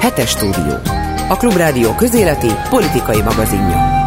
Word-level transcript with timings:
Hetes 0.00 0.30
stúdió. 0.30 0.74
A 1.28 1.36
Klubrádió 1.36 1.94
közéleti 1.94 2.50
politikai 2.70 3.22
magazinja. 3.22 4.04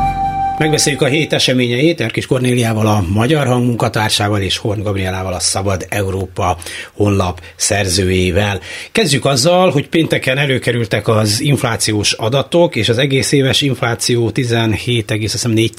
Megbeszéljük 0.58 1.02
a 1.02 1.06
hét 1.06 1.34
eseményeit 1.34 2.02
Erkis 2.02 2.26
Kornéliával, 2.26 2.88
a 2.88 3.04
Magyar 3.14 3.48
Hang 3.48 3.66
munkatársával 3.66 4.42
és 4.42 4.58
Horn 4.58 4.82
Gabrielával, 4.82 5.34
a 5.34 5.40
Szabad 5.40 5.86
Európa 5.90 6.58
honlap 6.94 7.42
szerzőjével. 7.56 8.60
Kezdjük 8.92 9.26
azzal, 9.26 9.72
hogy 9.72 9.90
pénteken 9.90 10.38
előkerültek 10.38 11.08
az 11.08 11.42
inflációs 11.42 12.14
adatok, 12.14 12.76
és 12.76 12.90
az 12.90 12.98
egész 12.98 13.32
éves 13.32 13.62
infláció 13.62 14.32
17,4 14.34 15.74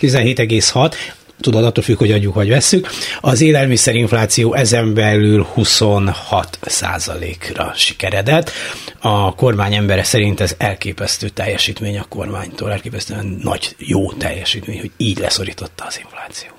17,6, 0.00 0.92
tudod, 1.40 1.64
attól 1.64 1.84
függ, 1.84 1.96
hogy 1.96 2.12
adjuk 2.12 2.34
vagy 2.34 2.48
vesszük. 2.48 2.88
Az 3.20 3.40
élelmiszerinfláció 3.40 4.54
ezen 4.54 4.94
belül 4.94 5.42
26 5.42 6.58
ra 7.54 7.72
sikeredett. 7.76 8.50
A 8.98 9.34
kormány 9.34 9.74
embere 9.74 10.02
szerint 10.02 10.40
ez 10.40 10.54
elképesztő 10.58 11.28
teljesítmény 11.28 11.98
a 11.98 12.04
kormánytól, 12.08 12.72
elképesztően 12.72 13.38
nagy, 13.42 13.74
jó 13.78 14.12
teljesítmény, 14.12 14.78
hogy 14.78 14.90
így 14.96 15.18
leszorította 15.18 15.84
az 15.84 16.00
inflációt. 16.04 16.54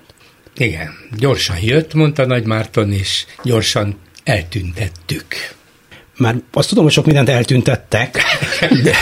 Igen, 0.57 0.89
gyorsan 1.17 1.57
jött, 1.61 1.93
mondta 1.93 2.25
Nagy 2.25 2.45
Márton, 2.45 2.91
és 2.91 3.25
gyorsan 3.43 3.97
eltüntettük. 4.23 5.25
Már 6.17 6.35
azt 6.51 6.69
tudom, 6.69 6.83
hogy 6.83 6.93
sok 6.93 7.05
mindent 7.05 7.29
eltüntettek, 7.29 8.21
de, 8.83 8.95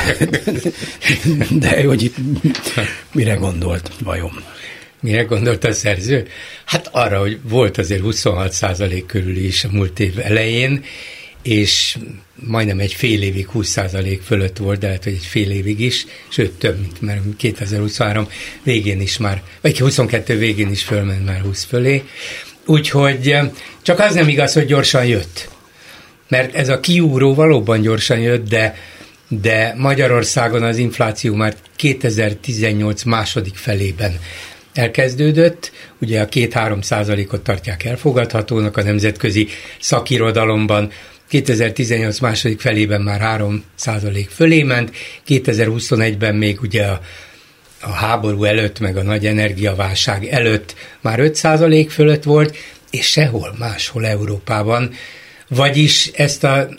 de 1.50 1.84
hogy 1.84 2.04
itt 2.04 2.16
mire 3.12 3.34
gondolt 3.34 3.92
vajon? 4.04 4.44
Mire 5.02 5.23
gondolt 5.23 5.63
a 5.63 5.71
szerző? 5.73 6.27
Hát 6.66 6.89
arra, 6.91 7.20
hogy 7.20 7.39
volt 7.44 7.77
azért 7.77 8.02
26 8.02 8.52
százalék 8.52 9.05
körül 9.05 9.38
is 9.38 9.63
a 9.63 9.70
múlt 9.72 9.99
év 9.99 10.20
elején, 10.20 10.84
és 11.44 11.98
majdnem 12.35 12.80
egy 12.80 12.94
fél 12.94 13.22
évig 13.22 13.48
20 13.48 13.67
százalék 13.67 14.22
fölött 14.22 14.58
volt, 14.58 14.80
de 14.80 14.85
lehet, 14.85 15.03
hogy 15.03 15.13
egy 15.13 15.25
fél 15.25 15.52
évig 15.52 15.80
is, 15.80 16.05
sőt 16.27 16.52
több, 16.52 16.80
mint 16.80 17.02
mert 17.02 17.22
2023 17.38 18.28
végén 18.64 19.02
is 19.02 19.17
már, 19.17 19.44
vagy 19.61 19.80
22 19.80 20.38
végén 20.38 20.72
is 20.72 20.83
fölment 20.83 21.25
már 21.25 21.41
20 21.41 21.63
fölé. 21.63 22.03
Úgyhogy 22.66 23.38
csak 23.81 24.00
az 24.00 24.13
nem 24.13 24.28
igaz, 24.28 24.53
hogy 24.53 24.66
gyorsan 24.66 25.06
jött. 25.06 25.50
Mert 26.28 26.56
ez 26.56 26.69
a 26.69 26.80
kiúró 26.80 27.34
valóban 27.34 27.81
gyorsan 27.81 28.19
jött, 28.19 28.50
de 28.50 28.75
de 29.31 29.73
Magyarországon 29.78 30.63
az 30.63 30.78
infláció 30.78 31.36
már 31.36 31.56
2018 31.75 33.03
második 33.03 33.56
felében 33.56 34.19
elkezdődött, 34.73 35.72
ugye 36.02 36.22
a 36.22 36.25
két-három 36.25 36.81
százalékot 36.81 37.42
tartják 37.42 37.84
elfogadhatónak 37.84 38.78
a 38.78 38.84
nemzetközi 38.84 39.48
szakirodalomban, 39.80 40.92
2018 41.30 42.20
második 42.20 42.59
felében 42.59 43.02
már 43.02 43.20
3 43.20 43.64
százalék 43.75 44.30
fölé 44.30 44.64
ment, 44.64 44.95
2021-ben 45.28 46.36
még 46.36 46.62
ugye 46.62 46.86
a, 46.86 47.02
a 47.81 47.92
háború 47.92 48.44
előtt, 48.44 48.80
meg 48.80 48.97
a 48.97 49.03
nagy 49.03 49.25
energiaválság 49.25 50.25
előtt 50.25 50.75
már 51.02 51.20
5 51.20 51.36
százalék 51.36 51.90
fölött 51.90 52.23
volt, 52.23 52.58
és 52.92 53.06
sehol 53.06 53.56
máshol 53.59 54.06
Európában. 54.06 54.92
Vagyis 55.47 56.08
ezt, 56.08 56.44
a, 56.44 56.70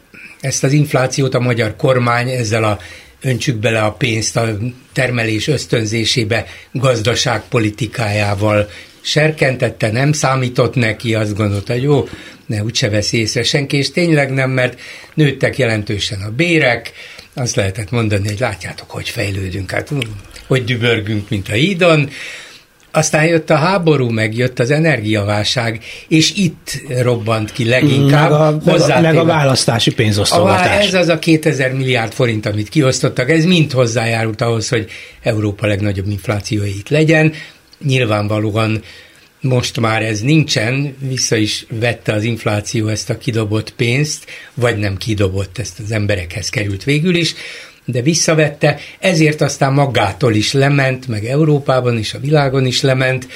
ezt 0.41 0.64
az 0.64 0.72
inflációt 0.72 1.34
a 1.34 1.41
magyar 1.41 1.77
kormány 1.77 2.28
ezzel 2.28 2.64
a 2.64 2.78
öntsük 3.22 3.56
bele 3.56 3.82
a 3.82 3.92
pénzt 3.92 4.36
a 4.36 4.56
termelés 4.92 5.48
ösztönzésébe 5.48 6.46
gazdaságpolitikájával. 6.72 8.70
Serkentette, 9.00 9.90
nem 9.90 10.12
számított 10.12 10.74
neki, 10.74 11.14
azt 11.14 11.36
gondolta, 11.36 11.72
hogy 11.72 11.82
jó, 11.82 12.08
ne 12.46 12.62
úgyse 12.62 12.88
veszi 12.88 13.18
észre 13.18 13.42
senki, 13.42 13.77
és 13.77 13.90
tényleg 13.90 14.30
nem, 14.30 14.50
mert 14.50 14.80
nőttek 15.14 15.58
jelentősen 15.58 16.20
a 16.20 16.30
bérek, 16.30 16.92
azt 17.34 17.56
lehetett 17.56 17.90
mondani, 17.90 18.28
hogy 18.28 18.40
látjátok, 18.40 18.90
hogy 18.90 19.08
fejlődünk, 19.08 19.70
hát 19.70 19.90
hogy 20.46 20.64
dübörgünk, 20.64 21.28
mint 21.28 21.48
a 21.48 21.52
hídon, 21.52 22.10
aztán 22.92 23.27
jött 23.27 23.50
a 23.50 23.56
háború, 23.56 24.08
meg 24.08 24.36
jött 24.36 24.58
az 24.58 24.70
energiaválság, 24.70 25.80
és 26.08 26.33
itt 26.34 26.83
robbant 27.02 27.52
ki 27.52 27.68
leginkább. 27.68 28.30
Meg 28.30 28.40
a, 28.40 28.61
meg 28.64 28.80
a, 28.80 29.01
meg 29.01 29.17
a 29.17 29.24
választási 29.24 29.95
pénzosztogatás. 29.95 30.86
Ez 30.86 30.95
az 30.95 31.08
a 31.08 31.18
2000 31.18 31.73
milliárd 31.73 32.12
forint, 32.12 32.46
amit 32.46 32.68
kiosztottak, 32.68 33.30
ez 33.30 33.45
mind 33.45 33.73
hozzájárult 33.73 34.40
ahhoz, 34.40 34.68
hogy 34.68 34.90
Európa 35.23 35.67
legnagyobb 35.67 36.08
inflációja 36.08 36.70
itt 36.70 36.89
legyen. 36.89 37.33
Nyilvánvalóan 37.84 38.83
most 39.40 39.80
már 39.80 40.02
ez 40.02 40.20
nincsen, 40.20 40.96
vissza 40.98 41.36
is 41.36 41.67
vette 41.70 42.12
az 42.12 42.22
infláció 42.22 42.89
ezt 42.89 43.11
a 43.11 43.18
kidobott 43.18 43.74
pénzt, 43.74 44.24
vagy 44.55 44.77
nem 44.77 44.96
kidobott, 44.96 45.58
ezt 45.58 45.80
az 45.84 45.92
emberekhez 45.92 46.48
került 46.48 46.84
végül 46.84 47.14
is, 47.14 47.34
de 47.90 48.02
visszavette, 48.02 48.78
ezért 48.98 49.40
aztán 49.40 49.73
magától 49.73 50.34
is 50.34 50.52
lement, 50.52 51.08
meg 51.08 51.24
Európában 51.24 51.98
is, 51.98 52.14
a 52.14 52.18
világon 52.18 52.67
is 52.67 52.80
lement. 52.80 53.27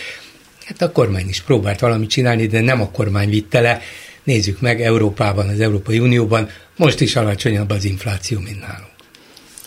Hát 0.65 0.83
a 0.83 0.93
kormány 0.93 1.29
is 1.29 1.43
próbált 1.43 1.81
valamit 1.81 2.11
csinálni, 2.11 2.47
de 2.47 2.61
nem 2.61 2.81
a 2.81 2.91
kormány 2.91 3.29
vitte 3.29 3.61
le. 3.61 3.81
Nézzük 4.25 4.61
meg 4.61 4.83
Európában, 4.83 5.49
az 5.49 5.61
Európai 5.61 5.99
Unióban, 5.99 6.49
most 6.77 7.01
is 7.01 7.17
alacsonyabb 7.17 7.71
az 7.71 7.85
infláció, 7.85 8.41
mint 8.41 8.61
nálunk. 8.61 8.94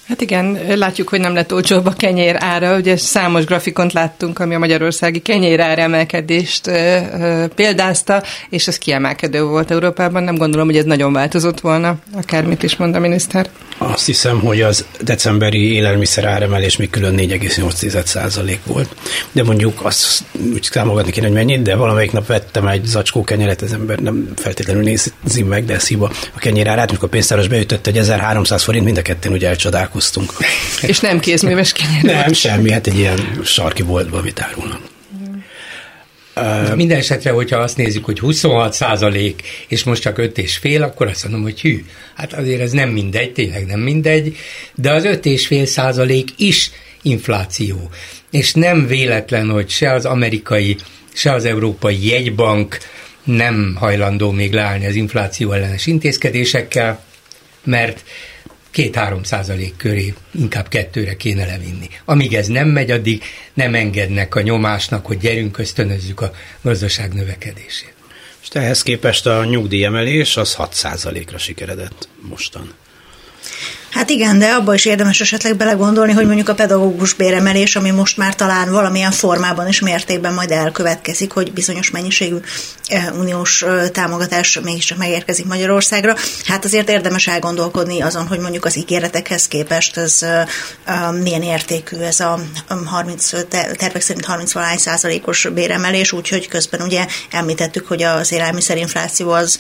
Hát 0.08 0.22
igen, 0.22 0.60
látjuk, 0.76 1.10
hogy 1.10 1.20
nem 1.20 1.34
lett 1.34 1.54
olcsóbb 1.54 1.86
a 1.86 1.94
kenyér 1.94 2.36
ára. 2.40 2.78
Ugye 2.78 2.98
számos 2.98 3.46
grafikont 3.46 3.94
láttunk, 3.94 4.40
ami 4.40 4.56
a 4.56 4.60
magyarországi 4.60 5.20
kenyér 5.20 5.60
ára 5.60 5.82
emelkedést 5.82 6.68
ö, 6.68 6.72
ö, 6.74 7.46
példázta, 7.56 8.24
és 8.50 8.68
ez 8.68 8.78
kiemelkedő 8.78 9.44
volt 9.44 9.72
Európában. 9.72 10.24
Nem 10.24 10.36
gondolom, 10.36 10.68
hogy 10.68 10.78
ez 10.78 10.84
nagyon 10.84 11.14
változott 11.14 11.60
volna, 11.60 11.96
akármit 12.14 12.64
is 12.64 12.76
mond 12.76 12.96
a 12.96 13.00
miniszter. 13.00 13.50
Azt 13.78 14.06
hiszem, 14.06 14.40
hogy 14.40 14.62
az 14.62 14.86
decemberi 15.02 15.74
élelmiszer 15.74 16.26
áremelés 16.26 16.78
még 16.78 16.90
külön 16.90 17.16
4,8% 17.18 18.58
volt. 18.66 18.96
De 19.32 19.44
mondjuk 19.44 19.86
azt 19.86 20.24
úgy 20.54 20.64
számolgatni 20.64 21.12
kéne, 21.12 21.26
hogy 21.26 21.36
mennyit, 21.36 21.62
de 21.62 21.76
valamelyik 21.76 22.12
nap 22.12 22.28
vettem 22.28 22.68
egy 22.68 22.86
zacskó 22.86 23.24
kenyeret, 23.24 23.62
az 23.62 23.74
ember 23.74 24.00
nem 24.00 24.32
feltétlenül 24.36 24.84
nézi 24.84 25.44
meg, 25.44 25.66
de 25.66 25.74
ez 25.74 25.88
hiba. 25.88 26.12
A 26.36 26.40
kenyér 26.40 26.68
árát, 26.68 26.90
amikor 26.90 27.08
a 27.08 27.12
pénztáros 27.12 27.48
beütött 27.48 27.88
egy 27.88 27.98
1300 27.98 28.64
forint, 28.64 28.86
mind 28.86 28.98
a 28.98 29.02
ketten 29.02 29.32
ugye 29.32 29.50
elcsodálkoztunk. 29.98 30.32
És 30.92 31.00
nem 31.00 31.20
kézműves 31.20 31.72
kenyér 31.72 32.02
Nem, 32.02 32.34
semmi, 32.34 32.72
hát 32.72 32.88
egy 32.88 32.98
ilyen 32.98 33.40
sarki 33.44 33.84
boltban 33.84 34.24
mit 34.24 34.42
árulnak. 34.42 34.82
Uh, 36.36 36.76
Minden 36.76 36.98
esetre, 36.98 37.32
hogyha 37.32 37.58
azt 37.58 37.78
nézzük, 37.78 38.06
hogy 38.06 38.20
26 38.20 38.74
százalék, 38.74 39.42
és 39.68 39.84
most 39.84 40.02
csak 40.02 40.18
5 40.18 40.38
és 40.38 40.58
fél, 40.58 40.84
akkor 40.84 41.08
azt 41.08 41.24
mondom, 41.24 41.42
hogy 41.42 41.62
hű, 41.62 41.86
hát 42.16 42.34
azért 42.34 42.62
ez 42.62 42.72
nem 42.72 42.90
mindegy, 42.90 43.34
tényleg 43.34 43.66
nem 43.66 43.80
mindegy, 43.80 44.38
de 44.76 44.92
az 44.92 45.04
5 45.06 45.26
és 45.26 45.48
fél 45.48 45.66
százalék 45.66 46.30
is 46.38 46.72
infláció. 47.02 47.90
És 48.32 48.54
nem 48.54 48.88
véletlen, 48.88 49.50
hogy 49.50 49.70
se 49.70 49.94
az 49.94 50.06
amerikai, 50.06 50.76
se 51.14 51.32
az 51.32 51.46
európai 51.46 52.08
jegybank 52.08 52.78
nem 53.24 53.76
hajlandó 53.80 54.32
még 54.32 54.54
leállni 54.54 54.86
az 54.86 54.96
infláció 54.96 55.52
ellenes 55.52 55.86
intézkedésekkel, 55.86 57.04
mert 57.64 58.04
két-három 58.78 59.24
százalék 59.24 59.78
köré, 59.78 60.14
inkább 60.32 60.68
kettőre 60.68 61.16
kéne 61.16 61.46
levinni. 61.46 61.90
Amíg 62.06 62.34
ez 62.34 62.48
nem 62.48 62.68
megy, 62.68 62.92
addig 62.92 63.24
nem 63.54 63.76
engednek 63.76 64.36
a 64.36 64.42
nyomásnak, 64.42 65.06
hogy 65.06 65.18
gyerünk, 65.18 65.58
ösztönözzük 65.58 66.22
a 66.22 66.32
gazdaság 66.62 67.14
növekedését. 67.14 67.94
És 68.42 68.48
ehhez 68.52 68.84
képest 68.84 69.26
a 69.26 69.46
nyugdíjemelés 69.46 70.38
az 70.38 70.54
6 70.54 70.82
ra 71.32 71.38
sikeredett 71.38 72.10
mostan. 72.22 72.74
Hát 73.98 74.10
igen, 74.10 74.40
de 74.40 74.46
abba 74.46 74.74
is 74.74 74.86
érdemes 74.86 75.22
esetleg 75.22 75.56
belegondolni, 75.56 76.12
hogy 76.12 76.26
mondjuk 76.26 76.50
a 76.50 76.54
pedagógus 76.54 77.14
béremelés, 77.14 77.76
ami 77.76 77.92
most 77.92 78.18
már 78.18 78.36
talán 78.36 78.72
valamilyen 78.72 79.12
formában 79.12 79.68
és 79.68 79.80
mértékben 79.80 80.34
majd 80.34 80.52
elkövetkezik, 80.52 81.32
hogy 81.32 81.54
bizonyos 81.54 81.92
mennyiségű 81.92 82.36
eh, 82.88 83.18
uniós 83.20 83.62
eh, 83.62 83.90
támogatás 83.90 84.60
mégiscsak 84.64 84.98
megérkezik 84.98 85.46
Magyarországra. 85.46 86.16
Hát 86.46 86.66
azért 86.66 86.90
érdemes 86.90 87.28
elgondolkodni 87.28 88.02
azon, 88.02 88.28
hogy 88.28 88.40
mondjuk 88.40 88.66
az 88.66 88.78
ígéretekhez 88.78 89.48
képest 89.48 89.98
ez 89.98 90.20
eh, 90.22 90.48
milyen 91.22 91.44
értékű 91.44 91.98
ez 91.98 92.20
a 92.20 92.40
30, 92.86 93.30
tervek 93.78 94.02
szerint 94.02 94.26
30 94.26 94.52
valány 94.52 94.78
százalékos 94.78 95.48
béremelés, 95.54 96.12
úgyhogy 96.12 96.48
közben 96.48 96.82
ugye 96.82 97.06
említettük, 97.32 97.88
hogy 97.88 98.04
az 98.04 98.32
élelmiszerinfláció 98.32 99.32
az 99.32 99.58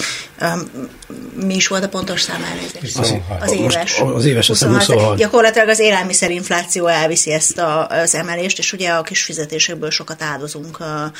mi 1.35 1.56
is 1.56 1.67
volt 1.67 1.83
a 1.83 1.89
pontos 1.89 2.21
szám 2.21 2.41
Az, 2.81 3.13
az 3.39 3.51
éves. 3.51 4.00
az 4.00 4.25
éves, 4.27 4.47
26. 4.47 4.83
26. 4.83 5.18
Gyakorlatilag 5.18 5.68
az 5.68 5.79
élelmiszerinfláció 5.79 6.88
elviszi 6.88 7.31
ezt 7.31 7.57
a, 7.57 7.88
az 7.88 8.15
emelést, 8.15 8.57
és 8.57 8.74
ugye 8.74 8.89
a 8.89 9.01
kis 9.01 9.24
fizetésekből 9.24 9.89
sokat 9.89 10.21
áldozunk 10.21 10.79
a, 10.79 11.03
a 11.03 11.12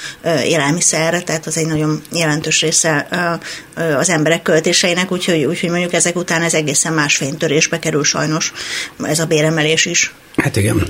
élelmiszerre, 0.44 1.22
tehát 1.22 1.46
az 1.46 1.58
egy 1.58 1.68
nagyon 1.68 2.02
jelentős 2.12 2.62
része 2.62 2.98
a, 2.98 3.40
az 3.82 4.10
emberek 4.10 4.42
költéseinek, 4.42 5.12
úgyhogy, 5.12 5.44
úgyhogy 5.44 5.70
mondjuk 5.70 5.94
ezek 5.94 6.16
után 6.16 6.42
ez 6.42 6.54
egészen 6.54 6.94
más 6.94 7.16
fénytörésbe 7.16 7.80
kerül 7.80 8.04
sajnos 8.04 8.54
ez 9.04 9.20
a 9.20 9.26
béremelés 9.26 9.86
is. 9.86 10.14
Hát 10.36 10.56
igen. 10.56 10.88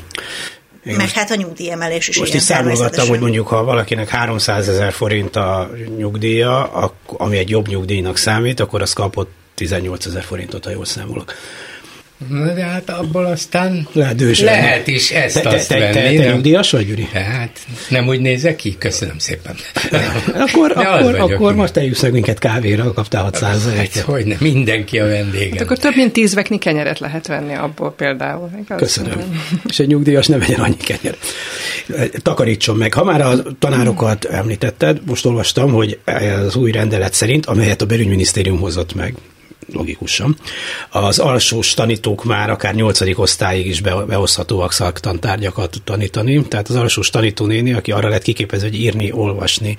Igen, 0.87 0.99
Meg 0.99 1.11
hát 1.11 1.31
a 1.31 1.35
nyugdíjemelés 1.35 2.07
is 2.07 2.19
Most 2.19 2.33
is 2.33 2.41
számolgattam, 2.41 3.07
hogy 3.07 3.19
mondjuk 3.19 3.47
ha 3.47 3.63
valakinek 3.63 4.09
300 4.09 4.67
ezer 4.67 4.93
forint 4.93 5.35
a 5.35 5.71
nyugdíja, 5.97 6.63
ami 7.05 7.37
egy 7.37 7.49
jobb 7.49 7.67
nyugdíjnak 7.67 8.17
számít, 8.17 8.59
akkor 8.59 8.81
az 8.81 8.93
kapott 8.93 9.31
18 9.55 10.05
ezer 10.05 10.23
forintot, 10.23 10.63
ha 10.63 10.71
jól 10.71 10.85
számolok. 10.85 11.33
Na, 12.29 12.53
de 12.53 12.63
hát 12.63 12.89
abból 12.89 13.25
aztán 13.25 13.87
Lehetősen. 13.93 14.45
lehet 14.45 14.87
is 14.87 15.11
ezt 15.11 15.33
te, 15.33 15.41
te, 15.41 15.49
azt 15.49 15.67
te, 15.67 15.79
venni. 15.79 15.93
te, 15.93 16.01
te 16.01 16.11
nem? 16.23 16.33
nyugdíjas 16.33 16.71
vagy, 16.71 16.87
Gyuri? 16.87 17.07
Hát 17.13 17.59
nem 17.89 18.07
úgy 18.07 18.19
nézek 18.19 18.55
ki? 18.55 18.75
Köszönöm 18.77 19.17
szépen. 19.17 19.55
Akkor, 20.47 20.73
De 20.73 20.79
akkor, 20.87 21.19
akkor 21.19 21.55
most 21.55 22.01
meg 22.01 22.11
minket 22.11 22.39
kávéra, 22.39 22.93
kaptál 22.93 23.23
600 23.23 23.49
Hát, 23.49 23.55
ezeret. 23.55 23.97
hogy 23.97 24.25
nem, 24.25 24.37
mindenki 24.41 24.99
a 24.99 25.05
vendégem. 25.05 25.51
Hát 25.51 25.61
akkor 25.61 25.77
több 25.77 25.95
mint 25.95 26.13
tíz 26.13 26.33
vekni 26.33 26.57
kenyeret 26.57 26.99
lehet 26.99 27.27
venni 27.27 27.53
abból 27.53 27.93
például. 27.93 28.49
Igaz? 28.63 28.77
Köszönöm. 28.79 29.45
És 29.67 29.79
egy 29.79 29.87
nyugdíjas 29.87 30.27
ne 30.27 30.37
vegyen 30.37 30.59
annyi 30.59 30.77
kenyeret. 30.77 31.19
Takarítson 32.21 32.75
meg. 32.75 32.93
Ha 32.93 33.03
már 33.03 33.21
a 33.21 33.33
tanárokat 33.59 34.25
említetted, 34.25 34.99
most 35.05 35.25
olvastam, 35.25 35.71
hogy 35.71 35.99
az 36.45 36.55
új 36.55 36.71
rendelet 36.71 37.13
szerint, 37.13 37.45
amelyet 37.45 37.81
a 37.81 37.85
belügyminisztérium 37.85 38.59
hozott 38.59 38.95
meg, 38.95 39.13
logikusan. 39.73 40.37
Az 40.89 41.19
alsós 41.19 41.73
tanítók 41.73 42.23
már 42.23 42.49
akár 42.49 42.75
nyolcadik 42.75 43.19
osztályig 43.19 43.65
is 43.65 43.81
be- 43.81 44.05
behozhatóak 44.07 44.71
szaktantárgyakat 44.71 45.81
tanítani. 45.83 46.47
Tehát 46.47 46.69
az 46.69 46.75
alsós 46.75 47.09
tanítónéni, 47.09 47.73
aki 47.73 47.91
arra 47.91 48.09
lett 48.09 48.21
kiképező, 48.21 48.67
hogy 48.67 48.79
írni, 48.79 49.11
olvasni, 49.11 49.77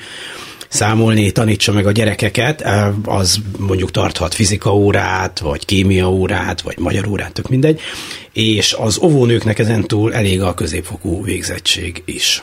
számolni, 0.69 1.31
tanítsa 1.31 1.73
meg 1.73 1.87
a 1.87 1.93
gyerekeket, 1.93 2.61
eh, 2.61 2.89
az 3.05 3.39
mondjuk 3.59 3.91
tarthat 3.91 4.35
fizika 4.35 4.75
órát, 4.75 5.39
vagy 5.39 5.65
kémia 5.65 6.11
órát, 6.11 6.61
vagy 6.61 6.79
magyar 6.79 7.07
órát, 7.07 7.33
tök 7.33 7.49
mindegy, 7.49 7.81
és 8.33 8.73
az 8.73 8.99
óvónőknek 8.99 9.59
ezentúl 9.59 10.15
elég 10.15 10.43
a 10.43 10.55
középfokú 10.55 11.25
végzettség 11.25 12.03
is. 12.05 12.43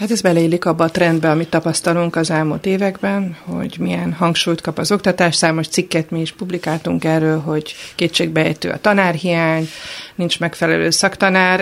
Hát 0.00 0.10
ez 0.10 0.20
beleillik 0.20 0.64
abba 0.64 0.84
a 0.84 0.90
trendbe, 0.90 1.30
amit 1.30 1.48
tapasztalunk 1.48 2.16
az 2.16 2.30
elmúlt 2.30 2.66
években, 2.66 3.36
hogy 3.44 3.76
milyen 3.78 4.12
hangsúlyt 4.12 4.60
kap 4.60 4.78
az 4.78 4.92
oktatás. 4.92 5.34
Számos 5.34 5.68
cikket 5.68 6.10
mi 6.10 6.20
is 6.20 6.32
publikáltunk 6.32 7.04
erről, 7.04 7.40
hogy 7.40 7.74
kétségbejtő 7.94 8.68
a 8.70 8.80
tanárhiány, 8.80 9.68
nincs 10.14 10.40
megfelelő 10.40 10.90
szaktanár. 10.90 11.60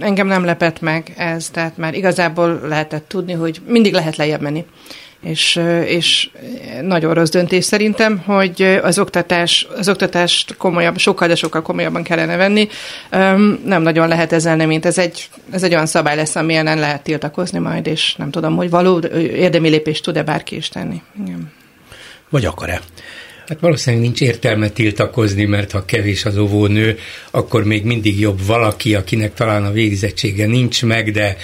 Engem 0.00 0.26
nem 0.26 0.44
lepett 0.44 0.80
meg 0.80 1.12
ez, 1.16 1.48
tehát 1.48 1.76
már 1.76 1.94
igazából 1.94 2.60
lehetett 2.68 3.08
tudni, 3.08 3.32
hogy 3.32 3.60
mindig 3.66 3.92
lehet 3.92 4.16
lejjebb 4.16 4.40
menni. 4.40 4.64
És, 5.22 5.60
és 5.86 6.30
nagyon 6.82 7.14
rossz 7.14 7.30
döntés 7.30 7.64
szerintem, 7.64 8.18
hogy 8.18 8.62
az, 8.82 8.98
oktatás, 8.98 9.66
az 9.76 9.88
oktatást 9.88 10.56
komolyabb, 10.56 10.98
sokkal, 10.98 11.28
de 11.28 11.34
sokkal 11.34 11.62
komolyabban 11.62 12.02
kellene 12.02 12.36
venni. 12.36 12.68
Nem 13.64 13.82
nagyon 13.82 14.08
lehet 14.08 14.32
ezzel 14.32 14.56
nem, 14.56 14.68
mint 14.68 14.86
ez 14.86 14.98
egy, 14.98 15.28
ez 15.50 15.62
egy 15.62 15.72
olyan 15.72 15.86
szabály 15.86 16.16
lesz, 16.16 16.36
ami 16.36 16.54
ellen 16.54 16.78
lehet 16.78 17.02
tiltakozni 17.02 17.58
majd, 17.58 17.86
és 17.86 18.14
nem 18.14 18.30
tudom, 18.30 18.56
hogy 18.56 18.70
való 18.70 18.98
érdemi 19.16 19.68
lépést 19.68 20.02
tud-e 20.02 20.22
bárki 20.22 20.56
is 20.56 20.68
tenni. 20.68 21.02
Igen. 21.24 21.52
Vagy 22.28 22.44
akar-e? 22.44 22.80
Hát 23.48 23.60
valószínűleg 23.60 24.04
nincs 24.04 24.20
értelme 24.20 24.68
tiltakozni, 24.68 25.44
mert 25.44 25.70
ha 25.72 25.84
kevés 25.84 26.24
az 26.24 26.36
óvónő, 26.36 26.98
akkor 27.30 27.64
még 27.64 27.84
mindig 27.84 28.20
jobb 28.20 28.46
valaki, 28.46 28.94
akinek 28.94 29.34
talán 29.34 29.64
a 29.64 29.70
végzettsége 29.72 30.46
nincs 30.46 30.84
meg, 30.84 31.10
de 31.10 31.36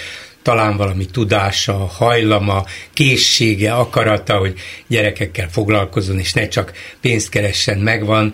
talán 0.48 0.76
valami 0.76 1.06
tudása, 1.06 1.72
hajlama, 1.72 2.64
készsége, 2.92 3.72
akarata, 3.72 4.36
hogy 4.36 4.58
gyerekekkel 4.86 5.48
foglalkozzon, 5.48 6.18
és 6.18 6.32
ne 6.32 6.48
csak 6.48 6.72
pénzt 7.00 7.28
keressen, 7.28 7.78
megvan. 7.78 8.32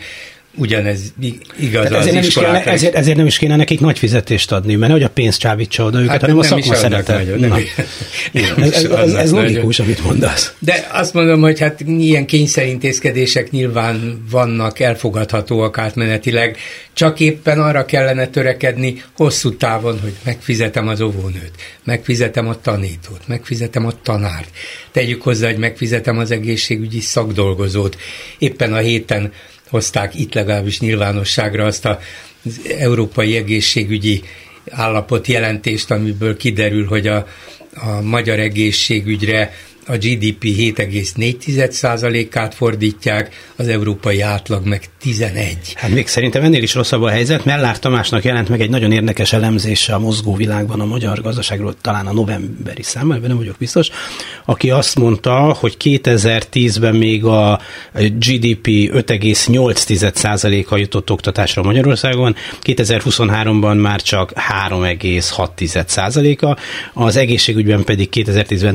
Ugyanez 0.56 1.12
igaz 1.58 1.92
az 1.92 1.92
ezért, 1.92 2.14
nem 2.14 2.22
is 2.24 2.34
kéne, 2.34 2.64
ezért, 2.64 2.94
ezért 2.94 3.16
nem 3.16 3.26
is 3.26 3.38
kéne 3.38 3.56
nekik 3.56 3.80
nagy 3.80 3.98
fizetést 3.98 4.52
adni, 4.52 4.74
mert 4.74 4.92
hogy 4.92 5.02
a 5.02 5.08
pénzt 5.08 5.38
csábítsa 5.38 5.84
oda 5.84 5.98
őket, 5.98 6.10
Hát 6.10 6.20
hanem 6.20 6.38
a 6.38 6.44
nem 6.48 6.58
is 6.58 6.64
szakma 6.64 7.02
nagyon, 7.06 7.38
nem 7.38 7.50
nem 8.32 8.54
ez, 8.56 8.72
ez, 8.72 8.84
ez, 8.84 9.12
ez 9.12 9.30
nagyon. 9.30 9.46
logikus, 9.46 9.78
amit 9.78 10.04
mondasz. 10.04 10.54
De 10.58 10.88
azt 10.92 11.14
mondom, 11.14 11.40
hogy 11.40 11.60
hát 11.60 11.80
ilyen 11.80 12.26
kényszerintézkedések 12.26 13.50
nyilván 13.50 14.24
vannak 14.30 14.80
elfogadhatóak 14.80 15.78
átmenetileg, 15.78 16.56
csak 16.92 17.20
éppen 17.20 17.60
arra 17.60 17.84
kellene 17.84 18.26
törekedni 18.26 19.02
hosszú 19.16 19.56
távon, 19.56 20.00
hogy 20.00 20.12
megfizetem 20.24 20.88
az 20.88 21.00
óvónőt, 21.00 21.52
megfizetem 21.84 22.48
a 22.48 22.60
tanítót, 22.60 23.20
megfizetem 23.26 23.86
a 23.86 23.92
tanárt, 24.02 24.48
tegyük 24.92 25.22
hozzá, 25.22 25.46
hogy 25.46 25.58
megfizetem 25.58 26.18
az 26.18 26.30
egészségügyi 26.30 27.00
szakdolgozót. 27.00 27.96
Éppen 28.38 28.72
a 28.72 28.78
héten 28.78 29.32
hozták 29.68 30.14
itt 30.14 30.34
legalábbis 30.34 30.80
nyilvánosságra 30.80 31.64
azt 31.64 31.84
az 31.84 31.98
európai 32.78 33.36
egészségügyi 33.36 34.22
állapot 34.70 35.26
jelentést, 35.26 35.90
amiből 35.90 36.36
kiderül, 36.36 36.86
hogy 36.86 37.06
a, 37.06 37.26
a 37.74 38.00
magyar 38.02 38.38
egészségügyre 38.38 39.52
a 39.86 39.96
GDP 39.96 40.44
7,4%-át 40.44 42.54
fordítják, 42.54 43.52
az 43.56 43.68
európai 43.68 44.20
átlag 44.20 44.66
meg 44.66 44.84
11. 45.00 45.56
Hát 45.74 45.90
még 45.90 46.06
szerintem 46.06 46.42
ennél 46.42 46.62
is 46.62 46.74
rosszabb 46.74 47.02
a 47.02 47.08
helyzet. 47.08 47.44
Mellár 47.44 47.78
Tamásnak 47.78 48.24
jelent 48.24 48.48
meg 48.48 48.60
egy 48.60 48.70
nagyon 48.70 48.92
érdekes 48.92 49.32
elemzése 49.32 49.94
a 49.94 49.98
mozgó 49.98 50.34
világban 50.34 50.80
a 50.80 50.84
magyar 50.84 51.22
gazdaságról, 51.22 51.74
talán 51.80 52.06
a 52.06 52.12
novemberi 52.12 52.82
szám, 52.82 53.12
ebben 53.12 53.28
nem 53.28 53.36
vagyok 53.36 53.56
biztos, 53.58 53.88
aki 54.44 54.70
azt 54.70 54.96
mondta, 54.96 55.56
hogy 55.58 55.76
2010-ben 55.84 56.94
még 56.94 57.24
a 57.24 57.60
GDP 57.94 58.66
5,8%-a 58.66 60.76
jutott 60.76 61.10
oktatásra 61.10 61.62
Magyarországon, 61.62 62.36
2023-ban 62.62 63.80
már 63.80 64.02
csak 64.02 64.32
3,6%-a, 64.68 66.58
az 67.04 67.16
egészségügyben 67.16 67.84
pedig 67.84 68.08
2010-ben 68.12 68.74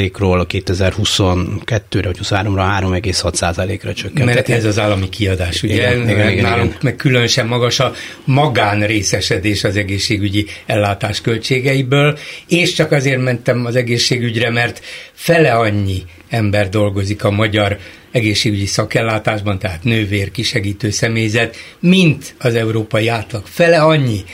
4,5%-ról, 0.00 0.46
2022-re 0.48 2.08
vagy 2.08 2.18
23-ra 2.22 2.64
3,6%-ra 2.80 3.92
csökkent. 3.92 4.24
Mert 4.24 4.48
ez 4.48 4.64
az 4.64 4.78
állami 4.78 5.08
kiadás, 5.08 5.62
ugye? 5.62 5.74
Igen, 5.74 6.08
igen, 6.08 6.30
igen, 6.30 6.44
Nálunk 6.44 6.68
igen. 6.68 6.80
meg 6.82 6.96
különösen 6.96 7.46
magas 7.46 7.80
a 7.80 7.92
magánrészesedés 8.24 9.64
az 9.64 9.76
egészségügyi 9.76 10.46
ellátás 10.66 11.20
költségeiből, 11.20 12.18
és 12.48 12.72
csak 12.72 12.92
azért 12.92 13.22
mentem 13.22 13.66
az 13.66 13.76
egészségügyre, 13.76 14.50
mert 14.50 14.82
fele 15.12 15.52
annyi 15.52 16.02
ember 16.28 16.68
dolgozik 16.68 17.24
a 17.24 17.30
magyar 17.30 17.78
egészségügyi 18.10 18.66
szakellátásban, 18.66 19.58
tehát 19.58 19.84
nővér, 19.84 20.30
kisegítő 20.30 20.90
személyzet, 20.90 21.56
mint 21.80 22.34
az 22.38 22.54
európai 22.54 23.08
átlag. 23.08 23.46
Fele 23.46 23.82
annyi. 23.82 24.24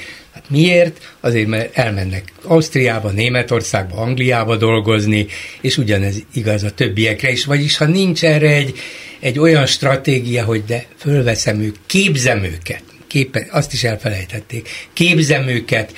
Miért? 0.49 1.15
Azért, 1.21 1.47
mert 1.47 1.77
elmennek 1.79 2.33
Ausztriába, 2.43 3.11
Németországba, 3.11 3.97
Angliába 3.97 4.57
dolgozni, 4.57 5.27
és 5.61 5.77
ugyanez 5.77 6.17
igaz 6.33 6.63
a 6.63 6.71
többiekre 6.71 7.31
is. 7.31 7.45
Vagyis, 7.45 7.77
ha 7.77 7.85
nincs 7.85 8.25
erre 8.25 8.51
egy, 8.51 8.79
egy 9.21 9.39
olyan 9.39 9.67
stratégia, 9.67 10.45
hogy 10.45 10.65
de 10.65 10.87
fölveszem 10.99 11.61
ők, 11.61 11.77
képzem 11.87 12.45
őket, 12.45 12.83
képe, 13.07 13.47
azt 13.51 13.73
is 13.73 13.85
elfelejtették, 13.85 14.69
képzem 14.93 15.49
őket, 15.49 15.95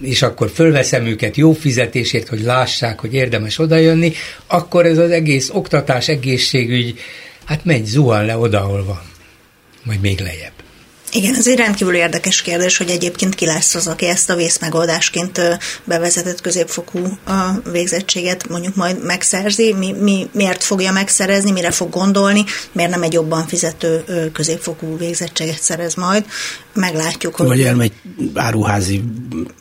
és 0.00 0.22
akkor 0.22 0.50
fölveszem 0.50 1.06
őket 1.06 1.36
jó 1.36 1.52
fizetésért, 1.52 2.28
hogy 2.28 2.40
lássák, 2.40 3.00
hogy 3.00 3.14
érdemes 3.14 3.58
odajönni, 3.58 4.12
akkor 4.46 4.86
ez 4.86 4.98
az 4.98 5.10
egész 5.10 5.50
oktatás, 5.52 6.08
egészségügy, 6.08 6.98
hát 7.44 7.64
megy, 7.64 7.84
zuhan 7.84 8.24
le 8.24 8.36
oda, 8.36 8.60
ahol 8.60 8.84
van. 8.84 9.02
Majd 9.82 10.00
még 10.00 10.20
lejjebb. 10.20 10.51
Igen, 11.14 11.34
ez 11.34 11.48
egy 11.48 11.56
rendkívül 11.56 11.94
érdekes 11.94 12.42
kérdés, 12.42 12.76
hogy 12.76 12.90
egyébként 12.90 13.34
ki 13.34 13.46
lesz 13.46 13.74
az, 13.74 13.86
aki 13.86 14.06
ezt 14.06 14.30
a 14.30 14.36
vészmegoldásként 14.36 15.40
bevezetett 15.84 16.40
középfokú 16.40 17.18
a 17.26 17.70
végzettséget 17.70 18.48
mondjuk 18.48 18.74
majd 18.74 19.04
megszerzi, 19.04 19.72
mi, 19.72 19.92
mi, 19.92 20.28
miért 20.32 20.64
fogja 20.64 20.92
megszerezni, 20.92 21.50
mire 21.50 21.70
fog 21.70 21.90
gondolni, 21.90 22.44
miért 22.72 22.90
nem 22.90 23.02
egy 23.02 23.12
jobban 23.12 23.46
fizető 23.46 24.04
középfokú 24.32 24.96
végzettséget 24.96 25.62
szerez 25.62 25.94
majd. 25.94 26.24
Meglátjuk, 26.74 27.36
hogy... 27.36 27.46
Vagy 27.46 27.62
elmegy 27.62 27.92
áruházi 28.34 29.02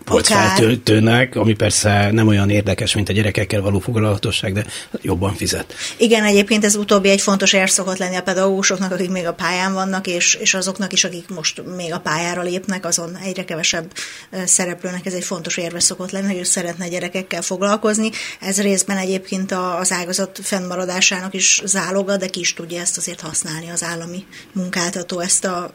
polcfeltöltőnek, 0.06 1.36
ami 1.36 1.54
persze 1.54 2.12
nem 2.12 2.28
olyan 2.28 2.50
érdekes, 2.50 2.96
mint 2.96 3.10
a 3.10 3.14
gyerekekkel 3.14 3.62
való 3.62 3.80
foglalatosság, 3.80 4.54
de 4.54 4.66
jobban 5.02 5.36
fizet. 5.36 5.74
Igen, 5.98 6.24
egyébként 6.24 6.66
ez 6.66 6.76
utóbbi 6.76 7.10
egy 7.10 7.22
fontos 7.22 7.54
ér 7.54 7.70
szokott 7.70 7.98
lenni 7.98 8.16
a 8.16 8.22
pedagógusoknak, 8.22 8.92
akik 8.92 9.10
még 9.10 9.28
a 9.28 9.34
pályán 9.34 9.74
vannak, 9.74 10.08
és, 10.08 10.34
és 10.34 10.54
azoknak 10.54 10.94
is, 10.94 11.04
akik 11.04 11.30
most 11.30 11.41
még 11.76 11.94
a 11.94 12.00
pályára 12.00 12.42
lépnek, 12.42 12.86
azon 12.86 13.16
egyre 13.16 13.46
kevesebb 13.46 13.94
szereplőnek 14.46 15.06
ez 15.06 15.14
egy 15.14 15.24
fontos 15.24 15.58
érve 15.58 15.80
szokott 15.80 16.12
lenni, 16.12 16.28
hogy 16.28 16.38
ő 16.38 16.44
szeretne 16.44 16.88
gyerekekkel 16.88 17.42
foglalkozni. 17.42 18.10
Ez 18.40 18.62
részben 18.62 18.98
egyébként 18.98 19.52
az 19.52 19.92
ágazat 19.92 20.40
fennmaradásának 20.44 21.34
is 21.34 21.62
záloga, 21.66 22.18
de 22.18 22.28
ki 22.28 22.40
is 22.40 22.54
tudja 22.54 22.80
ezt 22.80 22.98
azért 22.98 23.20
használni 23.20 23.70
az 23.70 23.84
állami 23.84 24.26
munkáltató, 24.52 25.20
ezt 25.20 25.46
a 25.46 25.72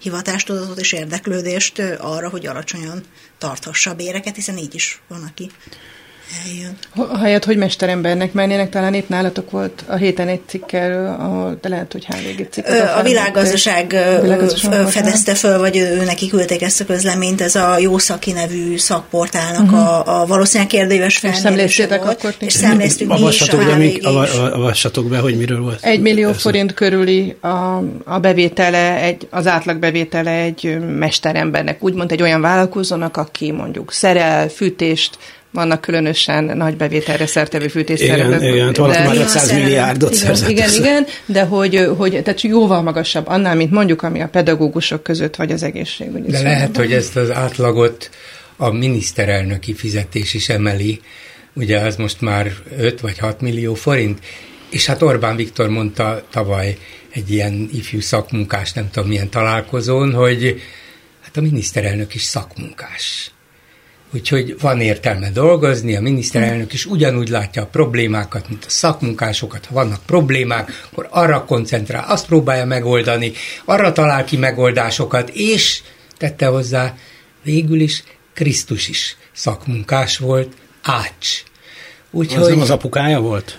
hivatástudatot 0.00 0.80
és 0.80 0.92
érdeklődést 0.92 1.78
arra, 1.98 2.28
hogy 2.28 2.46
alacsonyan 2.46 3.04
tarthassa 3.38 3.90
a 3.90 3.94
béreket, 3.94 4.34
hiszen 4.34 4.56
így 4.56 4.74
is 4.74 5.02
van, 5.08 5.22
aki 5.22 5.50
eljön. 6.46 6.78
Helyett, 7.20 7.44
hogy 7.44 7.56
mesterembernek 7.56 8.32
mennének, 8.32 8.70
talán 8.70 8.94
épp 8.94 9.08
nálatok 9.08 9.50
volt 9.50 9.84
a 9.86 9.94
héten 9.94 10.28
egy 10.28 10.40
cikk 10.46 10.72
erről, 10.72 11.16
ahol 11.18 11.58
de 11.60 11.68
lehet, 11.68 11.92
hogy 11.92 12.06
HVG 12.06 12.48
cikk. 12.50 12.66
A 12.96 13.02
világgazdaság, 13.02 13.96
világgazdaság 14.22 14.86
fedezte 14.88 15.34
föl, 15.34 15.58
vagy 15.58 15.76
ő 15.76 16.04
neki 16.04 16.28
küldték 16.28 16.62
ezt 16.62 16.80
a 16.80 16.84
közleményt, 16.84 17.40
ez 17.40 17.54
a 17.54 17.78
Jószaki 17.78 18.32
nevű 18.32 18.78
szakportálnak 18.78 19.62
uh-huh. 19.62 19.78
a, 19.78 20.20
a 20.20 20.26
valószínűleg 20.26 20.68
kérdéves 20.68 21.16
felmérése 21.16 21.86
volt. 21.86 22.02
Akkor 22.02 22.34
és 22.38 22.52
szemléztünk 22.52 23.18
mi 23.18 23.26
is 23.26 23.40
a 23.40 23.76
még, 23.76 24.06
avassatok 24.52 25.08
be, 25.08 25.18
hogy 25.18 25.36
miről 25.36 25.60
volt. 25.60 25.84
Egy 25.84 26.00
millió 26.00 26.32
forint 26.32 26.74
körüli 26.74 27.36
a, 27.40 27.82
a 28.04 28.18
bevétele, 28.18 29.00
egy, 29.00 29.26
az 29.30 29.46
átlag 29.46 29.78
bevétele 29.78 30.30
egy 30.30 30.78
mesterembernek, 30.98 31.82
úgymond 31.82 32.12
egy 32.12 32.22
olyan 32.22 32.40
vállalkozónak, 32.40 33.16
aki 33.16 33.50
mondjuk 33.52 33.92
szerel, 33.92 34.48
fűtést, 34.48 35.18
vannak 35.50 35.80
különösen 35.80 36.44
nagy 36.44 36.76
bevételre 36.76 37.26
szertevő 37.26 37.68
fűtésszervezet. 37.68 38.40
Igen, 38.40 38.54
igen, 38.54 38.72
valaki 38.72 39.02
már 39.02 39.16
500 39.16 39.52
milliárdot 39.52 40.10
igen, 40.10 40.24
szerzett. 40.24 40.48
Igen, 40.48 40.70
igen, 40.74 41.06
de 41.26 41.42
hogy, 41.42 41.88
hogy 41.96 42.10
tehát 42.10 42.40
jóval 42.40 42.82
magasabb 42.82 43.26
annál, 43.26 43.54
mint 43.54 43.70
mondjuk, 43.70 44.02
ami 44.02 44.22
a 44.22 44.28
pedagógusok 44.28 45.02
között, 45.02 45.36
vagy 45.36 45.52
az 45.52 45.62
egészségügyi. 45.62 46.30
De 46.30 46.42
lehet, 46.42 46.76
hogy 46.76 46.92
ezt 46.92 47.16
az 47.16 47.30
átlagot 47.30 48.10
a 48.56 48.70
miniszterelnöki 48.70 49.74
fizetés 49.74 50.34
is 50.34 50.48
emeli, 50.48 51.00
ugye 51.54 51.78
az 51.78 51.96
most 51.96 52.20
már 52.20 52.52
5 52.78 53.00
vagy 53.00 53.18
6 53.18 53.40
millió 53.40 53.74
forint, 53.74 54.18
és 54.70 54.86
hát 54.86 55.02
Orbán 55.02 55.36
Viktor 55.36 55.68
mondta 55.68 56.22
tavaly 56.30 56.76
egy 57.10 57.30
ilyen 57.30 57.68
ifjú 57.72 58.00
szakmunkás, 58.00 58.72
nem 58.72 58.90
tudom 58.90 59.08
milyen 59.08 59.30
találkozón, 59.30 60.12
hogy 60.12 60.62
hát 61.20 61.36
a 61.36 61.40
miniszterelnök 61.40 62.14
is 62.14 62.22
szakmunkás. 62.22 63.30
Úgyhogy 64.12 64.56
van 64.60 64.80
értelme 64.80 65.30
dolgozni, 65.30 65.96
a 65.96 66.00
miniszterelnök 66.00 66.72
is 66.72 66.86
ugyanúgy 66.86 67.28
látja 67.28 67.62
a 67.62 67.66
problémákat, 67.66 68.48
mint 68.48 68.64
a 68.64 68.70
szakmunkásokat. 68.70 69.66
Ha 69.66 69.74
vannak 69.74 70.02
problémák, 70.06 70.86
akkor 70.90 71.08
arra 71.10 71.44
koncentrál, 71.44 72.04
azt 72.08 72.26
próbálja 72.26 72.64
megoldani, 72.64 73.32
arra 73.64 73.92
talál 73.92 74.24
ki 74.24 74.36
megoldásokat, 74.36 75.28
és 75.28 75.82
tette 76.16 76.46
hozzá, 76.46 76.94
végül 77.42 77.80
is 77.80 78.02
Krisztus 78.34 78.88
is 78.88 79.16
szakmunkás 79.32 80.18
volt, 80.18 80.52
ács. 80.82 81.42
Úgyhogy... 82.12 82.42
Az 82.42 82.48
nem 82.48 82.60
az 82.60 82.70
apukája 82.70 83.20
volt? 83.20 83.58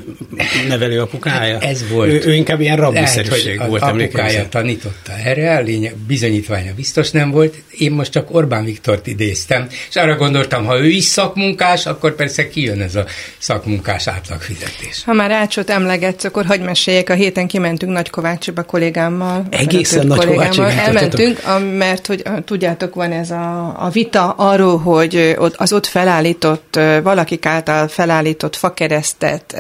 Nevelő 0.68 1.02
apukája? 1.02 1.54
Hát 1.54 1.64
ez 1.64 1.90
volt. 1.90 2.10
Ő, 2.10 2.22
ő 2.26 2.34
inkább 2.34 2.62
ilyen 2.62 2.78
rabbiszerűség 2.78 3.56
Lehet, 3.56 3.70
volt. 3.70 3.82
Az 3.82 3.90
apukája 3.90 4.50
tanította 4.50 5.12
erre, 5.24 5.56
a 5.58 5.62
lényeg, 5.62 5.96
bizonyítványa 6.08 6.74
biztos 6.76 7.12
nem 7.12 7.32
volt. 7.32 7.56
Én 7.78 7.92
most 7.92 8.12
csak 8.12 8.36
Orbán 8.36 8.64
Viktort 8.64 9.08
idéztem, 9.08 9.68
és 9.90 9.96
arra 9.96 10.16
gondoltam, 10.16 10.66
ha 10.66 10.80
ő 10.80 10.88
is 10.88 11.04
szakmunkás, 11.04 11.86
akkor 11.86 12.16
persze 12.16 12.48
kijön 12.48 12.82
ez 12.82 12.96
a 12.96 13.06
szakmunkás 13.38 14.08
átlagfizetés. 14.08 15.04
Ha 15.06 15.14
már 15.14 15.32
Ácsot 15.32 15.70
emlegetsz, 15.70 16.24
akkor 16.24 16.46
hagyd 16.46 16.64
meséljek, 16.64 17.10
a 17.10 17.14
héten 17.14 17.48
kimentünk 17.48 17.92
Nagykovácsiba 17.92 18.64
kollégámmal. 18.64 19.46
Egészen 19.50 20.08
Nagykovácsig 20.08 20.64
Elmentünk, 20.64 21.42
mert 21.78 22.08
hogy 22.08 22.24
tudjátok, 22.46 22.96
van 22.96 23.12
ez 23.12 23.32
a, 23.32 23.76
a 23.86 23.90
vita 23.90 24.30
arról, 24.30 24.78
hogy 24.78 25.36
az 25.56 25.74
ott 25.74 25.86
felállított, 25.86 26.80
valakik 27.04 27.46
által 27.46 27.88
felállított 27.88 28.40
állított 28.42 28.56
fakeresztet, 28.56 29.56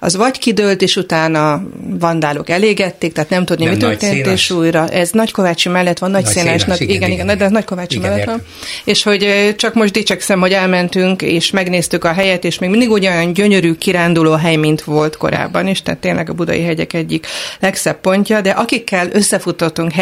az 0.00 0.16
vagy 0.16 0.38
kidőlt, 0.38 0.82
és 0.82 0.96
utána 0.96 1.62
vandálok 1.98 2.48
elégették, 2.48 3.12
tehát 3.12 3.30
nem 3.30 3.44
tudni, 3.44 3.64
nem 3.64 3.74
mi 3.74 3.78
történt, 3.80 4.26
és 4.26 4.50
újra. 4.50 4.88
Ez 4.88 5.10
Nagykovácsi 5.10 5.68
mellett 5.68 5.98
van, 5.98 6.10
Nagy, 6.10 6.22
nagy 6.22 6.32
szénes 6.32 6.62
igen, 6.62 6.88
igen, 6.88 7.10
igen, 7.10 7.26
de 7.26 7.44
ez 7.44 7.50
Nagykovácsi 7.50 7.96
igen, 7.96 8.10
mellett 8.10 8.26
van. 8.26 8.42
És 8.84 9.02
hogy 9.02 9.54
csak 9.56 9.74
most 9.74 9.92
dicsekszem, 9.92 10.40
hogy 10.40 10.52
elmentünk, 10.52 11.22
és 11.22 11.50
megnéztük 11.50 12.04
a 12.04 12.12
helyet, 12.12 12.44
és 12.44 12.58
még 12.58 12.70
mindig 12.70 12.90
olyan 12.90 13.32
gyönyörű 13.32 13.74
kiránduló 13.74 14.32
hely, 14.32 14.56
mint 14.56 14.82
volt 14.82 15.16
korábban 15.16 15.66
is, 15.66 15.82
tehát 15.82 16.00
tényleg 16.00 16.30
a 16.30 16.32
budai 16.32 16.62
hegyek 16.62 16.92
egyik 16.92 17.26
legszebb 17.60 18.00
pontja, 18.00 18.40
de 18.40 18.50
akikkel 18.50 19.08
összefutottunk 19.12 19.92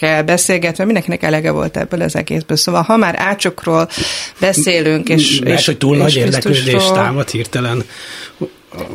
helyiekkel 0.00 0.22
beszélgetve, 0.22 0.84
mindenkinek 0.84 1.22
elege 1.22 1.50
volt 1.50 1.76
ebből 1.76 2.02
az 2.02 2.16
egészből. 2.16 2.56
Szóval 2.56 2.82
ha 2.82 2.96
már 2.96 3.14
ácsokról 3.18 3.88
beszélünk, 4.40 5.08
és, 5.08 5.40
Mert, 5.40 5.58
és 5.58 5.66
hogy 5.66 5.78
túl 5.78 5.94
és 5.94 6.02
nagy 6.02 6.16
érdeklődés 6.16 6.84
támad 6.84 7.30
hirtelen 7.30 7.84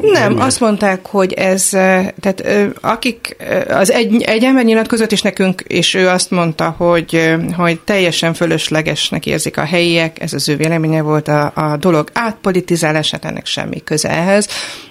nem, 0.02 0.40
azt 0.40 0.60
mondták, 0.60 1.06
hogy 1.06 1.34
ez, 1.34 1.70
tehát 1.70 2.44
akik, 2.82 3.36
az 3.68 3.92
egy, 3.92 4.22
egy 4.22 4.44
ember 4.44 4.64
nyilatkozott 4.64 5.12
is 5.12 5.22
nekünk, 5.22 5.62
és 5.68 5.94
ő 5.94 6.08
azt 6.08 6.32
mondta, 6.32 6.76
hogy, 6.78 7.36
hogy 7.58 7.80
teljesen 7.80 8.34
fölöslegesnek 8.34 9.26
érzik 9.26 9.58
a 9.58 9.64
helyiek, 9.64 10.22
ez 10.22 10.34
az 10.34 10.50
ő 10.50 10.56
véleménye 10.56 11.02
volt 11.02 11.28
a, 11.28 11.52
a 11.56 11.78
dolog 11.78 12.10
átpolitizálását, 12.14 13.26
ennek 13.26 13.46
semmi 13.46 13.84
köze 13.84 14.10
ehhez. 14.10 14.48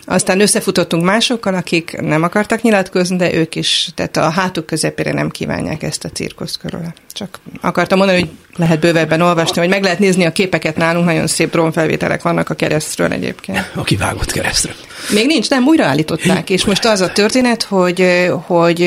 Aztán 0.06 0.40
összefutottunk 0.40 1.04
másokkal, 1.04 1.54
akik 1.54 1.96
nem 2.00 2.22
akartak 2.22 2.62
nyilatkozni, 2.62 3.16
de 3.16 3.34
ők 3.34 3.54
is, 3.54 3.88
tehát 3.94 4.16
a 4.16 4.30
hátuk 4.30 4.66
közepére 4.66 5.12
nem 5.12 5.30
kívánják 5.30 5.82
ezt 5.82 6.04
a 6.04 6.08
cirkuszt 6.08 6.58
körül. 6.58 6.80
Csak 7.12 7.38
akartam 7.60 7.98
mondani, 7.98 8.18
hogy 8.18 8.30
lehet 8.56 8.80
bővebben 8.80 9.20
olvasni, 9.20 9.60
hogy 9.60 9.68
meg 9.68 9.82
lehet 9.82 9.98
nézni 9.98 10.24
a 10.24 10.32
képeket 10.32 10.76
nálunk, 10.76 11.04
nagyon 11.04 11.26
szép 11.26 11.50
drónfelvételek 11.50 12.22
vannak 12.22 12.50
a 12.50 12.54
keresztről 12.54 13.12
egyébként. 13.12 13.70
A 13.74 13.82
kivágott 13.82 14.32
keresztről. 14.32 14.74
Még 15.10 15.26
nincs, 15.26 15.50
nem, 15.50 15.66
újraállították, 15.66 16.50
és 16.50 16.64
most 16.64 16.84
az 16.84 17.00
a 17.00 17.12
történet, 17.12 17.62
hogy, 17.62 18.28
hogy 18.46 18.78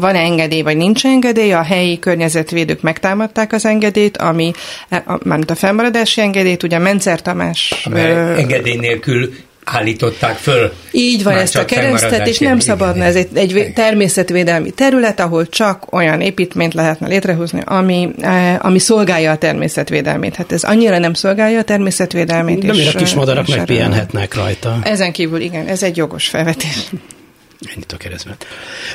van 0.00 0.14
engedély, 0.14 0.62
vagy 0.62 0.76
nincs 0.76 1.04
engedély, 1.04 1.52
a 1.52 1.62
helyi 1.62 1.98
környezetvédők 1.98 2.80
megtámadták 2.80 3.52
az 3.52 3.64
engedélyt, 3.64 4.16
ami, 4.16 4.52
mármint 5.22 5.50
a 5.50 5.54
fennmaradási 5.54 6.20
engedélyt, 6.20 6.62
ugye 6.62 6.78
Mencer 6.78 7.22
Tamás... 7.22 7.88
engedély 8.36 8.76
nélkül 8.76 9.32
állították 9.70 10.36
föl. 10.36 10.72
Így 10.90 11.22
van 11.22 11.36
ezt 11.36 11.56
a 11.56 11.64
keresztet, 11.64 12.26
és 12.26 12.38
nem 12.38 12.58
szabadna, 12.58 13.04
ez 13.04 13.16
egy, 13.16 13.28
egy 13.34 13.72
természetvédelmi 13.74 14.70
terület, 14.70 15.20
ahol 15.20 15.48
csak 15.48 15.92
olyan 15.92 16.20
építményt 16.20 16.74
lehetne 16.74 17.08
létrehozni, 17.08 17.62
ami, 17.64 18.08
eh, 18.20 18.64
ami 18.64 18.78
szolgálja 18.78 19.30
a 19.30 19.36
természetvédelmét. 19.36 20.36
Hát 20.36 20.52
ez 20.52 20.62
annyira 20.62 20.98
nem 20.98 21.14
szolgálja 21.14 21.58
a 21.58 21.62
természetvédelmét. 21.62 22.66
De 22.66 22.72
miért 22.72 22.94
a 22.94 22.98
kis 22.98 23.14
madarak 23.14 23.48
megpihenhetnek 23.48 24.34
rajta? 24.34 24.78
Ezen 24.82 25.12
kívül 25.12 25.40
igen, 25.40 25.66
ez 25.66 25.82
egy 25.82 25.96
jogos 25.96 26.28
felvetés. 26.28 26.90
Ennyit 27.74 27.92
a 27.92 27.96
keresztben. 27.96 28.36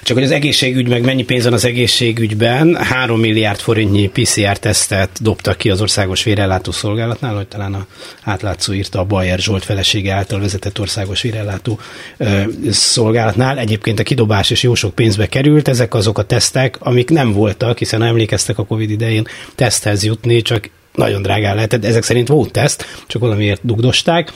Csak 0.03 0.15
hogy 0.15 0.25
az 0.25 0.31
egészségügy, 0.31 0.87
meg 0.87 1.03
mennyi 1.03 1.23
pénz 1.23 1.43
van 1.43 1.53
az 1.53 1.65
egészségügyben, 1.65 2.75
3 2.75 3.19
milliárd 3.19 3.59
forintnyi 3.59 4.09
PCR-tesztet 4.09 5.09
dobtak 5.21 5.57
ki 5.57 5.69
az 5.69 5.81
Országos 5.81 6.23
Vérellátó 6.23 6.71
Szolgálatnál, 6.71 7.35
hogy 7.35 7.47
talán 7.47 7.73
a 7.73 7.85
átlátszó 8.23 8.73
írta 8.73 8.99
a 8.99 9.03
Bayer 9.03 9.39
Zsolt 9.39 9.63
felesége 9.63 10.13
által 10.13 10.39
vezetett 10.39 10.79
Országos 10.79 11.21
Vérellátó 11.21 11.79
ö, 12.17 12.41
Szolgálatnál. 12.71 13.59
Egyébként 13.59 13.99
a 13.99 14.03
kidobás 14.03 14.49
is 14.49 14.63
jó 14.63 14.75
sok 14.75 14.95
pénzbe 14.95 15.27
került, 15.27 15.67
ezek 15.67 15.93
azok 15.93 16.17
a 16.17 16.23
tesztek, 16.23 16.77
amik 16.79 17.09
nem 17.09 17.31
voltak, 17.31 17.77
hiszen 17.77 18.03
emlékeztek 18.03 18.57
a 18.57 18.65
Covid 18.65 18.89
idején 18.89 19.27
teszthez 19.55 20.03
jutni, 20.03 20.41
csak 20.41 20.69
nagyon 20.95 21.21
drágán 21.21 21.55
lehetett, 21.55 21.85
ezek 21.85 22.03
szerint 22.03 22.27
volt 22.27 22.51
teszt, 22.51 22.85
csak 23.07 23.21
valamiért 23.21 23.61
dugdosták, 23.63 24.31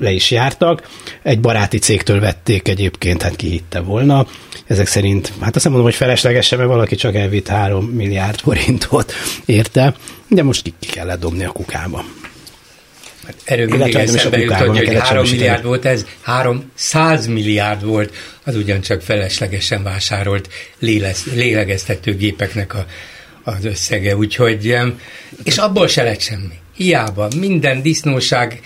le 0.00 0.10
is 0.10 0.30
jártak. 0.30 0.88
Egy 1.22 1.40
baráti 1.40 1.78
cégtől 1.78 2.20
vették 2.20 2.68
egyébként, 2.68 3.22
hát 3.22 3.36
ki 3.36 3.48
hitte 3.48 3.80
volna. 3.80 4.26
Ezek 4.66 4.86
szerint, 4.86 5.32
hát 5.40 5.54
azt 5.54 5.64
nem 5.64 5.72
mondom, 5.72 5.90
hogy 5.90 5.98
feleslegesen, 5.98 6.58
mert 6.58 6.70
valaki 6.70 6.94
csak 6.94 7.14
elvitt 7.14 7.48
3 7.48 7.84
milliárd 7.84 8.38
forintot 8.38 9.12
érte, 9.44 9.94
de 10.28 10.42
most 10.42 10.62
ki, 10.62 10.74
ki 10.80 10.86
kellett 10.86 11.20
dobni 11.20 11.44
a 11.44 11.50
kukába. 11.50 12.04
Hát 13.26 13.36
erről 13.44 13.66
mindig 13.66 13.94
eszembe 13.94 14.38
jut, 14.38 14.54
hogy, 14.54 14.78
hogy 14.78 14.98
3 14.98 15.24
milliárd 15.30 15.64
volt 15.64 15.84
ez, 15.84 16.06
300 16.20 17.26
milliárd 17.26 17.84
volt, 17.84 18.14
az 18.44 18.56
ugyancsak 18.56 19.02
feleslegesen 19.02 19.82
vásárolt 19.82 20.48
lélegeztető 21.34 22.16
gépeknek 22.16 22.74
a 22.74 22.86
az 23.56 23.64
összege, 23.64 24.16
úgyhogy, 24.16 24.76
és 25.42 25.56
abból 25.56 25.88
se 25.88 26.02
lett 26.02 26.20
semmi. 26.20 26.54
Hiába 26.74 27.28
minden 27.36 27.82
disznóság 27.82 28.60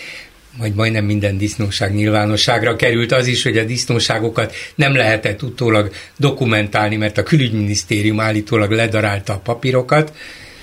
vagy 0.59 0.75
majdnem 0.75 1.05
minden 1.05 1.39
disznóság 1.39 1.95
nyilvánosságra 1.95 2.77
került, 2.77 3.13
az 3.13 3.27
is, 3.27 3.43
hogy 3.43 3.59
a 3.59 3.65
disznóságokat 3.65 4.55
nem 4.75 4.95
lehetett 4.95 5.43
utólag 5.43 5.93
dokumentálni, 6.17 6.97
mert 6.97 7.19
a 7.19 7.23
külügyminisztérium 7.23 8.21
állítólag 8.21 8.71
ledarálta 8.71 9.33
a 9.33 9.39
papírokat, 9.39 10.13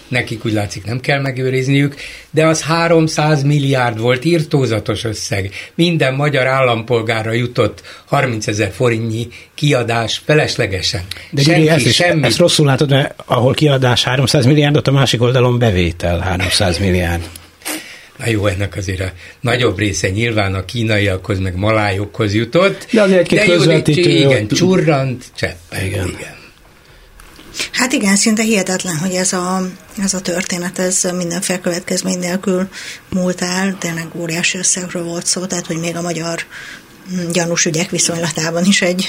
nekik 0.09 0.45
úgy 0.45 0.53
látszik 0.53 0.85
nem 0.85 0.99
kell 0.99 1.21
megőrizniük, 1.21 1.95
de 2.31 2.45
az 2.45 2.61
300 2.61 3.43
milliárd 3.43 3.99
volt 3.99 4.25
írtózatos 4.25 5.03
összeg. 5.03 5.51
Minden 5.75 6.13
magyar 6.13 6.47
állampolgára 6.47 7.31
jutott 7.31 7.81
30 8.05 8.47
ezer 8.47 8.71
forintnyi 8.71 9.27
kiadás 9.55 10.21
feleslegesen. 10.25 11.01
De 11.31 11.41
Senki, 11.41 11.69
ezt, 11.69 11.85
is, 11.85 11.95
semmi. 11.95 12.25
ezt 12.25 12.37
rosszul 12.37 12.65
látod, 12.65 12.89
mert 12.89 13.23
ahol 13.25 13.53
kiadás 13.53 14.03
300 14.03 14.45
milliárdot, 14.45 14.87
a 14.87 14.91
másik 14.91 15.21
oldalon 15.21 15.59
bevétel 15.59 16.19
300 16.19 16.77
milliárd. 16.77 17.29
Na 18.19 18.27
jó, 18.27 18.45
ennek 18.45 18.75
azért 18.75 18.99
a 18.99 19.11
nagyobb 19.41 19.77
része 19.77 20.09
nyilván 20.09 20.53
a 20.53 20.65
kínaiakhoz, 20.65 21.39
meg 21.39 21.55
malájokhoz 21.55 22.33
jutott. 22.33 22.87
De 22.91 23.01
azért 23.01 23.31
egy 23.31 23.45
közvetítő. 23.45 24.09
Igen, 24.09 24.47
csurrant, 24.47 25.25
csepp. 25.35 25.57
Igen. 25.83 26.07
igen. 26.07 26.37
Hát 27.71 27.91
igen, 27.93 28.15
szinte 28.15 28.43
hihetetlen, 28.43 28.97
hogy 28.97 29.13
ez 29.13 29.33
a, 29.33 29.61
ez 30.03 30.13
a 30.13 30.21
történet, 30.21 30.79
ez 30.79 31.03
mindenféle 31.17 31.59
következmény 31.59 32.19
nélkül 32.19 32.67
múlt 33.09 33.41
el, 33.41 33.77
tényleg 33.79 34.07
óriási 34.15 34.57
összegről 34.57 35.03
volt 35.03 35.25
szó, 35.25 35.45
tehát 35.45 35.65
hogy 35.65 35.77
még 35.77 35.95
a 35.95 36.01
magyar 36.01 36.45
mm, 37.13 37.29
gyanús 37.31 37.65
ügyek 37.65 37.89
viszonylatában 37.89 38.65
is 38.65 38.81
egy, 38.81 39.07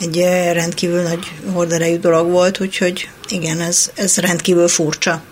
egy 0.00 0.16
rendkívül 0.52 1.02
nagy 1.02 1.32
horderejű 1.52 1.98
dolog 1.98 2.30
volt, 2.30 2.60
úgyhogy 2.60 3.08
igen, 3.28 3.60
ez, 3.60 3.90
ez 3.94 4.16
rendkívül 4.16 4.68
furcsa. 4.68 5.22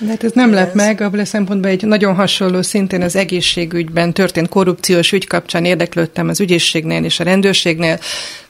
De 0.00 0.08
hát 0.08 0.24
ez 0.24 0.32
nem 0.32 0.52
lep 0.52 0.74
meg, 0.74 1.00
abban 1.00 1.18
a 1.18 1.24
szempontból 1.24 1.70
egy 1.70 1.84
nagyon 1.84 2.14
hasonló 2.14 2.62
szintén 2.62 3.02
az 3.02 3.16
egészségügyben 3.16 4.12
történt 4.12 4.48
korrupciós 4.48 5.12
ügy 5.12 5.26
kapcsán 5.26 5.64
érdeklődtem 5.64 6.28
az 6.28 6.40
ügyészségnél 6.40 7.04
és 7.04 7.20
a 7.20 7.24
rendőrségnél. 7.24 7.98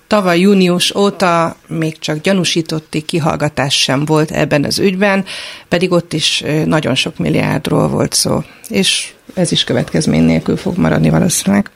Tavaly 0.07 0.41
június 0.41 0.95
óta 0.95 1.57
még 1.67 1.99
csak 1.99 2.21
gyanúsítotti 2.21 3.03
kihallgatás 3.03 3.81
sem 3.81 4.05
volt 4.05 4.31
ebben 4.31 4.65
az 4.65 4.79
ügyben, 4.79 5.25
pedig 5.69 5.93
ott 5.93 6.13
is 6.13 6.45
nagyon 6.65 6.95
sok 6.95 7.19
milliárdról 7.19 7.89
volt 7.89 8.13
szó. 8.13 8.43
És 8.69 9.13
ez 9.35 9.53
is 9.53 9.65
következmény 9.65 10.23
nélkül 10.23 10.57
fog 10.57 10.79
maradni 10.79 11.11
valószínűleg. 11.11 11.71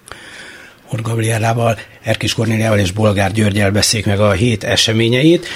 Or 0.93 1.03
Gabrielával, 1.03 1.79
Erkis 2.05 2.35
Kornéliával 2.35 2.79
és 2.79 2.91
Bolgár 2.91 3.33
Györgyel 3.33 3.71
beszéljük 3.71 4.09
meg 4.09 4.21
a 4.21 4.33
hét 4.33 4.65
eseményeit. 4.65 5.47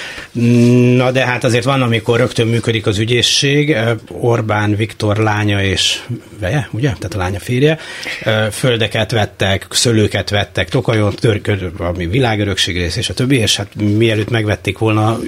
Na 0.95 1.11
de 1.11 1.25
hát 1.25 1.43
azért 1.43 1.63
van, 1.63 1.81
amikor 1.81 2.19
rögtön 2.19 2.47
működik 2.47 2.85
az 2.85 2.97
ügyészség. 2.97 3.75
Orbán 4.07 4.75
Viktor 4.75 5.17
lánya 5.17 5.63
és 5.63 5.99
veje, 6.39 6.69
ugye? 6.71 6.87
Tehát 6.87 7.13
a 7.13 7.17
lánya 7.17 7.39
férje. 7.39 7.79
Földeket 8.51 9.11
vettek, 9.11 9.65
szőlőket 9.69 10.29
vettek, 10.29 10.69
Tokajon, 10.69 11.15
törköd, 11.15 11.71
ami 11.77 12.07
világörökség 12.07 12.77
rész, 12.77 12.95
és 12.95 13.09
a 13.09 13.13
többi, 13.13 13.35
és 13.35 13.55
hát 13.55 13.75
mielőtt 13.75 14.29
megvették 14.29 14.77
volna, 14.77 15.19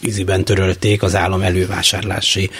iziben 0.00 0.44
törölték 0.44 1.02
az 1.02 1.14
állam 1.14 1.42
elővásárlási 1.42 2.50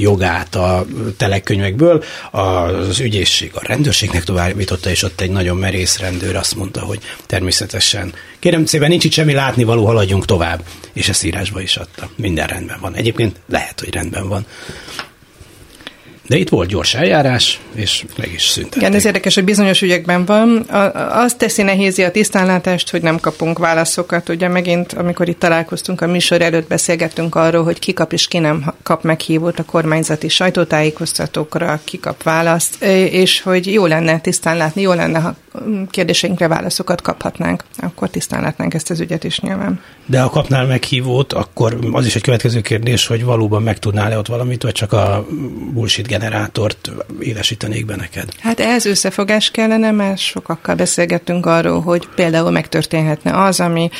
jogát 0.00 0.54
a 0.54 0.86
telekönyvekből. 1.16 2.04
Az 2.30 3.00
ügyészség 3.00 3.50
a 3.54 3.66
rendőrségnek 3.66 4.24
továbbította, 4.24 4.90
és 4.90 5.02
ott 5.02 5.20
egy 5.20 5.30
nagyon 5.30 5.56
merész 5.56 5.98
rendőr 5.98 6.36
azt 6.36 6.54
mondta, 6.54 6.80
hogy 6.80 6.98
természetesen 7.34 8.14
kérem 8.38 8.64
szépen, 8.64 8.88
nincs 8.88 9.04
itt 9.04 9.12
semmi 9.12 9.32
látnivaló, 9.32 9.86
haladjunk 9.86 10.24
tovább. 10.24 10.64
És 10.92 11.08
ezt 11.08 11.24
írásba 11.24 11.60
is 11.60 11.76
adta. 11.76 12.10
Minden 12.16 12.46
rendben 12.46 12.80
van. 12.80 12.94
Egyébként 12.94 13.40
lehet, 13.48 13.80
hogy 13.80 13.94
rendben 13.94 14.28
van. 14.28 14.46
De 16.26 16.36
itt 16.36 16.48
volt 16.48 16.68
gyors 16.68 16.94
eljárás, 16.94 17.60
és 17.74 18.04
meg 18.16 18.32
is 18.32 18.42
szüntették. 18.42 18.82
Igen, 18.82 18.94
ez 18.94 19.04
érdekes, 19.04 19.34
hogy 19.34 19.44
bizonyos 19.44 19.82
ügyekben 19.82 20.24
van. 20.24 20.66
Azt 21.10 21.38
teszi 21.38 21.62
nehézi 21.62 22.02
a 22.02 22.10
tisztánlátást, 22.10 22.90
hogy 22.90 23.02
nem 23.02 23.18
kapunk 23.20 23.58
válaszokat. 23.58 24.28
Ugye 24.28 24.48
megint, 24.48 24.92
amikor 24.92 25.28
itt 25.28 25.38
találkoztunk 25.38 26.00
a 26.00 26.06
műsor 26.06 26.42
előtt, 26.42 26.68
beszélgettünk 26.68 27.34
arról, 27.34 27.64
hogy 27.64 27.78
ki 27.78 27.92
kap 27.92 28.12
és 28.12 28.28
ki 28.28 28.38
nem 28.38 28.72
kap 28.82 29.02
meghívót 29.02 29.58
a 29.58 29.64
kormányzati 29.64 30.28
sajtótájékoztatókra, 30.28 31.80
ki 31.84 31.98
kap 31.98 32.22
választ, 32.22 32.82
és 33.10 33.40
hogy 33.40 33.72
jó 33.72 33.86
lenne 33.86 34.20
tisztán 34.20 34.56
látni, 34.56 34.82
jó 34.82 34.92
lenne, 34.92 35.18
ha 35.18 35.34
kérdéseinkre 35.90 36.48
válaszokat 36.48 37.00
kaphatnánk. 37.00 37.64
Akkor 37.78 38.10
tisztán 38.10 38.42
látnánk 38.42 38.74
ezt 38.74 38.90
az 38.90 39.00
ügyet 39.00 39.24
is 39.24 39.40
nyilván. 39.40 39.80
De 40.06 40.20
ha 40.20 40.30
kapnál 40.30 40.66
meghívót, 40.66 41.32
akkor 41.32 41.78
az 41.92 42.06
is 42.06 42.16
egy 42.16 42.22
következő 42.22 42.60
kérdés, 42.60 43.06
hogy 43.06 43.24
valóban 43.24 43.62
meg 43.62 43.78
tudnál-e 43.78 44.18
ott 44.18 44.26
valamit, 44.26 44.62
vagy 44.62 44.72
csak 44.72 44.92
a 44.92 45.26
bullshit 45.72 46.06
generátort 46.18 46.90
élesítenék 47.20 47.86
be 47.86 47.96
neked? 47.96 48.28
Hát 48.38 48.60
ehhez 48.60 48.86
összefogás 48.86 49.50
kellene, 49.50 49.90
mert 49.90 50.18
sokakkal 50.18 50.74
beszélgettünk 50.74 51.46
arról, 51.46 51.80
hogy 51.80 52.08
például 52.14 52.50
megtörténhetne 52.50 53.42
az, 53.42 53.60
ami 53.60 53.90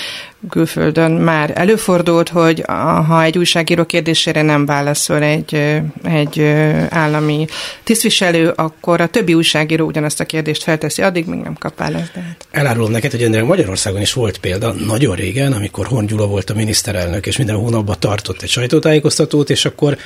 külföldön 0.50 1.10
már 1.10 1.52
előfordult, 1.54 2.28
hogy 2.28 2.62
ha 3.06 3.22
egy 3.22 3.38
újságíró 3.38 3.84
kérdésére 3.84 4.42
nem 4.42 4.66
válaszol 4.66 5.22
egy, 5.22 5.80
egy 6.02 6.40
állami 6.88 7.46
tisztviselő, 7.82 8.52
akkor 8.56 9.00
a 9.00 9.06
többi 9.06 9.34
újságíró 9.34 9.86
ugyanazt 9.86 10.20
a 10.20 10.24
kérdést 10.24 10.62
felteszi, 10.62 11.02
addig 11.02 11.26
még 11.26 11.40
nem 11.40 11.54
kap 11.58 11.78
választ. 11.78 12.12
Hát. 12.14 12.46
Elárulom 12.50 12.90
neked, 12.90 13.10
hogy 13.10 13.22
ennél 13.22 13.44
Magyarországon 13.44 14.00
is 14.00 14.12
volt 14.12 14.38
példa, 14.38 14.72
nagyon 14.72 15.16
régen, 15.16 15.52
amikor 15.52 15.86
Horn 15.86 16.06
Gyula 16.06 16.26
volt 16.26 16.50
a 16.50 16.54
miniszterelnök, 16.54 17.26
és 17.26 17.36
minden 17.36 17.56
hónapban 17.56 17.96
tartott 17.98 18.42
egy 18.42 18.48
sajtótájékoztatót, 18.48 19.50
és 19.50 19.64
akkor 19.64 19.96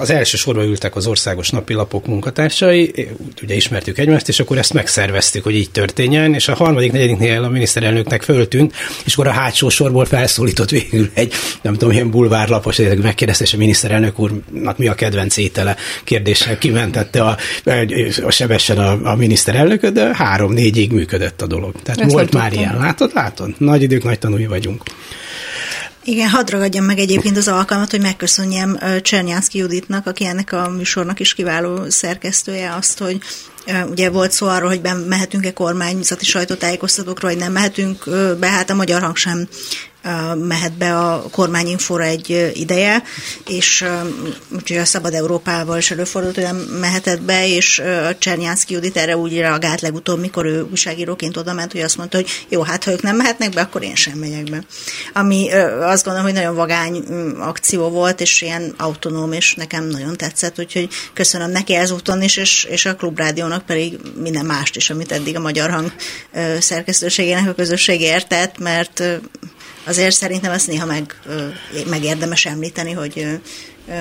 az 0.00 0.10
első 0.10 0.36
sorba 0.36 0.64
ültek 0.64 0.96
az 0.96 1.06
országos 1.06 1.50
napilapok 1.50 2.06
munkatársai, 2.06 3.08
ugye 3.42 3.54
ismertük 3.54 3.98
egymást, 3.98 4.28
és 4.28 4.40
akkor 4.40 4.58
ezt 4.58 4.72
megszerveztük, 4.72 5.42
hogy 5.42 5.54
így 5.54 5.70
történjen, 5.70 6.34
és 6.34 6.48
a 6.48 6.54
harmadik, 6.54 6.92
negyediknél 6.92 7.42
a 7.42 7.48
miniszterelnöknek 7.48 8.22
föltűnt, 8.22 8.74
és 9.04 9.12
akkor 9.12 9.26
a 9.26 9.30
hátsó 9.30 9.68
sorból 9.68 10.04
felszólított 10.04 10.70
végül 10.70 11.10
egy, 11.14 11.32
nem 11.62 11.72
tudom, 11.72 11.90
ilyen 11.90 12.10
bulvárlapos, 12.10 12.76
megkérdezte, 13.02 13.44
és 13.44 13.52
a 13.52 13.56
miniszterelnök 13.56 14.18
úrnak 14.18 14.78
mi 14.78 14.88
a 14.88 14.94
kedvenc 14.94 15.36
étele 15.36 15.76
kérdéssel 16.04 16.58
kimentette 16.58 17.22
a, 17.22 17.36
a 18.22 18.30
sebesen 18.30 18.78
a, 18.78 19.10
a 19.10 19.16
miniszterelnököt, 19.16 19.92
de 19.92 20.14
három-négyig 20.14 20.92
működött 20.92 21.42
a 21.42 21.46
dolog. 21.46 21.74
Tehát 21.82 22.00
Ezt 22.00 22.12
volt 22.12 22.32
már 22.32 22.52
ilyen, 22.52 22.78
látod, 22.78 23.10
látod? 23.14 23.54
Nagy 23.58 23.82
idők, 23.82 24.04
nagy 24.04 24.18
tanúi 24.18 24.46
vagyunk. 24.46 24.82
Igen, 26.04 26.28
hadd 26.28 26.50
ragadjam 26.50 26.84
meg 26.84 26.98
egyébként 26.98 27.36
az 27.36 27.48
alkalmat, 27.48 27.90
hogy 27.90 28.00
megköszönjem 28.00 28.78
Csernyánszki 29.02 29.58
Juditnak, 29.58 30.06
aki 30.06 30.24
ennek 30.24 30.52
a 30.52 30.68
műsornak 30.68 31.20
is 31.20 31.34
kiváló 31.34 31.90
szerkesztője, 31.90 32.74
azt, 32.74 32.98
hogy 32.98 33.20
Ugye 33.90 34.10
volt 34.10 34.32
szó 34.32 34.46
arról, 34.46 34.68
hogy 34.68 34.80
mehetünk-e 35.08 35.52
kormányzati 35.52 36.24
sajtótájékoztatókra, 36.24 37.28
vagy 37.28 37.36
nem 37.36 37.52
mehetünk 37.52 38.04
be, 38.38 38.48
hát 38.48 38.70
a 38.70 38.74
magyar 38.74 39.02
hang 39.02 39.16
sem 39.16 39.48
mehet 40.34 40.72
be 40.72 40.98
a 40.98 41.22
kormányinfóra 41.30 42.04
egy 42.04 42.52
ideje, 42.54 43.02
és 43.48 43.84
úgyhogy 44.54 44.76
a 44.76 44.84
Szabad 44.84 45.14
Európával 45.14 45.78
is 45.78 45.90
előfordult, 45.90 46.34
hogy 46.34 46.44
nem 46.44 46.56
mehetett 46.56 47.22
be, 47.22 47.48
és 47.48 47.82
Csernyánszki 48.18 48.74
Judit 48.74 48.96
erre 48.96 49.16
úgy 49.16 49.38
reagált 49.38 49.80
legutóbb, 49.80 50.20
mikor 50.20 50.44
ő 50.44 50.66
újságíróként 50.70 51.36
oda 51.36 51.52
ment, 51.52 51.72
hogy 51.72 51.80
azt 51.80 51.96
mondta, 51.96 52.16
hogy 52.16 52.28
jó, 52.48 52.62
hát 52.62 52.84
ha 52.84 52.90
ők 52.90 53.02
nem 53.02 53.16
mehetnek 53.16 53.50
be, 53.50 53.60
akkor 53.60 53.82
én 53.82 53.94
sem 53.94 54.18
megyek 54.18 54.44
be. 54.44 54.64
Ami 55.12 55.50
azt 55.80 56.04
gondolom, 56.04 56.28
hogy 56.30 56.38
nagyon 56.38 56.54
vagány 56.54 57.04
akció 57.38 57.88
volt, 57.88 58.20
és 58.20 58.42
ilyen 58.42 58.74
autonóm, 58.76 59.32
és 59.32 59.54
nekem 59.54 59.84
nagyon 59.84 60.16
tetszett, 60.16 60.58
úgyhogy 60.58 60.88
köszönöm 61.14 61.50
neki 61.50 61.74
ezúton 61.74 62.22
is, 62.22 62.36
és, 62.36 62.64
és 62.64 62.86
a 62.86 62.94
Klubrádiónak 62.94 63.66
pedig 63.66 63.98
minden 64.16 64.46
mást 64.46 64.76
is, 64.76 64.90
amit 64.90 65.12
eddig 65.12 65.36
a 65.36 65.40
Magyar 65.40 65.70
Hang 65.70 65.92
szerkesztőségének 66.60 67.48
a 67.48 67.54
közösség 67.54 68.00
értett, 68.00 68.58
mert 68.58 69.02
azért 69.84 70.14
szerintem 70.14 70.52
ezt 70.52 70.66
néha 70.66 70.86
meg, 70.86 71.20
meg 71.86 72.04
érdemes 72.04 72.46
említeni, 72.46 72.92
hogy 72.92 73.26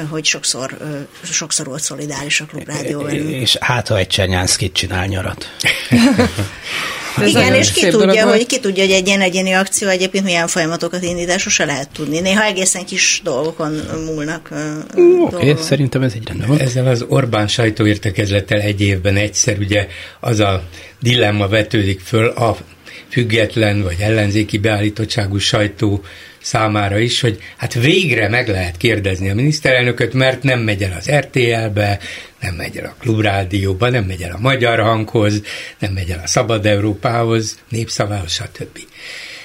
hogy 0.10 0.26
sokszor, 0.26 0.78
sokszor 1.24 1.66
volt 1.66 1.82
szolidáris 1.82 2.42
a 2.42 2.46
klubrádió 2.46 3.02
velünk. 3.02 3.30
És 3.30 3.58
hát, 3.60 3.88
ha 3.88 3.98
egy 3.98 4.08
Csernyánszkit 4.08 4.74
csinál 4.74 5.06
nyarat. 5.06 5.46
Igen, 7.26 7.54
és 7.54 7.72
ki 7.72 7.88
tudja, 7.88 8.28
hogy 8.28 8.46
ki 8.46 8.60
tudja, 8.60 8.84
hogy 8.84 8.94
egy 8.94 9.08
ilyen 9.08 9.22
egyéni 9.22 9.52
akció 9.52 9.88
egyébként 9.88 10.24
milyen 10.24 10.48
folyamatokat 10.48 11.04
indít, 11.04 11.40
sose 11.40 11.66
lehet 11.66 11.90
tudni. 11.90 12.20
Néha 12.20 12.44
egészen 12.44 12.86
kis 12.86 13.22
dolgokon 13.24 13.72
múlnak. 14.06 14.50
Oké, 14.92 15.50
okay, 15.50 15.56
szerintem 15.64 16.02
ez 16.02 16.14
egy 16.16 16.28
rendben 16.28 16.48
van. 16.48 16.60
Ezzel 16.60 16.88
az 16.88 17.06
Orbán 17.08 17.48
sajtóértekezlettel 17.48 18.60
egy 18.60 18.82
évben 18.82 19.16
egyszer 19.16 19.58
ugye 19.58 19.88
az 20.20 20.40
a 20.40 20.64
dilemma 21.00 21.48
vetődik 21.48 22.00
föl 22.00 22.28
a 22.28 22.58
független 23.10 23.82
vagy 23.82 24.00
ellenzéki 24.00 24.58
beállítottságú 24.58 25.38
sajtó 25.38 26.04
számára 26.42 26.98
is, 26.98 27.22
hogy 27.22 27.38
hát 27.58 27.74
végre 27.74 28.30
meg 28.30 28.48
lehet 28.48 28.78
kérdezni 28.78 29.30
a 29.30 29.36
miniszterelnököt, 29.36 30.14
mert 30.14 30.44
nem 30.44 30.60
megy 30.60 30.84
el 30.84 30.96
az 30.98 31.12
RTL-be, 31.12 32.00
nem 32.42 32.54
megy 32.56 32.78
el 32.78 32.86
a 32.86 32.96
Klubrádióba, 33.00 33.90
nem 33.90 34.04
megy 34.04 34.22
el 34.22 34.32
a 34.32 34.40
Magyar 34.40 34.80
Hanghoz, 34.80 35.42
nem 35.80 35.94
megy 35.94 36.10
el 36.10 36.22
a 36.24 36.28
Szabad 36.28 36.66
Európához, 36.66 37.60
Népszavához, 37.70 38.32
stb. 38.32 38.80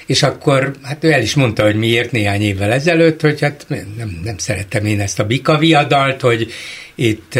És 0.05 0.23
akkor 0.23 0.75
hát 0.81 1.03
ő 1.03 1.11
el 1.11 1.21
is 1.21 1.35
mondta, 1.35 1.63
hogy 1.63 1.75
miért 1.75 2.11
néhány 2.11 2.41
évvel 2.41 2.71
ezelőtt, 2.71 3.21
hogy 3.21 3.41
hát 3.41 3.65
nem, 3.67 4.19
nem 4.23 4.37
szerettem 4.37 4.85
én 4.85 4.99
ezt 4.99 5.19
a 5.19 5.25
bika 5.25 5.57
viadalt, 5.57 6.21
hogy 6.21 6.51
itt 6.95 7.39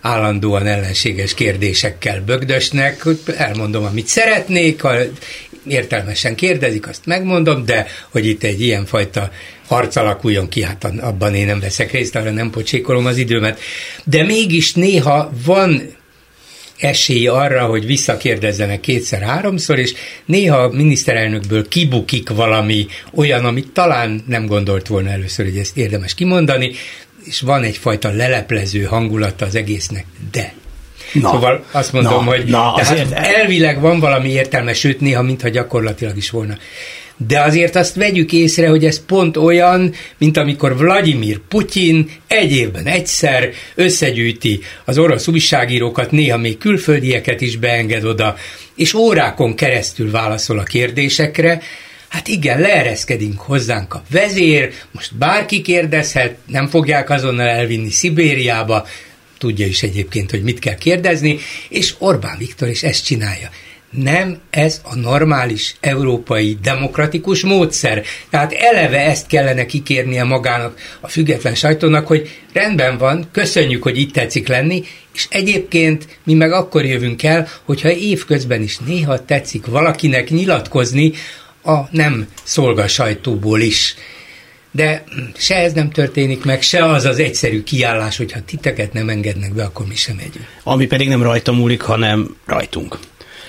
állandóan 0.00 0.66
ellenséges 0.66 1.34
kérdésekkel 1.34 2.22
bögdösnek, 2.24 3.04
elmondom, 3.36 3.84
amit 3.84 4.06
szeretnék, 4.06 4.80
ha 4.80 4.94
értelmesen 5.68 6.34
kérdezik, 6.34 6.88
azt 6.88 7.06
megmondom, 7.06 7.64
de 7.64 7.86
hogy 8.10 8.26
itt 8.26 8.42
egy 8.42 8.60
ilyenfajta 8.60 9.30
harc 9.66 9.96
alakuljon 9.96 10.48
ki, 10.48 10.62
hát 10.62 10.84
abban 10.84 11.34
én 11.34 11.46
nem 11.46 11.60
veszek 11.60 11.92
részt, 11.92 12.16
arra 12.16 12.30
nem 12.30 12.50
pocsékolom 12.50 13.06
az 13.06 13.16
időmet. 13.16 13.60
De 14.04 14.24
mégis 14.24 14.74
néha 14.74 15.32
van 15.44 15.98
esély 16.80 17.26
arra, 17.26 17.66
hogy 17.66 17.86
visszakérdezzenek 17.86 18.80
kétszer-háromszor, 18.80 19.78
és 19.78 19.94
néha 20.24 20.56
a 20.56 20.70
miniszterelnökből 20.70 21.68
kibukik 21.68 22.28
valami 22.28 22.86
olyan, 23.14 23.44
amit 23.44 23.72
talán 23.72 24.24
nem 24.26 24.46
gondolt 24.46 24.86
volna 24.86 25.10
először, 25.10 25.44
hogy 25.44 25.56
ezt 25.56 25.76
érdemes 25.76 26.14
kimondani, 26.14 26.72
és 27.30 27.40
van 27.40 27.62
egyfajta 27.62 28.10
leleplező 28.10 28.82
hangulata 28.82 29.46
az 29.46 29.54
egésznek, 29.54 30.04
de. 30.32 30.52
Na, 31.12 31.30
szóval 31.30 31.64
azt 31.70 31.92
mondom, 31.92 32.24
na, 32.24 32.30
hogy 32.30 32.44
na, 32.44 32.72
azért 32.72 33.12
elvileg 33.12 33.80
van 33.80 34.00
valami 34.00 34.28
értelme, 34.30 34.72
sőt 34.72 35.00
néha 35.00 35.22
mintha 35.22 35.48
gyakorlatilag 35.48 36.16
is 36.16 36.30
volna. 36.30 36.56
de 37.26 37.40
azért 37.40 37.76
azt 37.76 37.94
vegyük 37.94 38.32
észre, 38.32 38.68
hogy 38.68 38.84
ez 38.84 39.04
pont 39.04 39.36
olyan, 39.36 39.92
mint 40.18 40.36
amikor 40.36 40.76
Vladimir 40.76 41.38
Putyin 41.48 42.10
egy 42.26 42.52
évben 42.52 42.86
egyszer 42.86 43.50
összegyűjti 43.74 44.60
az 44.84 44.98
orosz 44.98 45.28
újságírókat, 45.28 46.10
néha 46.10 46.36
még 46.36 46.58
külföldieket 46.58 47.40
is 47.40 47.56
beenged 47.56 48.04
oda, 48.04 48.36
és 48.76 48.94
órákon 48.94 49.54
keresztül 49.54 50.10
válaszol 50.10 50.58
a 50.58 50.62
kérdésekre, 50.62 51.62
Hát 52.10 52.28
igen, 52.28 52.60
leereszkedünk 52.60 53.40
hozzánk 53.40 53.94
a 53.94 54.02
vezér, 54.10 54.72
most 54.92 55.16
bárki 55.16 55.60
kérdezhet, 55.60 56.36
nem 56.46 56.66
fogják 56.66 57.10
azonnal 57.10 57.48
elvinni 57.48 57.90
Szibériába, 57.90 58.86
tudja 59.38 59.66
is 59.66 59.82
egyébként, 59.82 60.30
hogy 60.30 60.42
mit 60.42 60.58
kell 60.58 60.74
kérdezni, 60.74 61.38
és 61.68 61.94
Orbán 61.98 62.38
Viktor 62.38 62.68
is 62.68 62.82
ezt 62.82 63.04
csinálja. 63.04 63.48
Nem 63.90 64.38
ez 64.50 64.80
a 64.84 64.94
normális 64.94 65.76
európai 65.80 66.58
demokratikus 66.62 67.42
módszer. 67.42 68.02
Tehát 68.30 68.52
eleve 68.52 68.98
ezt 68.98 69.26
kellene 69.26 69.66
kikérnie 69.66 70.24
magának 70.24 70.78
a 71.00 71.08
független 71.08 71.54
sajtónak, 71.54 72.06
hogy 72.06 72.40
rendben 72.52 72.98
van, 72.98 73.28
köszönjük, 73.32 73.82
hogy 73.82 73.98
itt 73.98 74.12
tetszik 74.12 74.48
lenni, 74.48 74.82
és 75.14 75.26
egyébként 75.30 76.18
mi 76.24 76.34
meg 76.34 76.52
akkor 76.52 76.84
jövünk 76.84 77.22
el, 77.22 77.48
hogyha 77.64 77.90
évközben 77.90 78.62
is 78.62 78.78
néha 78.78 79.24
tetszik 79.24 79.66
valakinek 79.66 80.30
nyilatkozni 80.30 81.12
a 81.62 81.78
nem 81.90 82.28
szolga 82.42 82.88
sajtóból 82.88 83.60
is. 83.60 83.94
De 84.72 85.04
se 85.36 85.54
ez 85.54 85.72
nem 85.72 85.90
történik 85.90 86.44
meg, 86.44 86.62
se 86.62 86.84
az 86.84 87.04
az 87.04 87.18
egyszerű 87.18 87.62
kiállás, 87.62 88.16
hogyha 88.16 88.40
titeket 88.44 88.92
nem 88.92 89.08
engednek 89.08 89.54
be, 89.54 89.64
akkor 89.64 89.86
mi 89.86 89.94
sem 89.94 90.16
megyünk. 90.16 90.46
Ami 90.62 90.86
pedig 90.86 91.08
nem 91.08 91.22
rajta 91.22 91.52
múlik, 91.52 91.80
hanem 91.80 92.36
rajtunk. 92.46 92.98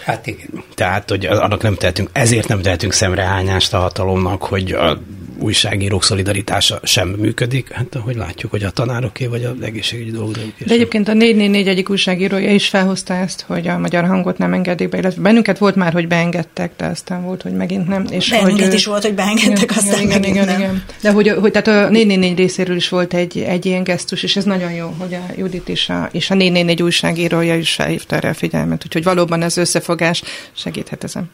Hát 0.06 0.28
igen. 0.28 0.64
Tehát, 0.76 1.10
hogy 1.10 1.26
annak 1.26 1.62
nem 1.62 1.76
tehetünk, 1.76 2.10
ezért 2.14 2.48
nem 2.48 2.62
tehetünk 2.62 2.94
szemrehányást 2.94 3.74
a 3.74 3.78
hatalomnak, 3.78 4.44
hogy 4.44 4.72
a 4.72 5.02
újságírók 5.42 6.04
szolidaritása 6.04 6.80
sem 6.84 7.10
működik. 7.10 7.72
Hát 7.72 7.96
ahogy 7.96 8.16
látjuk, 8.16 8.52
hogy 8.52 8.64
a 8.64 8.70
tanároké 8.70 9.26
vagy 9.26 9.44
az 9.44 9.62
egészségügyi 9.62 10.12
dolgozók 10.12 10.54
De 10.66 10.74
egyébként 10.74 11.08
a 11.08 11.14
444 11.14 11.68
egyik 11.68 11.90
újságírója 11.90 12.54
is 12.54 12.68
felhozta 12.68 13.14
ezt, 13.14 13.42
hogy 13.48 13.68
a 13.68 13.78
magyar 13.78 14.06
hangot 14.06 14.38
nem 14.38 14.54
engedik 14.54 14.90
be, 14.90 14.98
illetve 14.98 15.22
bennünket 15.22 15.58
volt 15.58 15.76
már, 15.76 15.94
hogy 15.94 16.08
beengedtek, 16.08 16.72
de 16.78 16.86
aztán 16.86 17.24
volt, 17.24 17.42
hogy 17.42 17.54
megint 17.54 17.88
nem. 17.88 18.06
És 18.10 18.30
Bennünket 18.30 18.66
hogy, 18.66 18.74
is 18.74 18.86
volt, 18.86 19.04
hogy 19.04 19.14
beengedtek, 19.14 19.62
igen, 19.62 19.78
aztán 19.78 20.02
igen, 20.02 20.20
megint 20.20 20.36
igen, 20.36 20.48
nem. 20.48 20.60
Igen. 20.60 20.84
De 21.02 21.12
hogy, 21.12 21.30
hogy 21.30 21.52
tehát 21.52 21.68
a 21.88 21.90
444 21.90 22.38
részéről 22.38 22.76
is 22.76 22.90
volt 22.90 23.14
egy, 23.14 23.38
egy 23.38 23.66
ilyen 23.66 23.84
gesztus, 23.84 24.24
és 24.24 24.36
ez 24.36 24.44
nagyon 24.44 24.72
jó, 24.72 24.96
hogy 24.98 25.14
a 25.14 25.26
Judit 25.38 25.70
és 25.70 25.90
a, 25.90 26.10
és 26.12 26.30
a 26.30 26.34
444 26.34 26.84
újságírója 26.84 27.56
is 27.56 27.72
felhívta 27.72 28.16
erre 28.16 28.30
a 28.30 28.34
figyelmet, 28.34 28.84
úgyhogy 28.86 29.04
valóban 29.04 29.42
ez 29.42 29.58
összefogás 29.58 30.24
segíthet 30.54 31.04
ezen 31.04 31.30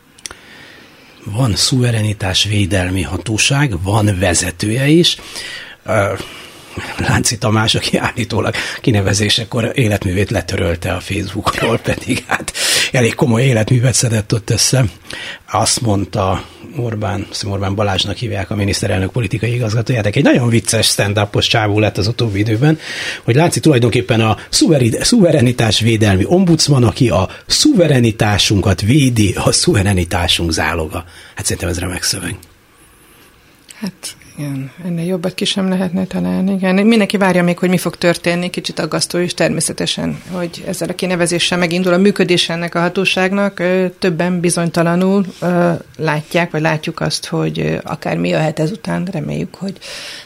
van 1.31 1.55
szuverenitás 1.55 2.43
védelmi 2.43 3.01
hatóság, 3.01 3.81
van 3.81 4.19
vezetője 4.19 4.87
is. 4.87 5.17
Lánci 6.97 7.37
Tamás, 7.37 7.75
aki 7.75 7.97
állítólag 7.97 8.53
kinevezésekor 8.81 9.71
életművét 9.73 10.29
letörölte 10.29 10.91
a 10.91 10.99
Facebookról, 10.99 11.77
pedig 11.77 12.23
hát 12.27 12.53
elég 12.91 13.15
komoly 13.15 13.43
életművet 13.43 13.93
szedett 13.93 14.33
ott 14.33 14.49
össze. 14.49 14.85
Azt 15.51 15.81
mondta 15.81 16.43
Orbán, 16.77 17.27
Orbán 17.43 17.75
Balázsnak 17.75 18.17
hívják 18.17 18.51
a 18.51 18.55
miniszterelnök 18.55 19.11
politikai 19.11 19.53
igazgatóját, 19.53 20.05
egy 20.05 20.23
nagyon 20.23 20.49
vicces 20.49 20.87
stand 20.87 21.19
csávó 21.39 21.79
lett 21.79 21.97
az 21.97 22.07
utóbbi 22.07 22.39
időben, 22.39 22.79
hogy 23.23 23.35
Lánci 23.35 23.59
tulajdonképpen 23.59 24.21
a 24.21 24.37
szuverenitás 25.01 25.79
védelmi 25.79 26.23
ombudsman, 26.27 26.83
aki 26.83 27.09
a 27.09 27.29
szuverenitásunkat 27.45 28.81
védi, 28.81 29.33
a 29.35 29.51
szuverenitásunk 29.51 30.51
záloga. 30.51 31.05
Hát 31.35 31.45
szerintem 31.45 31.69
ez 31.69 31.79
remek 31.79 32.03
szöveg. 32.03 32.35
Hát 33.79 34.15
igen, 34.37 34.71
ennél 34.85 35.05
jobbat 35.05 35.33
ki 35.33 35.45
sem 35.45 35.69
lehetne 35.69 36.05
találni. 36.05 36.53
Igen, 36.53 36.75
mindenki 36.75 37.17
várja 37.17 37.43
még, 37.43 37.57
hogy 37.57 37.69
mi 37.69 37.77
fog 37.77 37.95
történni, 37.95 38.49
kicsit 38.49 38.79
aggasztó 38.79 39.17
is 39.17 39.33
természetesen, 39.33 40.21
hogy 40.31 40.63
ezzel 40.67 40.89
a 40.89 40.95
kinevezéssel 40.95 41.57
megindul 41.57 41.93
a 41.93 41.97
működés 41.97 42.49
ennek 42.49 42.75
a 42.75 42.79
hatóságnak. 42.79 43.63
Többen 43.99 44.39
bizonytalanul 44.39 45.25
látják, 45.97 46.51
vagy 46.51 46.61
látjuk 46.61 46.99
azt, 46.99 47.25
hogy 47.25 47.79
akár 47.83 48.17
mi 48.17 48.29
jöhet 48.29 48.59
ezután, 48.59 49.07
reméljük, 49.11 49.55
hogy 49.55 49.77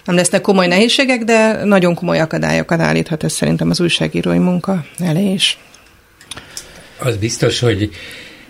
nem 0.05 0.15
lesznek 0.15 0.41
komoly 0.41 0.67
nehézségek, 0.67 1.23
de 1.23 1.63
nagyon 1.63 1.95
komoly 1.95 2.19
akadályokat 2.19 2.79
állíthat 2.79 3.23
ez 3.23 3.33
szerintem 3.33 3.69
az 3.69 3.79
újságírói 3.79 4.37
munka 4.37 4.85
elé 4.99 5.31
is. 5.31 5.57
Az 6.99 7.17
biztos, 7.17 7.59
hogy 7.59 7.89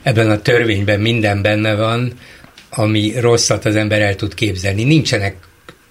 ebben 0.04 0.30
a 0.30 0.41
törvényben 0.41 1.00
minden 1.00 1.41
benne 1.41 1.76
van, 1.76 2.13
ami 2.69 3.13
rosszat 3.19 3.65
az 3.65 3.76
ember 3.76 4.02
el 4.02 4.15
tud 4.15 4.34
képzelni. 4.34 4.84
Nincsenek 4.84 5.36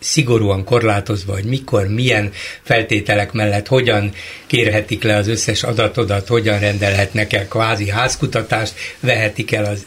szigorúan 0.00 0.64
korlátozva, 0.64 1.32
hogy 1.32 1.44
mikor, 1.44 1.88
milyen 1.88 2.32
feltételek 2.62 3.32
mellett 3.32 3.66
hogyan 3.66 4.12
kérhetik 4.46 5.02
le 5.02 5.16
az 5.16 5.28
összes 5.28 5.62
adatodat, 5.62 6.28
hogyan 6.28 6.58
rendelhetnek 6.58 7.32
el 7.32 7.48
kvázi 7.48 7.88
házkutatást, 7.88 8.74
vehetik 9.00 9.52
el 9.52 9.64
az 9.64 9.86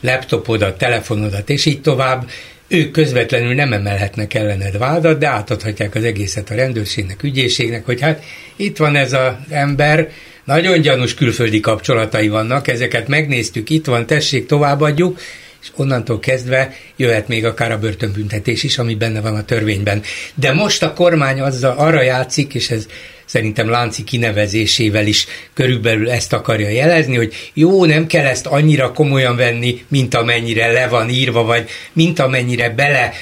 laptopodat, 0.00 0.78
telefonodat, 0.78 1.50
és 1.50 1.64
így 1.64 1.80
tovább. 1.80 2.30
Ők 2.68 2.90
közvetlenül 2.90 3.54
nem 3.54 3.72
emelhetnek 3.72 4.34
ellened 4.34 4.78
vádat, 4.78 5.18
de 5.18 5.28
átadhatják 5.28 5.94
az 5.94 6.04
egészet 6.04 6.50
a 6.50 6.54
rendőrségnek, 6.54 7.22
ügyészségnek, 7.22 7.84
hogy 7.84 8.00
hát 8.00 8.22
itt 8.56 8.76
van 8.76 8.96
ez 8.96 9.12
az 9.12 9.32
ember, 9.48 10.10
nagyon 10.44 10.80
gyanús 10.80 11.14
külföldi 11.14 11.60
kapcsolatai 11.60 12.28
vannak, 12.28 12.68
ezeket 12.68 13.08
megnéztük, 13.08 13.70
itt 13.70 13.86
van, 13.86 14.06
tessék, 14.06 14.46
továbbadjuk, 14.46 15.18
és 15.64 15.70
onnantól 15.76 16.18
kezdve 16.18 16.74
jöhet 16.96 17.28
még 17.28 17.44
akár 17.44 17.72
a 17.72 17.78
börtönbüntetés 17.78 18.62
is, 18.62 18.78
ami 18.78 18.94
benne 18.94 19.20
van 19.20 19.34
a 19.34 19.44
törvényben. 19.44 20.02
De 20.34 20.52
most 20.52 20.82
a 20.82 20.92
kormány 20.92 21.40
azzal 21.40 21.76
arra 21.76 22.02
játszik, 22.02 22.54
és 22.54 22.70
ez 22.70 22.86
szerintem 23.24 23.68
Lánci 23.68 24.04
kinevezésével 24.04 25.06
is 25.06 25.26
körülbelül 25.54 26.10
ezt 26.10 26.32
akarja 26.32 26.68
jelezni, 26.68 27.16
hogy 27.16 27.50
jó, 27.54 27.84
nem 27.84 28.06
kell 28.06 28.26
ezt 28.26 28.46
annyira 28.46 28.92
komolyan 28.92 29.36
venni, 29.36 29.84
mint 29.88 30.14
amennyire 30.14 30.72
le 30.72 30.88
van 30.88 31.08
írva, 31.08 31.44
vagy 31.44 31.68
mint 31.92 32.18
amennyire 32.18 32.70
bele 32.70 33.12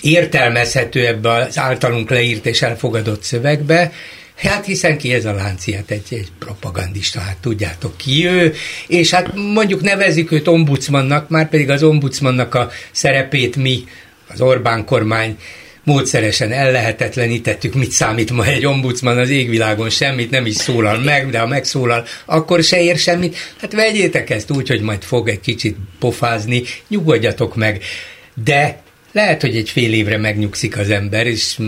értelmezhető 0.00 1.06
ebbe 1.06 1.32
az 1.32 1.58
általunk 1.58 2.10
leírt 2.10 2.46
és 2.46 2.62
elfogadott 2.62 3.22
szövegbe, 3.22 3.92
Hát 4.48 4.64
hiszen 4.64 4.98
ki 4.98 5.12
ez 5.12 5.24
a 5.24 5.34
lánciát, 5.34 5.90
egy, 5.90 6.06
egy 6.10 6.28
propagandista, 6.38 7.20
hát 7.20 7.36
tudjátok 7.36 7.96
ki 7.96 8.26
ő, 8.26 8.54
és 8.86 9.10
hát 9.10 9.34
mondjuk 9.34 9.80
nevezik 9.80 10.32
őt 10.32 10.48
ombudsmannak, 10.48 11.28
már 11.28 11.48
pedig 11.48 11.70
az 11.70 11.82
ombudsmannak 11.82 12.54
a 12.54 12.70
szerepét 12.92 13.56
mi, 13.56 13.84
az 14.28 14.40
Orbán 14.40 14.84
kormány 14.84 15.36
módszeresen 15.84 16.52
ellehetetlenítettük, 16.52 17.74
mit 17.74 17.90
számít 17.90 18.30
ma 18.30 18.46
egy 18.46 18.66
ombudsman 18.66 19.18
az 19.18 19.28
égvilágon, 19.28 19.90
semmit 19.90 20.30
nem 20.30 20.46
is 20.46 20.54
szólal 20.54 20.98
meg, 20.98 21.30
de 21.30 21.38
ha 21.38 21.46
megszólal, 21.46 22.04
akkor 22.24 22.62
se 22.62 22.82
ér 22.82 22.98
semmit. 22.98 23.36
Hát 23.60 23.72
vegyétek 23.72 24.30
ezt 24.30 24.50
úgy, 24.50 24.68
hogy 24.68 24.80
majd 24.80 25.02
fog 25.02 25.28
egy 25.28 25.40
kicsit 25.40 25.76
pofázni, 25.98 26.62
nyugodjatok 26.88 27.56
meg. 27.56 27.82
De 28.44 28.82
lehet, 29.12 29.40
hogy 29.40 29.56
egy 29.56 29.70
fél 29.70 29.92
évre 29.92 30.18
megnyugszik 30.18 30.78
az 30.78 30.90
ember, 30.90 31.26
és 31.26 31.58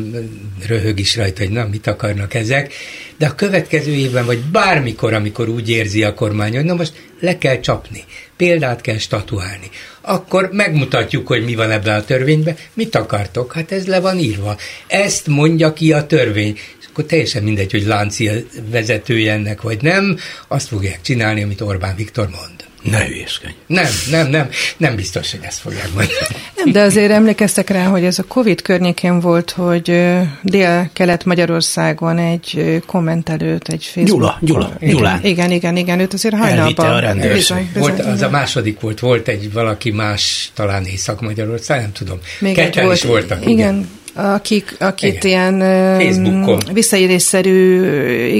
röhög 0.66 0.98
is 0.98 1.16
rajta, 1.16 1.42
hogy 1.42 1.52
na, 1.52 1.66
mit 1.70 1.86
akarnak 1.86 2.34
ezek, 2.34 2.72
de 3.18 3.26
a 3.26 3.34
következő 3.34 3.92
évben, 3.92 4.26
vagy 4.26 4.38
bármikor, 4.38 5.14
amikor 5.14 5.48
úgy 5.48 5.68
érzi 5.68 6.02
a 6.02 6.14
kormány, 6.14 6.54
hogy 6.54 6.64
na 6.64 6.74
most 6.74 6.92
le 7.20 7.38
kell 7.38 7.60
csapni, 7.60 8.04
példát 8.36 8.80
kell 8.80 8.98
statuálni, 8.98 9.70
akkor 10.00 10.48
megmutatjuk, 10.52 11.26
hogy 11.26 11.44
mi 11.44 11.54
van 11.54 11.70
ebben 11.70 11.98
a 11.98 12.04
törvényben, 12.04 12.56
mit 12.74 12.94
akartok, 12.94 13.52
hát 13.52 13.72
ez 13.72 13.86
le 13.86 14.00
van 14.00 14.18
írva. 14.18 14.56
Ezt 14.86 15.26
mondja 15.26 15.72
ki 15.72 15.92
a 15.92 16.06
törvény, 16.06 16.58
és 16.80 16.86
akkor 16.90 17.04
teljesen 17.04 17.42
mindegy, 17.42 17.70
hogy 17.70 17.86
Lánci 17.86 18.30
vezetője 18.70 19.32
ennek, 19.32 19.62
vagy 19.62 19.82
nem, 19.82 20.16
azt 20.48 20.68
fogják 20.68 21.00
csinálni, 21.00 21.42
amit 21.42 21.60
Orbán 21.60 21.96
Viktor 21.96 22.28
mond. 22.28 22.71
Ne 22.82 23.06
hülyeskedj. 23.06 23.52
Nem, 23.66 23.86
nem, 24.10 24.28
nem, 24.28 24.48
nem 24.76 24.96
biztos, 24.96 25.30
hogy 25.30 25.40
ezt 25.42 25.58
fogják 25.58 25.86
mondani. 25.86 26.10
Nem, 26.56 26.72
de 26.72 26.80
azért 26.80 27.10
emlékeztek 27.10 27.70
rá, 27.70 27.84
hogy 27.84 28.04
ez 28.04 28.18
a 28.18 28.24
Covid 28.28 28.62
környékén 28.62 29.20
volt, 29.20 29.50
hogy 29.50 30.00
Dél-Kelet-Magyarországon 30.42 32.18
egy 32.18 32.82
kommentelőt, 32.86 33.68
egy 33.68 33.84
Facebook... 33.84 34.06
Gyula, 34.06 34.38
Gyula, 34.40 34.76
igen, 34.80 34.94
Gyulán. 34.94 35.24
Igen, 35.24 35.50
igen, 35.50 35.76
igen, 35.76 36.00
őt 36.00 36.12
azért 36.12 36.34
hajnalban... 36.34 36.90
a 36.90 36.98
rendőrség. 36.98 37.34
Bizony, 37.34 37.70
bizony, 37.72 37.94
volt, 37.96 38.06
az 38.06 38.22
a 38.22 38.30
második 38.30 38.80
volt, 38.80 39.00
volt 39.00 39.28
egy 39.28 39.52
valaki 39.52 39.90
más, 39.90 40.50
talán 40.54 40.84
Észak-Magyarország, 40.84 41.80
nem 41.80 41.92
tudom. 41.92 42.18
Még 42.38 42.54
Ketten 42.54 42.84
volt, 42.84 42.96
is 42.96 43.02
voltak. 43.04 43.40
Igen, 43.40 43.52
igen 43.52 43.88
akik, 44.14 44.76
akit 44.78 45.24
Igen. 45.24 45.56
ilyen 45.60 45.98
Facebookon. 46.00 46.60
visszaérésszerű, 46.72 47.80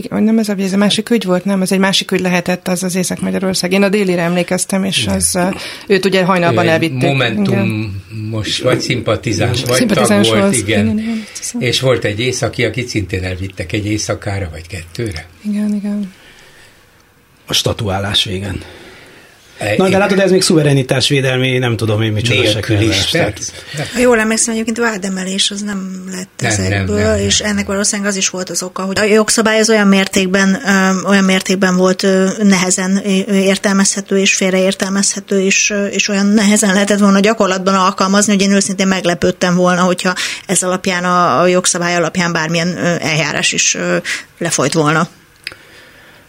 nem 0.09 0.39
ez 0.39 0.49
a, 0.49 0.55
ez 0.59 0.73
a 0.73 0.77
másik 0.77 1.11
ügy 1.11 1.25
volt, 1.25 1.45
nem, 1.45 1.63
ez 1.63 1.73
egy 1.73 1.79
másik 1.79 2.11
ügy 2.11 2.21
lehetett, 2.21 2.69
az 2.69 2.83
az 2.83 2.95
Észak-Magyarország. 2.95 3.73
Én 3.73 3.83
a 3.83 3.89
délire 3.89 4.23
emlékeztem, 4.23 4.85
és 4.85 5.03
Igen. 5.03 5.15
az, 5.15 5.39
őt 5.87 6.05
ugye 6.05 6.25
hajnalban 6.25 6.69
elvitték. 6.69 7.09
Momentum 7.09 8.03
most 8.31 8.63
vagy 8.63 8.81
szimpatizáns, 8.81 9.65
vagy 9.65 9.77
szimpatizáns 9.77 10.29
tag 10.29 10.39
volt, 10.39 10.57
igen. 10.57 10.85
igen, 10.85 10.99
igen. 10.99 11.27
És 11.59 11.81
volt 11.81 12.05
egy 12.05 12.21
északi, 12.21 12.65
akit 12.65 12.89
szintén 12.89 13.25
elvittek 13.25 13.73
egy 13.73 13.87
éjszakára, 13.87 14.49
vagy 14.51 14.67
kettőre. 14.67 15.27
Igen, 15.49 15.75
igen. 15.75 16.13
A 17.47 17.53
statuálás 17.53 18.25
végen. 18.25 18.61
Na, 19.77 19.89
de 19.89 19.99
látod, 19.99 20.19
ez 20.19 20.31
még 20.31 20.43
szuverenitásvédelmi, 20.43 21.59
nem 21.59 21.77
tudom 21.77 22.03
én 22.03 22.13
micsoda 22.13 22.43
is, 22.43 22.55
Ha 23.93 24.01
jól 24.01 24.19
emlékszem, 24.19 24.55
egyébként 24.55 24.79
vádemelés 24.79 25.51
az 25.51 25.61
nem 25.61 26.05
lett 26.11 26.29
nem, 26.37 26.51
ezekből, 26.51 26.97
nem, 26.97 27.05
nem, 27.05 27.17
nem. 27.17 27.27
és 27.27 27.41
ennek 27.41 27.67
valószínűleg 27.67 28.11
az 28.11 28.17
is 28.17 28.29
volt 28.29 28.51
az 28.51 28.63
oka, 28.63 28.83
hogy 28.83 28.99
a 28.99 29.05
jogszabály 29.05 29.59
az 29.59 29.71
olyan 29.71 29.87
mértékben, 29.87 30.63
olyan 31.07 31.25
mértékben 31.25 31.77
volt 31.77 32.07
nehezen 32.43 32.97
értelmezhető 33.29 34.19
és 34.19 34.35
félreértelmezhető, 34.35 35.41
és, 35.41 35.75
és 35.91 36.09
olyan 36.09 36.27
nehezen 36.27 36.73
lehetett 36.73 36.99
volna 36.99 37.21
gyakorlatban 37.21 37.75
alkalmazni, 37.75 38.33
hogy 38.33 38.43
én 38.43 38.53
őszintén 38.53 38.87
meglepődtem 38.87 39.55
volna, 39.55 39.83
hogyha 39.83 40.15
ez 40.47 40.63
alapján 40.63 41.05
a, 41.05 41.41
a 41.41 41.47
jogszabály 41.47 41.97
alapján 41.97 42.33
bármilyen 42.33 42.77
eljárás 43.01 43.53
is 43.53 43.77
lefolyt 44.39 44.73
volna. 44.73 45.09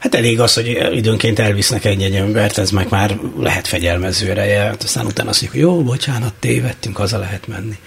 Hát 0.03 0.15
elég 0.15 0.39
az, 0.39 0.53
hogy 0.53 0.77
időnként 0.91 1.39
elvisznek 1.39 1.85
egy-egy 1.85 2.15
embert, 2.15 2.57
ez 2.57 2.71
meg 2.71 2.87
már 2.89 3.17
lehet 3.39 3.67
fegyelmező 3.67 4.29
ereje, 4.29 4.59
hát 4.59 4.83
aztán 4.83 5.05
utána 5.05 5.29
azt 5.29 5.41
mondjuk, 5.41 5.63
hogy 5.63 5.73
jó, 5.73 5.83
bocsánat, 5.83 6.33
tévedtünk, 6.39 6.97
haza 6.97 7.17
lehet 7.17 7.47
menni. 7.47 7.77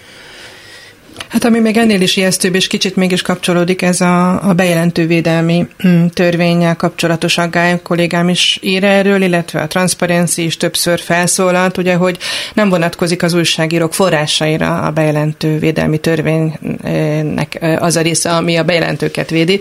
Hát 1.27 1.45
ami 1.45 1.59
még 1.59 1.77
ennél 1.77 2.01
is 2.01 2.15
ijesztőbb, 2.15 2.55
és 2.55 2.67
kicsit 2.67 2.95
mégis 2.95 3.21
kapcsolódik 3.21 3.81
ez 3.81 4.01
a, 4.01 4.49
a 4.49 4.53
bejelentővédelmi 4.53 5.67
mm, 5.87 6.05
törvényel 6.05 6.75
kapcsolatos 6.75 7.37
aggály, 7.37 7.79
kollégám 7.81 8.29
is 8.29 8.59
ír 8.61 8.83
erről, 8.83 9.21
illetve 9.21 9.61
a 9.61 9.67
Transparency 9.67 10.43
is 10.43 10.57
többször 10.57 10.99
felszólalt, 10.99 11.77
ugye, 11.77 11.95
hogy 11.95 12.17
nem 12.53 12.69
vonatkozik 12.69 13.23
az 13.23 13.33
újságírók 13.33 13.93
forrásaira 13.93 14.79
a 14.81 14.91
bejelentővédelmi 14.91 15.97
törvénynek 15.97 17.59
az 17.79 17.95
a 17.95 18.01
része, 18.01 18.35
ami 18.35 18.55
a 18.55 18.63
bejelentőket 18.63 19.29
védi, 19.29 19.59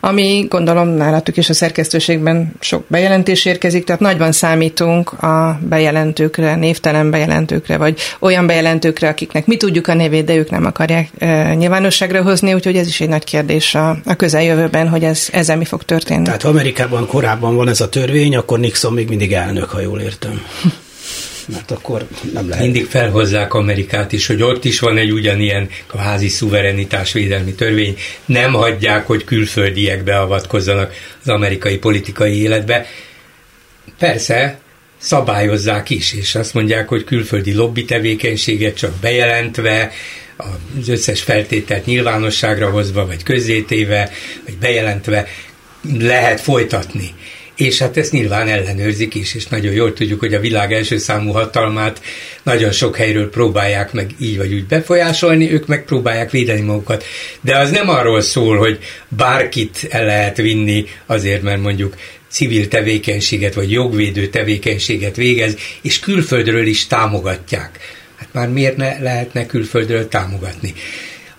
ami 0.00 0.46
gondolom 0.48 0.88
nálatuk 0.88 1.36
is 1.36 1.48
a 1.48 1.54
szerkesztőségben 1.54 2.52
sok 2.60 2.84
bejelentés 2.86 3.44
érkezik, 3.44 3.84
tehát 3.84 4.00
nagyban 4.00 4.32
számítunk 4.32 5.12
a 5.22 5.58
bejelentőkre, 5.68 6.54
névtelen 6.54 7.10
bejelentőkre, 7.10 7.76
vagy 7.76 7.98
olyan 8.18 8.46
bejelentőkre, 8.46 9.08
akiknek 9.08 9.46
mi 9.46 9.56
tudjuk 9.56 9.88
a 9.88 9.94
nevét, 9.94 10.24
de 10.24 10.34
ők 10.34 10.50
nem 10.50 10.64
akarják 10.64 10.97
e, 11.18 11.54
nyilvánosságra 11.54 12.22
hozni, 12.22 12.54
úgyhogy 12.54 12.76
ez 12.76 12.86
is 12.86 13.00
egy 13.00 13.08
nagy 13.08 13.24
kérdés 13.24 13.74
a, 13.74 13.98
a 14.04 14.14
közeljövőben, 14.16 14.88
hogy 14.88 15.04
ez, 15.04 15.28
ezzel 15.32 15.56
mi 15.56 15.64
fog 15.64 15.82
történni. 15.82 16.24
Tehát 16.24 16.42
ha 16.42 16.48
Amerikában 16.48 17.06
korábban 17.06 17.56
van 17.56 17.68
ez 17.68 17.80
a 17.80 17.88
törvény, 17.88 18.36
akkor 18.36 18.58
Nixon 18.58 18.92
még 18.92 19.08
mindig 19.08 19.32
elnök, 19.32 19.70
ha 19.70 19.80
jól 19.80 20.00
értem. 20.00 20.42
Mert 21.52 21.70
akkor 21.70 22.06
nem 22.32 22.48
lehet. 22.48 22.64
Mindig 22.64 22.86
felhozzák 22.86 23.54
Amerikát 23.54 24.12
is, 24.12 24.26
hogy 24.26 24.42
ott 24.42 24.64
is 24.64 24.80
van 24.80 24.96
egy 24.96 25.12
ugyanilyen 25.12 25.68
kvázi 25.86 26.28
szuverenitásvédelmi 26.28 27.52
törvény. 27.52 27.96
Nem 28.24 28.52
hagyják, 28.52 29.06
hogy 29.06 29.24
külföldiek 29.24 30.04
beavatkozzanak 30.04 30.92
az 31.22 31.28
amerikai 31.28 31.78
politikai 31.78 32.42
életbe. 32.42 32.86
Persze, 33.98 34.60
szabályozzák 34.98 35.90
is, 35.90 36.12
és 36.12 36.34
azt 36.34 36.54
mondják, 36.54 36.88
hogy 36.88 37.04
külföldi 37.04 37.54
lobby 37.54 37.84
tevékenységet 37.84 38.76
csak 38.76 38.92
bejelentve, 39.00 39.90
az 40.38 40.88
összes 40.88 41.22
feltételt 41.22 41.86
nyilvánosságra 41.86 42.70
hozva, 42.70 43.06
vagy 43.06 43.22
közzétéve, 43.22 44.10
vagy 44.44 44.56
bejelentve 44.56 45.26
lehet 45.98 46.40
folytatni. 46.40 47.14
És 47.56 47.78
hát 47.78 47.96
ezt 47.96 48.12
nyilván 48.12 48.48
ellenőrzik 48.48 49.14
is, 49.14 49.34
és 49.34 49.46
nagyon 49.46 49.72
jól 49.72 49.92
tudjuk, 49.92 50.20
hogy 50.20 50.34
a 50.34 50.40
világ 50.40 50.72
első 50.72 50.98
számú 50.98 51.32
hatalmát 51.32 52.02
nagyon 52.42 52.72
sok 52.72 52.96
helyről 52.96 53.30
próbálják 53.30 53.92
meg 53.92 54.10
így 54.20 54.36
vagy 54.36 54.52
úgy 54.52 54.66
befolyásolni, 54.66 55.52
ők 55.52 55.66
meg 55.66 55.84
próbálják 55.84 56.30
védeni 56.30 56.60
magukat. 56.60 57.04
De 57.40 57.58
az 57.58 57.70
nem 57.70 57.88
arról 57.88 58.20
szól, 58.20 58.56
hogy 58.56 58.78
bárkit 59.08 59.86
el 59.90 60.04
lehet 60.04 60.36
vinni 60.36 60.84
azért, 61.06 61.42
mert 61.42 61.60
mondjuk 61.60 61.96
civil 62.28 62.68
tevékenységet 62.68 63.54
vagy 63.54 63.70
jogvédő 63.70 64.26
tevékenységet 64.26 65.16
végez, 65.16 65.56
és 65.82 65.98
külföldről 65.98 66.66
is 66.66 66.86
támogatják 66.86 67.78
már 68.38 68.48
miért 68.48 68.76
ne 68.76 68.98
lehetne 68.98 69.46
külföldről 69.46 70.08
támogatni. 70.08 70.74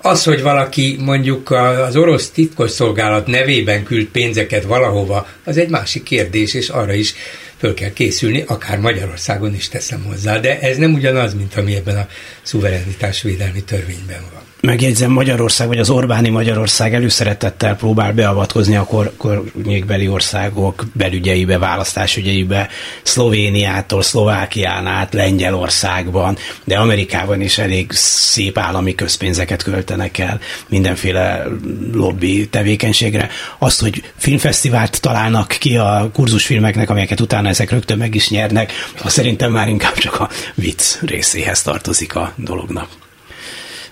Az, 0.02 0.24
hogy 0.24 0.42
valaki 0.42 0.98
mondjuk 1.00 1.52
az 1.52 1.96
orosz 1.96 2.30
titkosszolgálat 2.30 3.28
nevében 3.28 3.84
küld 3.84 4.08
pénzeket 4.08 4.64
valahova, 4.64 5.28
az 5.44 5.58
egy 5.58 5.70
másik 5.70 6.04
kérdés, 6.04 6.54
és 6.54 6.70
arra 6.70 6.94
is 6.94 7.14
föl 7.58 7.74
kell 7.74 7.94
készülni, 7.94 8.44
akár 8.48 8.80
Magyarországon 8.80 9.56
is 9.56 9.70
teszem 9.70 10.04
hozzá, 10.04 10.40
de 10.40 10.60
ez 10.60 10.78
nem 10.78 10.94
ugyanaz, 10.94 11.34
mint 11.34 11.56
ami 11.56 11.76
ebben 11.76 11.98
a 11.98 12.08
szuverenitásvédelmi 12.42 13.64
törvényben 13.64 14.22
van 14.34 14.49
megjegyzem, 14.62 15.12
Magyarország, 15.12 15.68
vagy 15.68 15.80
az 15.80 15.90
Orbáni 15.90 16.30
Magyarország 16.30 16.94
előszeretettel 16.94 17.76
próbál 17.76 18.14
beavatkozni 18.14 18.76
a 18.76 18.84
kor, 18.84 19.14
kornyékbeli 19.18 20.08
országok 20.08 20.86
belügyeibe, 20.94 21.58
választásügyeibe, 21.58 22.70
Szlovéniától, 23.04 24.02
Szlovákián 24.02 24.88
át, 24.88 25.14
Lengyelországban, 25.14 26.38
de 26.64 26.78
Amerikában 26.78 27.42
is 27.42 27.58
elég 27.58 27.92
szép 27.92 28.58
állami 28.58 28.96
közpénzeket 28.96 29.64
költenek 29.64 30.18
el 30.18 30.40
mindenféle 30.68 31.46
lobby 31.94 32.48
tevékenységre. 32.50 33.30
Azt, 33.58 33.82
hogy 33.82 34.04
filmfesztivált 34.16 35.02
találnak 35.02 35.48
ki 35.48 35.78
a 35.78 36.10
kurzusfilmeknek, 36.14 36.90
amelyeket 36.90 37.20
utána 37.20 37.48
ezek 37.48 37.72
rögtön 37.72 37.98
meg 37.98 38.16
is 38.16 38.30
nyernek, 38.30 38.72
az 39.04 39.12
szerintem 39.12 39.52
már 39.52 39.68
inkább 39.68 39.94
csak 39.94 40.20
a 40.20 40.30
vicc 40.56 41.00
részéhez 41.02 41.62
tartozik 41.62 42.16
a 42.16 42.34
dolognak. 42.36 42.88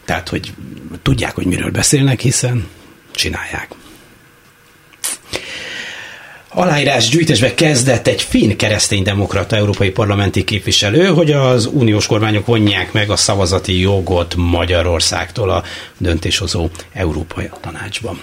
Tehát, 0.07 0.29
hogy 0.29 0.53
tudják, 1.01 1.35
hogy 1.35 1.45
miről 1.45 1.71
beszélnek, 1.71 2.19
hiszen 2.19 2.67
csinálják. 3.11 3.67
Aláírás 6.49 7.09
gyűjtésbe 7.09 7.53
kezdett 7.53 8.07
egy 8.07 8.21
finn 8.21 8.55
kereszténydemokrata 8.55 9.55
európai 9.55 9.89
parlamenti 9.89 10.43
képviselő, 10.43 11.05
hogy 11.05 11.31
az 11.31 11.65
uniós 11.65 12.05
kormányok 12.07 12.45
vonják 12.45 12.91
meg 12.93 13.09
a 13.09 13.15
szavazati 13.15 13.79
jogot 13.79 14.35
Magyarországtól 14.35 15.49
a 15.49 15.63
döntéshozó 15.97 16.69
Európai 16.93 17.49
Tanácsban. 17.61 18.21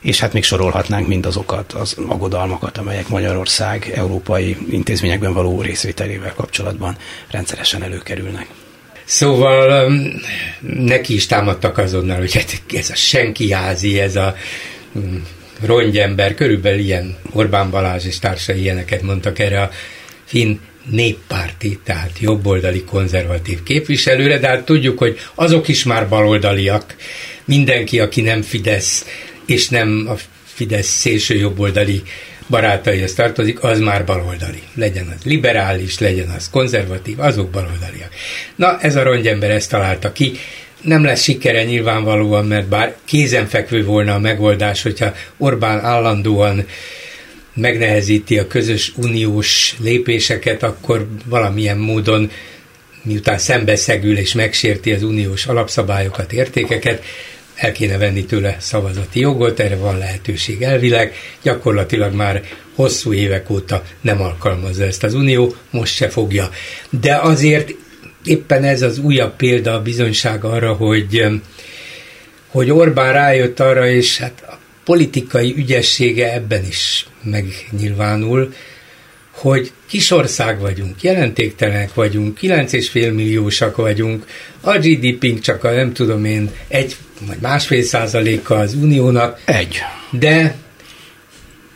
És 0.00 0.20
hát 0.20 0.32
még 0.32 0.44
sorolhatnánk 0.44 1.06
mindazokat 1.06 1.72
az 1.72 1.96
aggodalmakat, 2.08 2.78
amelyek 2.78 3.08
Magyarország 3.08 3.92
európai 3.94 4.56
intézményekben 4.70 5.32
való 5.32 5.60
részvételével 5.60 6.34
kapcsolatban 6.34 6.96
rendszeresen 7.30 7.82
előkerülnek. 7.82 8.46
Szóval 9.06 9.86
um, 9.86 10.20
neki 10.60 11.14
is 11.14 11.26
támadtak 11.26 11.78
azonnal, 11.78 12.18
hogy 12.18 12.34
hát 12.34 12.62
ez 12.74 12.90
a 12.90 12.94
senki 12.94 13.52
házi, 13.52 14.00
ez 14.00 14.16
a 14.16 14.36
um, 14.92 15.26
rongyember, 15.60 16.34
körülbelül 16.34 16.78
ilyen 16.78 17.16
Orbán 17.32 17.70
Balázs 17.70 18.04
és 18.04 18.18
társai 18.18 18.60
ilyeneket 18.60 19.02
mondtak 19.02 19.38
erre 19.38 19.62
a 19.62 19.70
finn 20.24 20.56
néppárti, 20.90 21.78
tehát 21.84 22.18
jobboldali 22.20 22.84
konzervatív 22.84 23.62
képviselőre, 23.62 24.38
de 24.38 24.48
hát 24.48 24.64
tudjuk, 24.64 24.98
hogy 24.98 25.18
azok 25.34 25.68
is 25.68 25.84
már 25.84 26.08
baloldaliak. 26.08 26.96
Mindenki, 27.44 28.00
aki 28.00 28.20
nem 28.20 28.42
Fidesz, 28.42 29.06
és 29.46 29.68
nem 29.68 30.06
a 30.08 30.14
Fidesz 30.44 30.88
szélső 30.88 31.34
jobboldali 31.34 32.02
barátaihoz 32.46 33.14
tartozik, 33.14 33.62
az 33.62 33.78
már 33.78 34.04
baloldali. 34.04 34.62
Legyen 34.74 35.14
az 35.16 35.24
liberális, 35.24 35.98
legyen 35.98 36.28
az 36.28 36.50
konzervatív, 36.50 37.20
azok 37.20 37.50
baloldaliak. 37.50 38.10
Na, 38.56 38.78
ez 38.80 38.96
a 38.96 39.02
rongyember 39.02 39.50
ezt 39.50 39.70
találta 39.70 40.12
ki. 40.12 40.32
Nem 40.82 41.04
lesz 41.04 41.22
sikere 41.22 41.64
nyilvánvalóan, 41.64 42.46
mert 42.46 42.66
bár 42.66 42.96
kézenfekvő 43.04 43.84
volna 43.84 44.14
a 44.14 44.18
megoldás, 44.18 44.82
hogyha 44.82 45.12
Orbán 45.36 45.84
állandóan 45.84 46.66
megnehezíti 47.54 48.38
a 48.38 48.46
közös 48.46 48.92
uniós 48.96 49.74
lépéseket, 49.78 50.62
akkor 50.62 51.08
valamilyen 51.24 51.78
módon 51.78 52.30
miután 53.06 53.38
szembeszegül 53.38 54.18
és 54.18 54.34
megsérti 54.34 54.92
az 54.92 55.02
uniós 55.02 55.46
alapszabályokat, 55.46 56.32
értékeket, 56.32 57.04
el 57.56 57.72
kéne 57.72 57.98
venni 57.98 58.24
tőle 58.24 58.56
szavazati 58.60 59.20
jogot, 59.20 59.60
erre 59.60 59.76
van 59.76 59.98
lehetőség 59.98 60.62
elvileg, 60.62 61.14
gyakorlatilag 61.42 62.14
már 62.14 62.42
hosszú 62.74 63.12
évek 63.12 63.50
óta 63.50 63.82
nem 64.00 64.20
alkalmazza 64.22 64.84
ezt 64.84 65.04
az 65.04 65.14
Unió, 65.14 65.54
most 65.70 65.94
se 65.94 66.08
fogja. 66.08 66.50
De 66.90 67.16
azért 67.16 67.74
éppen 68.24 68.64
ez 68.64 68.82
az 68.82 68.98
újabb 68.98 69.36
példa, 69.36 69.74
a 69.74 69.82
bizonyság 69.82 70.44
arra, 70.44 70.72
hogy, 70.72 71.24
hogy 72.46 72.70
Orbán 72.70 73.12
rájött 73.12 73.60
arra, 73.60 73.88
és 73.88 74.18
hát 74.18 74.44
a 74.48 74.58
politikai 74.84 75.54
ügyessége 75.56 76.32
ebben 76.32 76.64
is 76.64 77.06
megnyilvánul, 77.22 78.52
hogy 79.36 79.72
kisország 79.86 80.60
vagyunk, 80.60 81.02
jelentéktelenek 81.02 81.94
vagyunk, 81.94 82.38
9,5 82.40 82.92
milliósak 83.14 83.76
vagyunk, 83.76 84.26
a 84.60 84.78
GDP-nk 84.78 85.40
csak 85.40 85.64
a 85.64 85.70
nem 85.70 85.92
tudom 85.92 86.24
én 86.24 86.50
egy 86.68 86.96
vagy 87.26 87.38
másfél 87.40 87.82
százaléka 87.82 88.56
az 88.56 88.74
uniónak. 88.74 89.40
Egy. 89.44 89.78
De 90.10 90.56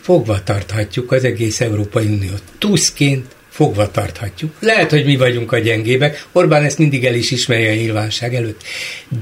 fogva 0.01 0.43
tarthatjuk 0.43 1.13
az 1.13 1.25
egész 1.25 1.61
Európai 1.61 2.07
Uniót. 2.07 2.43
Tuszként 2.59 3.27
fogva 3.51 3.91
tarthatjuk. 3.91 4.53
Lehet, 4.61 4.91
hogy 4.91 5.05
mi 5.05 5.17
vagyunk 5.17 5.53
a 5.53 5.59
gyengébek, 5.59 6.27
Orbán 6.33 6.65
ezt 6.65 6.79
mindig 6.79 7.05
el 7.05 7.15
is 7.15 7.31
ismeri 7.31 7.67
a 7.67 7.75
nyilvánosság 7.75 8.35
előtt. 8.35 8.63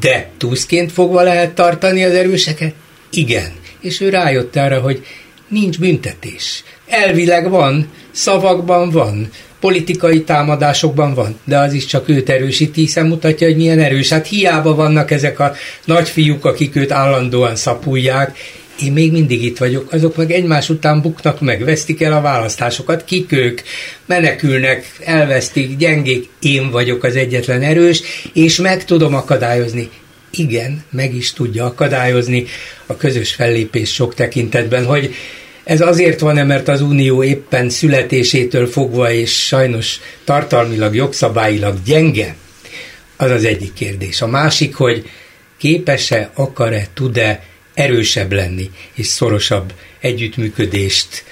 De 0.01 0.31
tuszként 0.37 0.93
fogva 0.93 1.23
lehet 1.23 1.55
tartani 1.55 2.05
az 2.05 2.13
erőseket? 2.13 2.75
Igen. 3.11 3.53
És 3.81 4.01
ő 4.01 4.09
rájött 4.09 4.57
arra, 4.57 4.81
hogy 4.81 5.07
nincs 5.49 5.79
büntetés. 5.79 6.65
Elvileg 6.89 7.51
van, 7.51 7.89
szavakban 8.11 8.91
van, 8.91 9.31
politikai 9.61 10.23
támadásokban 10.23 11.15
van, 11.15 11.39
de 11.45 11.59
az 11.59 11.73
is 11.73 11.87
csak 11.87 12.09
őt 12.09 12.29
erősíti, 12.29 12.81
hiszen 12.81 13.07
mutatja, 13.07 13.47
hogy 13.47 13.57
milyen 13.57 13.79
erős. 13.79 14.09
Hát 14.09 14.27
hiába 14.27 14.75
vannak 14.75 15.11
ezek 15.11 15.41
a 15.41 15.53
nagyfiúk, 15.85 16.45
akik 16.45 16.77
őt 16.77 16.93
állandóan 16.93 17.57
szapulják, 17.57 18.39
én 18.83 18.93
még 18.93 19.13
mindig 19.13 19.45
itt 19.45 19.59
vagyok, 19.59 19.93
azok 19.93 20.17
meg 20.17 20.31
egymás 20.31 20.69
után 20.69 21.01
buknak 21.01 21.41
meg, 21.41 21.65
vesztik 21.65 22.03
el 22.03 22.13
a 22.13 22.21
választásokat, 22.21 23.05
kik 23.05 23.33
ők, 23.33 23.61
menekülnek, 24.07 24.93
elvesztik, 25.05 25.77
gyengék, 25.77 26.29
én 26.41 26.71
vagyok 26.71 27.05
az 27.05 27.17
egyetlen 27.17 27.63
erős, 27.63 28.03
és 28.33 28.57
meg 28.57 28.85
tudom 28.85 29.15
akadályozni. 29.15 29.91
Igen, 30.31 30.85
meg 30.91 31.15
is 31.15 31.33
tudja 31.33 31.65
akadályozni 31.65 32.47
a 32.87 32.97
közös 32.97 33.35
fellépés 33.35 33.95
sok 33.95 34.15
tekintetben, 34.15 34.85
hogy 34.85 35.15
ez 35.69 35.81
azért 35.81 36.21
van-e, 36.21 36.45
mert 36.45 36.69
az 36.69 36.81
Unió 36.81 37.23
éppen 37.23 37.71
születésétől 37.71 38.67
fogva 38.67 39.13
és 39.13 39.47
sajnos 39.47 40.01
tartalmilag, 40.25 40.95
jogszabályilag 40.95 41.77
gyenge? 41.85 42.37
Az 43.17 43.31
az 43.31 43.45
egyik 43.45 43.73
kérdés. 43.73 44.23
A 44.23 44.27
másik, 44.27 44.75
hogy 44.75 45.11
képes-e, 45.59 46.31
akar-e, 46.35 46.87
tud-e 46.95 47.43
erősebb 47.75 48.33
lenni, 48.33 48.71
és 48.95 49.07
szorosabb 49.07 49.73
együttműködést 50.01 51.25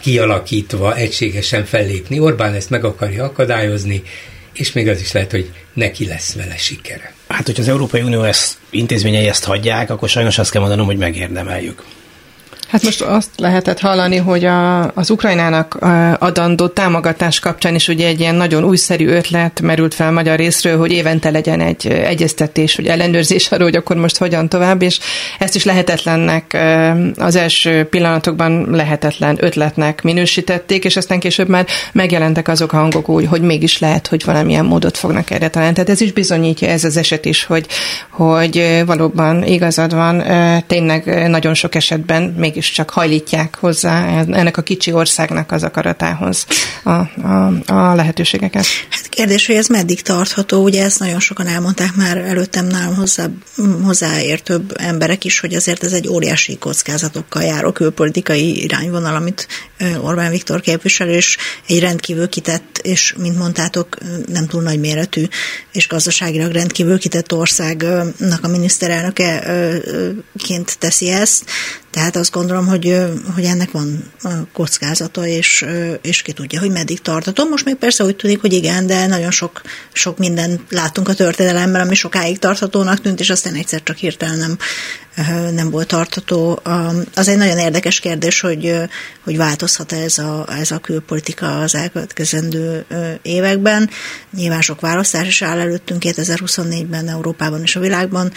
kialakítva 0.00 0.96
egységesen 0.96 1.64
fellépni. 1.64 2.18
Orbán 2.18 2.54
ezt 2.54 2.70
meg 2.70 2.84
akarja 2.84 3.24
akadályozni, 3.24 4.02
és 4.52 4.72
még 4.72 4.88
az 4.88 5.00
is 5.00 5.12
lehet, 5.12 5.30
hogy 5.30 5.50
neki 5.72 6.06
lesz 6.06 6.34
vele 6.34 6.56
sikere. 6.56 7.12
Hát, 7.28 7.46
hogyha 7.46 7.62
az 7.62 7.68
Európai 7.68 8.00
Unió 8.00 8.22
ezt, 8.22 8.56
intézményei 8.70 9.26
ezt 9.26 9.44
hagyják, 9.44 9.90
akkor 9.90 10.08
sajnos 10.08 10.38
azt 10.38 10.50
kell 10.50 10.60
mondanom, 10.60 10.86
hogy 10.86 10.96
megérdemeljük. 10.96 11.84
Hát 12.68 12.82
most 12.82 13.00
azt 13.00 13.30
lehetett 13.36 13.80
hallani, 13.80 14.16
hogy 14.16 14.44
a, 14.44 14.92
az 14.94 15.10
Ukrajnának 15.10 15.74
adandó 16.18 16.66
támogatás 16.66 17.38
kapcsán 17.40 17.74
is 17.74 17.88
ugye 17.88 18.06
egy 18.06 18.20
ilyen 18.20 18.34
nagyon 18.34 18.64
újszerű 18.64 19.06
ötlet 19.06 19.60
merült 19.60 19.94
fel 19.94 20.12
magyar 20.12 20.38
részről, 20.38 20.78
hogy 20.78 20.90
évente 20.90 21.30
legyen 21.30 21.60
egy 21.60 21.86
egyeztetés, 21.86 22.76
vagy 22.76 22.86
ellenőrzés 22.86 23.50
arról, 23.50 23.64
hogy 23.64 23.76
akkor 23.76 23.96
most 23.96 24.16
hogyan 24.16 24.48
tovább, 24.48 24.82
és 24.82 24.98
ezt 25.38 25.54
is 25.54 25.64
lehetetlennek 25.64 26.56
az 27.16 27.36
első 27.36 27.84
pillanatokban 27.84 28.66
lehetetlen 28.70 29.36
ötletnek 29.40 30.02
minősítették, 30.02 30.84
és 30.84 30.96
aztán 30.96 31.20
később 31.20 31.48
már 31.48 31.66
megjelentek 31.92 32.48
azok 32.48 32.72
a 32.72 32.76
hangok 32.76 33.08
úgy, 33.08 33.26
hogy 33.26 33.40
mégis 33.40 33.78
lehet, 33.78 34.06
hogy 34.06 34.24
valamilyen 34.24 34.64
módot 34.64 34.96
fognak 34.96 35.30
erre 35.30 35.48
találni. 35.48 35.74
Tehát 35.74 35.90
ez 35.90 36.00
is 36.00 36.12
bizonyítja 36.12 36.68
ez 36.68 36.84
az 36.84 36.96
eset 36.96 37.24
is, 37.24 37.44
hogy, 37.44 37.66
hogy 38.10 38.82
valóban 38.86 39.44
igazad 39.44 39.94
van, 39.94 40.22
tényleg 40.66 41.28
nagyon 41.28 41.54
sok 41.54 41.74
esetben 41.74 42.22
még 42.22 42.56
mégiscsak 42.58 42.90
hajlítják 42.90 43.56
hozzá 43.60 44.24
ennek 44.30 44.56
a 44.56 44.62
kicsi 44.62 44.92
országnak 44.92 45.52
az 45.52 45.62
akaratához 45.62 46.46
a, 46.84 46.90
a, 46.90 47.52
a 47.66 47.94
lehetőségeket. 47.94 48.66
Hát 48.90 49.08
kérdés, 49.08 49.46
hogy 49.46 49.56
ez 49.56 49.66
meddig 49.66 50.02
tartható, 50.02 50.62
ugye 50.62 50.84
ezt 50.84 50.98
nagyon 50.98 51.20
sokan 51.20 51.46
elmondták 51.46 51.94
már 51.94 52.16
előttem 52.16 52.66
nálam 52.66 52.94
hozzá, 52.94 53.26
hozzáértőbb 53.82 54.74
emberek 54.78 55.24
is, 55.24 55.40
hogy 55.40 55.54
azért 55.54 55.84
ez 55.84 55.92
egy 55.92 56.08
óriási 56.08 56.58
kockázatokkal 56.58 57.42
járó 57.42 57.72
külpolitikai 57.72 58.62
irányvonal, 58.62 59.14
amit 59.14 59.48
Orbán 60.00 60.30
Viktor 60.30 60.60
képvisel, 60.60 61.08
és 61.08 61.36
egy 61.66 61.80
rendkívül 61.80 62.28
kitett, 62.28 62.78
és 62.82 63.14
mint 63.18 63.38
mondtátok, 63.38 63.98
nem 64.26 64.46
túl 64.46 64.62
nagy 64.62 64.80
méretű, 64.80 65.24
és 65.72 65.88
gazdaságilag 65.88 66.52
rendkívül 66.52 66.98
kitett 66.98 67.32
országnak 67.32 68.38
a 68.42 68.48
miniszterelnökeként 68.48 70.78
teszi 70.78 71.08
ezt, 71.08 71.44
tehát 71.98 72.16
azt 72.16 72.32
gondolom, 72.32 72.66
hogy, 72.66 72.96
hogy 73.34 73.44
ennek 73.44 73.70
van 73.70 74.12
kockázata, 74.52 75.26
és, 75.26 75.66
és 76.02 76.22
ki 76.22 76.32
tudja, 76.32 76.60
hogy 76.60 76.70
meddig 76.70 77.00
tartató. 77.00 77.48
Most 77.48 77.64
még 77.64 77.74
persze 77.74 78.04
úgy 78.04 78.16
tűnik, 78.16 78.40
hogy 78.40 78.52
igen, 78.52 78.86
de 78.86 79.06
nagyon 79.06 79.30
sok, 79.30 79.62
sok 79.92 80.18
minden 80.18 80.60
látunk 80.70 81.08
a 81.08 81.14
történelemben, 81.14 81.80
ami 81.80 81.94
sokáig 81.94 82.38
tarthatónak 82.38 83.00
tűnt, 83.00 83.20
és 83.20 83.30
aztán 83.30 83.54
egyszer 83.54 83.82
csak 83.82 83.96
hirtelen 83.96 84.38
nem, 84.38 84.58
nem 85.52 85.70
volt 85.70 85.86
tartató. 85.86 86.60
Az 87.14 87.28
egy 87.28 87.36
nagyon 87.36 87.58
érdekes 87.58 88.00
kérdés, 88.00 88.40
hogy, 88.40 88.76
hogy 89.24 89.36
változhat 89.36 89.92
ez 89.92 90.18
a, 90.18 90.46
ez 90.58 90.70
a 90.70 90.78
külpolitika 90.78 91.60
az 91.60 91.74
elkövetkezendő 91.74 92.84
években. 93.22 93.90
Nyilván 94.36 94.60
sok 94.60 94.80
választás 94.80 95.26
is 95.26 95.42
áll 95.42 95.58
előttünk 95.58 96.02
2024-ben 96.06 97.08
Európában 97.08 97.62
és 97.62 97.76
a 97.76 97.80
világban, 97.80 98.32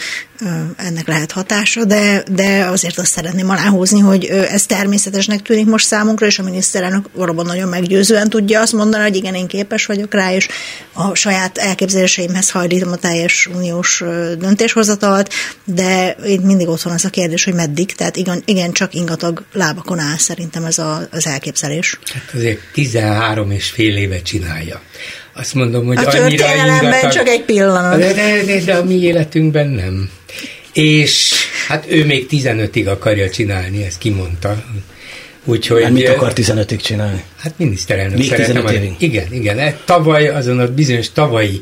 ennek 0.76 1.06
lehet 1.06 1.32
hatása, 1.32 1.84
de, 1.84 2.22
de 2.30 2.64
azért 2.64 2.98
azt 2.98 3.12
szeretném 3.12 3.50
aláhúzni, 3.50 4.00
hogy 4.00 4.24
ez 4.24 4.66
természetesnek 4.66 5.42
tűnik 5.42 5.66
most 5.66 5.86
számunkra, 5.86 6.26
és 6.26 6.38
a 6.38 6.42
miniszterelnök 6.42 7.06
valóban 7.14 7.46
nagyon 7.46 7.68
meggyőzően 7.68 8.28
tudja 8.28 8.60
azt 8.60 8.72
mondani, 8.72 9.02
hogy 9.02 9.16
igen, 9.16 9.34
én 9.34 9.46
képes 9.46 9.86
vagyok 9.86 10.14
rá, 10.14 10.34
és 10.34 10.48
a 10.92 11.14
saját 11.14 11.58
elképzeléseimhez 11.58 12.50
hajlítom 12.50 12.92
a 12.92 12.96
teljes 12.96 13.48
uniós 13.54 14.02
döntéshozatalt, 14.38 15.32
de 15.64 16.10
én 16.10 16.40
mindig 16.40 16.68
ott 16.72 16.82
van 16.82 16.92
az 16.92 17.04
a 17.04 17.10
kérdés, 17.10 17.44
hogy 17.44 17.54
meddig, 17.54 17.94
tehát 17.94 18.16
igen, 18.16 18.42
igen 18.44 18.72
csak 18.72 18.94
ingatag 18.94 19.44
lábakon 19.52 19.98
áll 19.98 20.16
szerintem 20.16 20.64
ez 20.64 20.78
a, 20.78 21.08
az 21.10 21.26
elképzelés. 21.26 21.98
Hát 22.12 22.30
azért 22.34 22.58
13 22.72 23.50
és 23.50 23.70
fél 23.70 23.96
éve 23.96 24.22
csinálja. 24.22 24.80
Azt 25.32 25.54
mondom, 25.54 25.86
hogy 25.86 25.96
a 25.96 26.00
annyira 26.00 26.54
ingatag... 26.54 27.12
csak 27.12 27.28
egy 27.28 27.44
pillanat. 27.44 27.98
De, 27.98 28.12
de, 28.12 28.44
de, 28.44 28.60
de 28.64 28.74
a 28.74 28.84
mi 28.84 28.94
életünkben 28.94 29.68
nem. 29.68 30.10
És 30.72 31.32
hát 31.68 31.84
ő 31.88 32.04
még 32.04 32.26
15-ig 32.30 32.88
akarja 32.88 33.30
csinálni, 33.30 33.84
ezt 33.84 33.98
kimondta. 33.98 34.64
Úgyhogy, 35.44 35.82
hát 35.82 35.92
mit 35.92 36.08
akar 36.08 36.32
15-ig 36.34 36.82
csinálni? 36.82 37.24
Hát 37.38 37.54
miniszterelnök 37.56 38.18
Még 38.18 38.28
szeretem. 38.28 38.54
15 38.54 38.72
évig? 38.72 38.94
Igen, 38.98 39.32
igen. 39.32 39.76
Tavaly 39.84 40.28
azon 40.28 40.58
a 40.58 40.66
bizonyos 40.66 41.12
tavalyi 41.12 41.60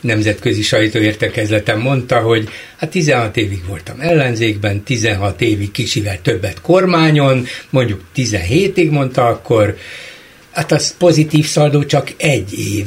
nemzetközi 0.00 0.62
sajtóértekezleten 0.62 1.78
mondta, 1.78 2.20
hogy 2.20 2.48
hát 2.76 2.90
16 2.90 3.36
évig 3.36 3.66
voltam 3.66 4.00
ellenzékben, 4.00 4.82
16 4.82 5.40
évig 5.40 5.70
kicsivel 5.70 6.22
többet 6.22 6.60
kormányon, 6.60 7.46
mondjuk 7.70 8.00
17-ig 8.16 8.90
mondta 8.90 9.26
akkor, 9.26 9.76
hát 10.50 10.72
az 10.72 10.96
pozitív 10.98 11.46
szaldó 11.46 11.84
csak 11.84 12.12
egy 12.16 12.58
év. 12.58 12.86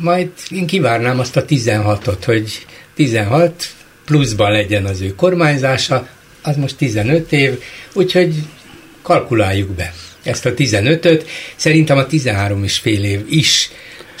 Majd 0.00 0.28
én 0.50 0.66
kivárnám 0.66 1.18
azt 1.18 1.36
a 1.36 1.44
16-ot, 1.44 2.18
hogy 2.24 2.66
16 2.94 3.68
pluszban 4.04 4.52
legyen 4.52 4.84
az 4.84 5.00
ő 5.00 5.14
kormányzása, 5.14 6.08
az 6.42 6.56
most 6.56 6.76
15 6.76 7.32
év, 7.32 7.62
úgyhogy 7.92 8.34
kalkuláljuk 9.02 9.70
be 9.70 9.92
ezt 10.22 10.46
a 10.46 10.54
15-öt. 10.54 11.28
Szerintem 11.56 11.98
a 11.98 12.06
13 12.06 12.64
és 12.64 12.78
fél 12.78 13.04
év 13.04 13.20
is 13.28 13.70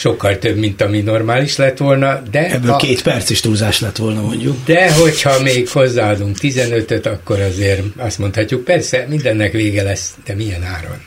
sokkal 0.02 0.38
több, 0.38 0.56
mint 0.56 0.82
ami 0.82 1.00
normális 1.00 1.56
lett 1.56 1.78
volna, 1.78 2.22
de... 2.30 2.50
Ebből 2.50 2.70
ha, 2.70 2.76
két 2.76 3.02
perc 3.02 3.30
is 3.30 3.40
túlzás 3.40 3.80
lett 3.80 3.96
volna, 3.96 4.20
mondjuk. 4.20 4.56
De 4.64 4.92
hogyha 4.92 5.42
még 5.42 5.68
hozzáadunk 5.68 6.36
15-öt, 6.40 7.06
akkor 7.06 7.40
azért 7.40 7.82
azt 7.96 8.18
mondhatjuk, 8.18 8.64
persze, 8.64 9.06
mindennek 9.08 9.52
vége 9.52 9.82
lesz, 9.82 10.14
de 10.24 10.34
milyen 10.34 10.62
áron? 10.62 11.02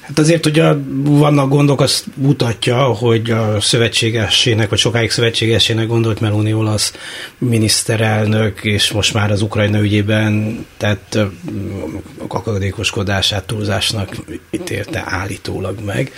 Hát 0.00 0.18
azért 0.18 0.46
ugye 0.46 0.72
vannak 1.02 1.48
gondok, 1.48 1.80
azt 1.80 2.04
mutatja, 2.14 2.76
hogy 2.82 3.30
a 3.30 3.60
szövetségesének, 3.60 4.68
vagy 4.68 4.78
sokáig 4.78 5.10
szövetségesének 5.10 5.86
gondolt 5.86 6.20
Meloni 6.20 6.52
olasz 6.52 6.92
miniszterelnök, 7.38 8.64
és 8.64 8.92
most 8.92 9.14
már 9.14 9.30
az 9.30 9.42
Ukrajna 9.42 9.80
ügyében 9.80 10.64
tett 10.76 11.18
akadékoskodását 12.28 13.44
túlzásnak 13.44 14.16
ítélte 14.50 15.02
állítólag 15.06 15.78
meg 15.84 16.12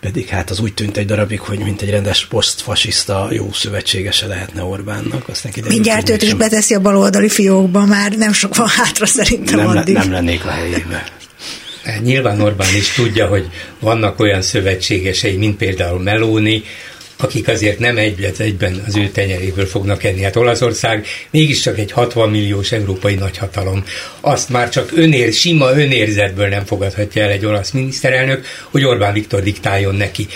pedig 0.00 0.28
hát 0.28 0.50
az 0.50 0.60
úgy 0.60 0.74
tűnt 0.74 0.96
egy 0.96 1.06
darabig, 1.06 1.40
hogy 1.40 1.58
mint 1.58 1.82
egy 1.82 1.90
rendes 1.90 2.26
posztfasiszta 2.26 3.28
jó 3.30 3.52
szövetségese 3.52 4.26
lehetne 4.26 4.62
Orbánnak. 4.62 5.28
Aztán 5.28 5.52
kiderült, 5.52 5.74
Mindjárt 5.74 6.08
őt 6.08 6.22
is 6.22 6.34
beteszi 6.34 6.74
a 6.74 6.80
baloldali 6.80 7.28
fiókba, 7.28 7.84
már 7.84 8.12
nem 8.12 8.32
sok 8.32 8.56
van 8.56 8.68
hátra 8.68 9.06
szerintem 9.06 9.58
nem, 9.58 9.66
addig. 9.66 9.94
Nem 9.94 10.10
lennék 10.10 10.44
a 10.44 10.50
helyében. 10.50 11.02
Hát 11.84 12.02
nyilván 12.02 12.40
Orbán 12.40 12.74
is 12.74 12.92
tudja, 12.92 13.26
hogy 13.26 13.48
vannak 13.80 14.20
olyan 14.20 14.42
szövetségesei, 14.42 15.36
mint 15.36 15.56
például 15.56 16.00
Meloni, 16.02 16.62
akik 17.20 17.48
azért 17.48 17.78
nem 17.78 17.96
egyben 17.96 18.32
egyben 18.38 18.82
az 18.86 18.96
ő 18.96 19.08
tenyeréből 19.08 19.66
fognak 19.66 20.04
enni. 20.04 20.22
Hát 20.22 20.36
Olaszország 20.36 21.06
mégiscsak 21.30 21.78
egy 21.78 21.92
60 21.92 22.30
milliós 22.30 22.72
európai 22.72 23.14
nagyhatalom. 23.14 23.84
Azt 24.20 24.48
már 24.48 24.68
csak 24.68 24.90
önér, 24.94 25.32
sima 25.32 25.70
önérzetből 25.70 26.48
nem 26.48 26.64
fogadhatja 26.64 27.22
el 27.22 27.30
egy 27.30 27.44
olasz 27.44 27.70
miniszterelnök, 27.70 28.46
hogy 28.70 28.84
Orbán 28.84 29.12
Viktor 29.12 29.42
diktáljon 29.42 29.94
neki. 29.94 30.26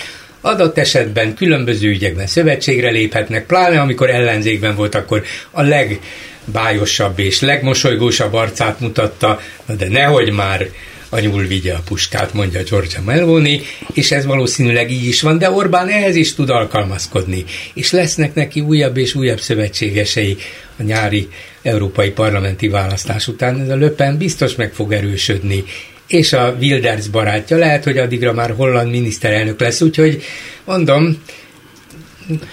Adott 0.40 0.79
esetben 0.79 1.35
különböző 1.35 1.88
ügyekben 1.88 2.27
szövetségre 2.27 2.90
léphetnek, 2.90 3.47
pláne 3.47 3.81
amikor 3.81 4.11
ellenzékben 4.11 4.75
volt, 4.75 4.95
akkor 4.95 5.23
a 5.51 5.62
legbájosabb 5.62 7.18
és 7.18 7.40
legmosolygósabb 7.40 8.33
arcát 8.33 8.81
mutatta, 8.81 9.40
de 9.79 9.88
nehogy 9.88 10.31
már 10.31 10.66
a 11.14 11.20
nyúl 11.20 11.46
vigye 11.46 11.75
a 11.75 11.83
puskát, 11.85 12.33
mondja 12.33 12.62
Giorgia 12.62 13.03
Meloni, 13.05 13.61
és 13.92 14.11
ez 14.11 14.27
valószínűleg 14.27 14.90
így 14.90 15.05
is 15.05 15.21
van, 15.23 15.38
de 15.38 15.50
Orbán 15.50 15.88
ehhez 15.88 16.17
is 16.17 16.35
tud 16.35 16.50
alkalmazkodni, 16.50 17.44
és 17.75 17.90
lesznek 17.90 18.35
neki 18.35 18.60
újabb 18.60 18.96
és 18.96 19.15
újabb 19.15 19.40
szövetségesei 19.40 20.37
a 20.79 20.83
nyári 20.83 21.29
európai 21.63 22.10
parlamenti 22.10 22.69
választás 22.69 23.29
után. 23.29 23.60
Ez 23.60 23.69
a 23.69 23.75
Löpen 23.75 24.17
biztos 24.17 24.54
meg 24.54 24.73
fog 24.73 24.92
erősödni, 24.92 25.65
és 26.06 26.33
a 26.33 26.56
Wilders 26.60 27.08
barátja 27.08 27.56
lehet, 27.56 27.85
hogy 27.85 27.98
addigra 27.98 28.33
már 28.33 28.50
holland 28.50 28.90
miniszterelnök 28.90 29.60
lesz, 29.60 29.81
úgyhogy 29.81 30.23
mondom, 30.65 31.23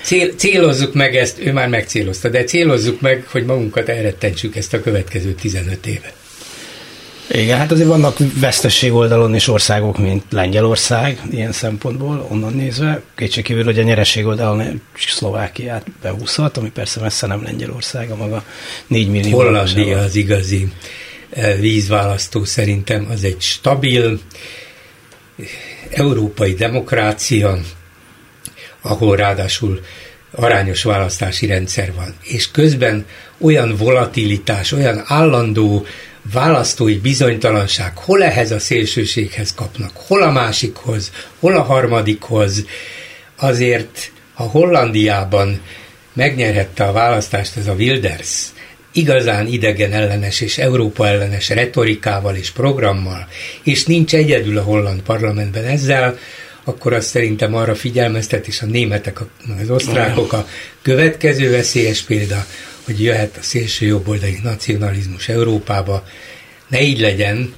cél, 0.01 0.33
célozzuk 0.35 0.93
meg 0.93 1.15
ezt, 1.15 1.39
ő 1.39 1.51
már 1.51 1.67
megcélozta, 1.67 2.29
de 2.29 2.43
célozzuk 2.43 3.01
meg, 3.01 3.25
hogy 3.27 3.45
magunkat 3.45 3.89
elrettentsük 3.89 4.55
ezt 4.55 4.73
a 4.73 4.81
következő 4.81 5.31
15 5.31 5.87
évet. 5.87 6.18
Igen, 7.31 7.57
hát 7.57 7.71
azért 7.71 7.87
vannak 7.87 8.17
vesztesség 8.39 8.93
oldalon 8.93 9.35
is 9.35 9.47
országok, 9.47 9.97
mint 9.97 10.23
Lengyelország, 10.29 11.21
ilyen 11.31 11.51
szempontból, 11.51 12.27
onnan 12.29 12.53
nézve. 12.53 13.01
Kétségkívül, 13.15 13.63
hogy 13.63 13.79
a 13.79 13.83
nyereség 13.83 14.25
oldalon 14.25 14.81
Szlovákiát 14.97 15.85
behúzhat, 16.01 16.57
ami 16.57 16.69
persze 16.69 16.99
messze 16.99 17.27
nem 17.27 17.43
Lengyelország, 17.43 18.09
a 18.09 18.15
maga 18.15 18.43
4 18.87 19.09
millió. 19.09 19.37
Hollandia 19.37 19.99
az 19.99 20.15
igazi 20.15 20.67
eh, 21.29 21.57
vízválasztó 21.59 22.43
szerintem, 22.43 23.07
az 23.09 23.23
egy 23.23 23.41
stabil 23.41 24.19
európai 25.89 26.53
demokrácia, 26.53 27.57
ahol 28.81 29.15
ráadásul 29.15 29.79
arányos 30.31 30.83
választási 30.83 31.45
rendszer 31.45 31.93
van, 31.93 32.15
és 32.23 32.51
közben 32.51 33.05
olyan 33.37 33.75
volatilitás, 33.75 34.71
olyan 34.71 35.03
állandó 35.05 35.85
választói 36.31 36.95
bizonytalanság, 36.95 37.97
hol 37.97 38.23
ehhez 38.23 38.51
a 38.51 38.59
szélsőséghez 38.59 39.53
kapnak, 39.53 39.91
hol 39.93 40.21
a 40.21 40.31
másikhoz, 40.31 41.11
hol 41.39 41.55
a 41.55 41.61
harmadikhoz, 41.61 42.65
azért 43.35 44.11
ha 44.33 44.43
Hollandiában 44.43 45.61
megnyerhette 46.13 46.83
a 46.83 46.91
választást 46.91 47.57
ez 47.57 47.67
a 47.67 47.73
Wilders, 47.73 48.45
igazán 48.91 49.47
idegen 49.47 49.93
ellenes 49.93 50.41
és 50.41 50.57
Európa 50.57 51.07
ellenes 51.07 51.49
retorikával 51.49 52.35
és 52.35 52.51
programmal, 52.51 53.27
és 53.63 53.85
nincs 53.85 54.15
egyedül 54.15 54.57
a 54.57 54.63
holland 54.63 55.01
parlamentben 55.01 55.65
ezzel, 55.65 56.17
akkor 56.63 56.93
azt 56.93 57.07
szerintem 57.07 57.55
arra 57.55 57.75
figyelmeztet, 57.75 58.47
és 58.47 58.61
a 58.61 58.65
németek, 58.65 59.19
az 59.61 59.69
osztrákok 59.69 60.33
a 60.33 60.47
következő 60.81 61.51
veszélyes 61.51 62.01
példa, 62.01 62.45
hogy 62.89 63.03
jöhet 63.03 63.37
a 63.37 63.41
szélső 63.41 63.85
jobboldali 63.85 64.39
nacionalizmus 64.43 65.29
Európába. 65.29 66.07
Ne 66.67 66.81
így 66.81 66.99
legyen, 66.99 67.53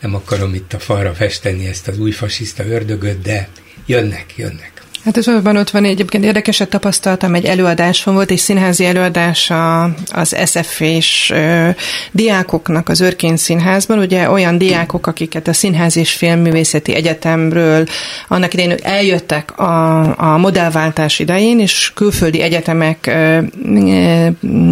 nem 0.00 0.14
akarom 0.14 0.54
itt 0.54 0.72
a 0.72 0.78
falra 0.78 1.14
festeni 1.14 1.66
ezt 1.66 1.88
az 1.88 1.98
új 1.98 2.10
fasiszta 2.10 2.66
ördögöt, 2.66 3.20
de 3.20 3.48
jönnek, 3.86 4.36
jönnek. 4.36 4.77
Hát 5.08 5.16
ez 5.16 5.28
olyan 5.28 5.56
ott 5.56 5.70
van, 5.70 5.84
egyébként 5.84 6.24
érdekeset 6.24 6.68
tapasztaltam, 6.68 7.34
egy 7.34 7.44
előadáson 7.44 8.14
volt, 8.14 8.30
egy 8.30 8.38
színházi 8.38 8.84
előadás 8.84 9.50
a, 9.50 9.82
az 10.08 10.36
SF 10.44 10.80
és 10.80 11.34
diákoknak 12.12 12.88
az 12.88 13.00
Örkény 13.00 13.36
Színházban, 13.36 13.98
ugye 13.98 14.30
olyan 14.30 14.58
diákok, 14.58 15.06
akiket 15.06 15.48
a 15.48 15.52
Színház 15.52 15.96
és 15.96 16.12
Filmművészeti 16.12 16.94
Egyetemről 16.94 17.86
annak 18.28 18.54
idején 18.54 18.74
eljöttek 18.82 19.58
a, 19.58 20.32
a 20.32 20.36
modellváltás 20.36 21.18
idején, 21.18 21.60
és 21.60 21.92
külföldi 21.94 22.40
egyetemek 22.40 23.06
ö, 23.06 23.38
ö, 23.62 24.26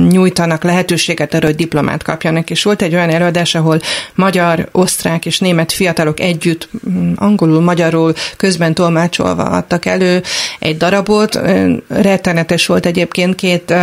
nyújtanak 0.09 0.63
lehetőséget 0.63 1.35
arra, 1.35 1.47
hogy 1.47 1.57
diplomát 1.57 2.03
kapjanak, 2.03 2.51
és 2.51 2.63
volt 2.63 2.83
egy 2.83 2.95
olyan 2.95 3.11
előadás, 3.11 3.55
ahol 3.55 3.81
magyar, 4.15 4.69
osztrák 4.73 5.27
és 5.27 5.39
német 5.39 5.73
fiatalok 5.73 6.21
együtt 6.21 6.69
angolul, 7.15 7.61
magyarul 7.61 8.13
közben 8.37 8.75
tolmácsolva 8.75 9.43
adtak 9.43 9.87
elő 9.87 10.25
egy 10.59 10.77
darabot. 10.77 11.41
Rettenetes 11.89 12.67
volt 12.67 12.87
egyébként, 12.87 13.35
két 13.35 13.75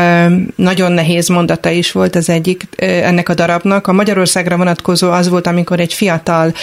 nagyon 0.55 0.91
nehéz 0.91 1.27
mondata 1.27 1.69
is 1.69 1.91
volt 1.91 2.15
az 2.15 2.29
egyik 2.29 2.63
ennek 2.77 3.29
a 3.29 3.33
darabnak. 3.33 3.87
A 3.87 3.93
Magyarországra 3.93 4.57
vonatkozó 4.57 5.11
az 5.11 5.29
volt, 5.29 5.47
amikor 5.47 5.79
egy 5.79 5.93
fiatal 5.93 6.53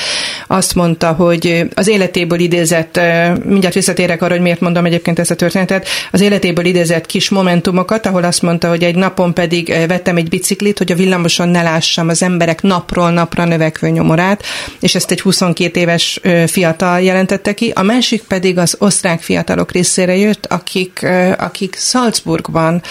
azt 0.47 0.74
mondta, 0.74 1.12
hogy 1.12 1.68
az 1.74 1.89
életéből 1.89 2.39
idézett, 2.39 3.01
mindjárt 3.45 3.74
visszatérek 3.74 4.22
arra, 4.22 4.33
hogy 4.33 4.43
miért 4.43 4.61
mondom 4.61 4.85
egyébként 4.85 5.18
ezt 5.18 5.31
a 5.31 5.35
történetet, 5.35 5.89
az 6.11 6.20
életéből 6.20 6.64
idézett 6.64 7.07
kis 7.07 7.28
momentumokat, 7.28 8.07
ahol 8.07 8.24
azt 8.24 8.43
mondta, 8.43 8.68
hogy 8.68 8.83
egy 8.83 8.95
napon 8.95 9.35
pedig 9.35 9.74
vettem 9.89 10.16
egy 10.16 10.28
biciklit, 10.28 10.78
hogy 10.78 10.93
a 10.93 10.95
villamoson 10.95 11.49
ne 11.49 11.62
lássam 11.62 12.09
az 12.09 12.22
emberek 12.22 12.62
napról 12.62 13.11
napra 13.11 13.45
növekvő 13.45 13.89
nyomorát, 13.89 14.43
és 14.81 14.95
ezt 14.95 15.11
egy 15.11 15.20
22 15.20 15.81
éves 15.81 16.20
fiatal 16.47 17.01
jelentette 17.01 17.55
ki. 17.55 17.72
A 17.74 17.83
másik 17.83 18.22
pedig 18.22 18.59
az 18.59 18.76
osztrák 18.78 19.20
fiatal 19.20 19.59
fiatalok 19.71 19.73
részére 19.73 20.16
jött, 20.16 20.47
akik, 20.47 21.07
akik 21.39 21.77
Salzburgban, 21.77 22.83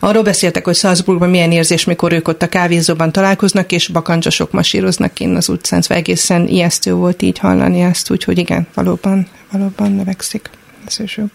arról 0.00 0.22
beszéltek, 0.22 0.64
hogy 0.64 0.76
Salzburgban 0.76 1.30
milyen 1.30 1.52
érzés, 1.52 1.84
mikor 1.84 2.12
ők 2.12 2.28
ott 2.28 2.42
a 2.42 2.48
kávézóban 2.48 3.12
találkoznak, 3.12 3.72
és 3.72 3.88
bakancsosok 3.88 4.52
masíroznak 4.52 5.20
innen 5.20 5.36
az 5.36 5.48
utcán, 5.48 5.82
szóval 5.82 5.98
egészen 5.98 6.46
ijesztő 6.46 6.92
volt 6.92 7.22
így 7.22 7.38
hallani 7.38 7.80
ezt, 7.80 8.10
úgyhogy 8.10 8.38
igen, 8.38 8.66
valóban, 8.74 9.28
valóban 9.52 9.92
növekszik 9.92 10.50
ez 10.86 11.00
is 11.00 11.16
jobb. 11.16 11.30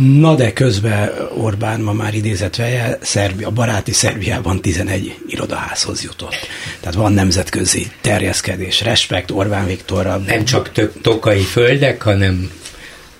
Na 0.00 0.34
de 0.34 0.52
közben 0.52 1.10
Orbán 1.36 1.80
ma 1.80 1.92
már 1.92 2.14
idézett 2.14 2.56
veje, 2.56 2.98
Szerbia, 3.00 3.50
baráti 3.50 3.92
Szerbiában 3.92 4.60
11 4.60 5.18
irodaházhoz 5.26 6.02
jutott. 6.02 6.36
Tehát 6.80 6.96
van 6.96 7.12
nemzetközi 7.12 7.90
terjeszkedés, 8.00 8.82
respekt 8.82 9.30
Orbán 9.30 9.66
Viktorra. 9.66 10.16
Nem 10.16 10.44
csak 10.44 10.72
tök 10.72 11.00
tokai 11.00 11.42
földek, 11.42 12.02
hanem 12.02 12.50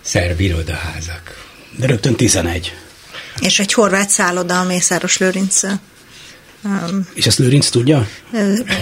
szerb 0.09 0.41
irodaházak. 0.41 1.47
De 1.77 1.87
rögtön 1.87 2.15
11. 2.17 2.75
És 3.41 3.59
egy 3.59 3.73
horvát 3.73 4.09
szálloda 4.09 4.61
a 4.61 4.65
Mészáros 4.65 5.19
Lőrinc. 5.19 5.63
Um, 6.65 7.09
és 7.15 7.27
ezt 7.27 7.39
Lőrinc 7.39 7.69
tudja? 7.69 8.09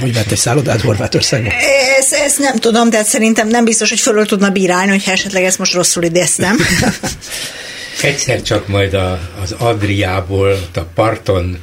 hogy 0.00 0.12
vett 0.14 0.30
egy 0.30 0.38
szállodát 0.38 0.80
Horvátországban? 0.80 1.52
Ezt, 1.98 2.12
ezt 2.12 2.38
nem 2.38 2.56
tudom, 2.56 2.90
tehát 2.90 3.06
szerintem 3.06 3.48
nem 3.48 3.64
biztos, 3.64 3.88
hogy 3.88 4.00
fölül 4.00 4.26
tudna 4.26 4.50
bírálni, 4.50 4.90
hogyha 4.90 5.10
esetleg 5.10 5.44
ezt 5.44 5.58
most 5.58 5.72
rosszul 5.72 6.02
idéztem. 6.02 6.56
Egyszer 8.02 8.42
csak 8.42 8.68
majd 8.68 8.94
a, 8.94 9.30
az 9.42 9.52
Adriából, 9.52 10.68
a 10.74 10.80
parton, 10.80 11.58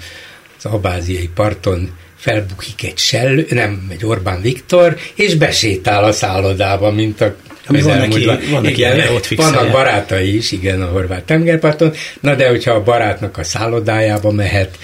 az 0.57 0.66
abáziai 0.66 1.30
parton 1.36 1.91
felbukik 2.18 2.84
egy 2.84 2.97
sellő, 2.97 3.47
nem, 3.49 3.88
egy 3.89 4.05
Orbán 4.05 4.41
Viktor, 4.41 4.97
és 5.16 5.36
besétál 5.36 6.03
a 6.03 6.11
szállodába, 6.11 6.91
mint 6.91 7.22
a 7.22 7.36
ami 7.68 7.82
van 7.82 7.97
neki, 7.97 8.26
van 8.26 8.61
neki 8.61 8.74
igen, 8.76 9.14
ott. 9.14 9.28
Vannak 9.28 9.72
barátai 9.72 10.36
is, 10.36 10.51
igen, 10.51 10.82
a 10.82 10.86
horvát 10.86 11.24
tengerparton, 11.24 11.93
na 12.20 12.36
de 12.36 12.49
hogyha 12.49 12.72
a 12.72 12.84
barátnak 12.84 13.38
a 13.38 13.43
szállodájába 13.43 14.32
mehet, 14.32 14.78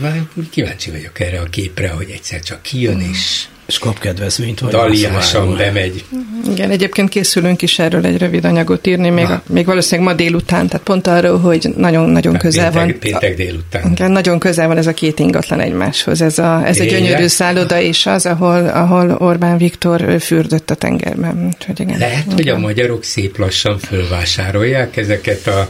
már 0.00 0.22
kíváncsi 0.50 0.90
vagyok 0.90 1.20
erre 1.20 1.40
a 1.40 1.44
képre, 1.44 1.88
hogy 1.88 2.10
egyszer 2.10 2.40
csak 2.40 2.62
kijön 2.62 3.00
és 3.00 3.44
és 3.68 3.78
kap 3.78 3.98
kedvezményt. 3.98 4.60
Vagy 4.60 4.70
Daliásan 4.70 5.56
bemegy. 5.56 6.04
Igen, 6.50 6.70
egyébként 6.70 7.08
készülünk 7.08 7.62
is 7.62 7.78
erről 7.78 8.06
egy 8.06 8.18
rövid 8.18 8.44
anyagot 8.44 8.86
írni, 8.86 9.08
még, 9.08 9.24
a, 9.24 9.42
még 9.46 9.66
valószínűleg 9.66 10.10
ma 10.10 10.16
délután, 10.16 10.66
tehát 10.66 10.84
pont 10.84 11.06
arról, 11.06 11.38
hogy 11.38 11.68
nagyon-nagyon 11.76 12.36
közel 12.36 12.72
péntek, 12.72 12.88
van. 12.88 12.98
Péntek 12.98 13.36
délután. 13.36 13.90
Igen, 13.90 14.10
nagyon 14.10 14.38
közel 14.38 14.66
van 14.66 14.76
ez 14.76 14.86
a 14.86 14.94
két 14.94 15.18
ingatlan 15.18 15.60
egymáshoz. 15.60 16.22
Ez 16.22 16.38
a, 16.38 16.66
ez 16.66 16.80
a 16.80 16.84
gyönyörű 16.84 17.26
szálloda 17.26 17.80
és 17.80 18.06
az, 18.06 18.26
ahol, 18.26 18.68
ahol 18.68 19.16
Orbán 19.18 19.58
Viktor 19.58 20.20
fürdött 20.20 20.70
a 20.70 20.74
tengerben. 20.74 21.46
Úgyhogy 21.46 21.80
igen, 21.80 21.98
Lehet, 21.98 22.24
igen. 22.24 22.34
hogy 22.34 22.48
a 22.48 22.58
magyarok 22.58 23.04
szép 23.04 23.38
lassan 23.38 23.78
fölvásárolják 23.78 24.96
ezeket 24.96 25.46
a 25.46 25.68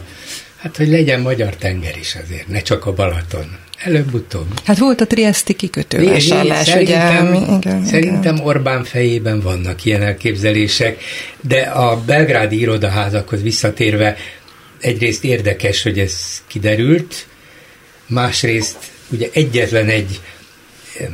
Hát, 0.56 0.76
hogy 0.76 0.88
legyen 0.88 1.20
magyar 1.20 1.56
tenger 1.56 1.96
is 2.00 2.16
azért, 2.24 2.48
ne 2.48 2.60
csak 2.60 2.86
a 2.86 2.92
Balaton. 2.92 3.58
Előbb-utóbb. 3.78 4.46
Hát 4.64 4.78
volt 4.78 5.00
a 5.00 5.06
Triesti 5.06 5.52
kikötő 5.54 6.04
vásárlás, 6.04 6.66
szerintem, 6.66 7.34
ugye? 7.34 7.56
Igen, 7.56 7.84
szerintem 7.84 8.34
igen. 8.34 8.46
Orbán 8.46 8.84
fejében 8.84 9.40
vannak 9.40 9.84
ilyen 9.84 10.02
elképzelések, 10.02 11.02
de 11.40 11.60
a 11.60 12.00
belgrádi 12.00 12.60
irodaházakhoz 12.60 13.42
visszatérve 13.42 14.16
egyrészt 14.80 15.24
érdekes, 15.24 15.82
hogy 15.82 15.98
ez 15.98 16.42
kiderült, 16.46 17.26
másrészt 18.06 18.76
ugye 19.08 19.28
egyetlen 19.32 19.86
egy 19.88 20.20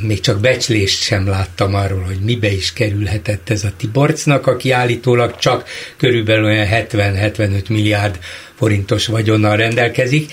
még 0.00 0.20
csak 0.20 0.40
becslést 0.40 1.02
sem 1.02 1.28
láttam 1.28 1.74
arról, 1.74 2.02
hogy 2.02 2.18
mibe 2.20 2.52
is 2.52 2.72
kerülhetett 2.72 3.50
ez 3.50 3.64
a 3.64 3.72
Tiborcnak, 3.76 4.46
aki 4.46 4.70
állítólag 4.70 5.36
csak 5.38 5.68
körülbelül 5.96 6.44
olyan 6.44 6.68
70-75 6.70 7.68
milliárd 7.68 8.18
forintos 8.54 9.06
vagyonnal 9.06 9.56
rendelkezik, 9.56 10.32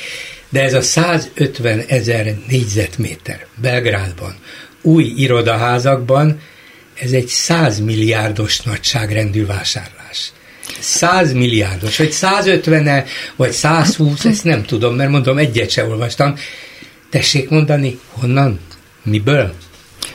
de 0.52 0.62
ez 0.62 0.74
a 0.74 0.82
150 0.82 1.84
ezer 1.88 2.36
négyzetméter 2.48 3.46
Belgrádban, 3.56 4.36
új 4.82 5.04
irodaházakban, 5.04 6.40
ez 6.94 7.12
egy 7.12 7.28
100 7.28 7.80
milliárdos 7.80 8.62
nagyságrendű 8.62 9.46
vásárlás. 9.46 10.32
100 10.80 11.34
milliárdos, 11.34 11.98
vagy 11.98 12.14
150-e, 12.22 13.06
vagy 13.36 13.52
120, 13.52 14.26
ezt 14.26 14.44
nem 14.44 14.64
tudom, 14.64 14.96
mert 14.96 15.10
mondom, 15.10 15.38
egyet 15.38 15.70
se 15.70 15.86
olvastam. 15.86 16.36
Tessék 17.10 17.50
mondani, 17.50 18.00
honnan? 18.10 18.60
Miből? 19.04 19.54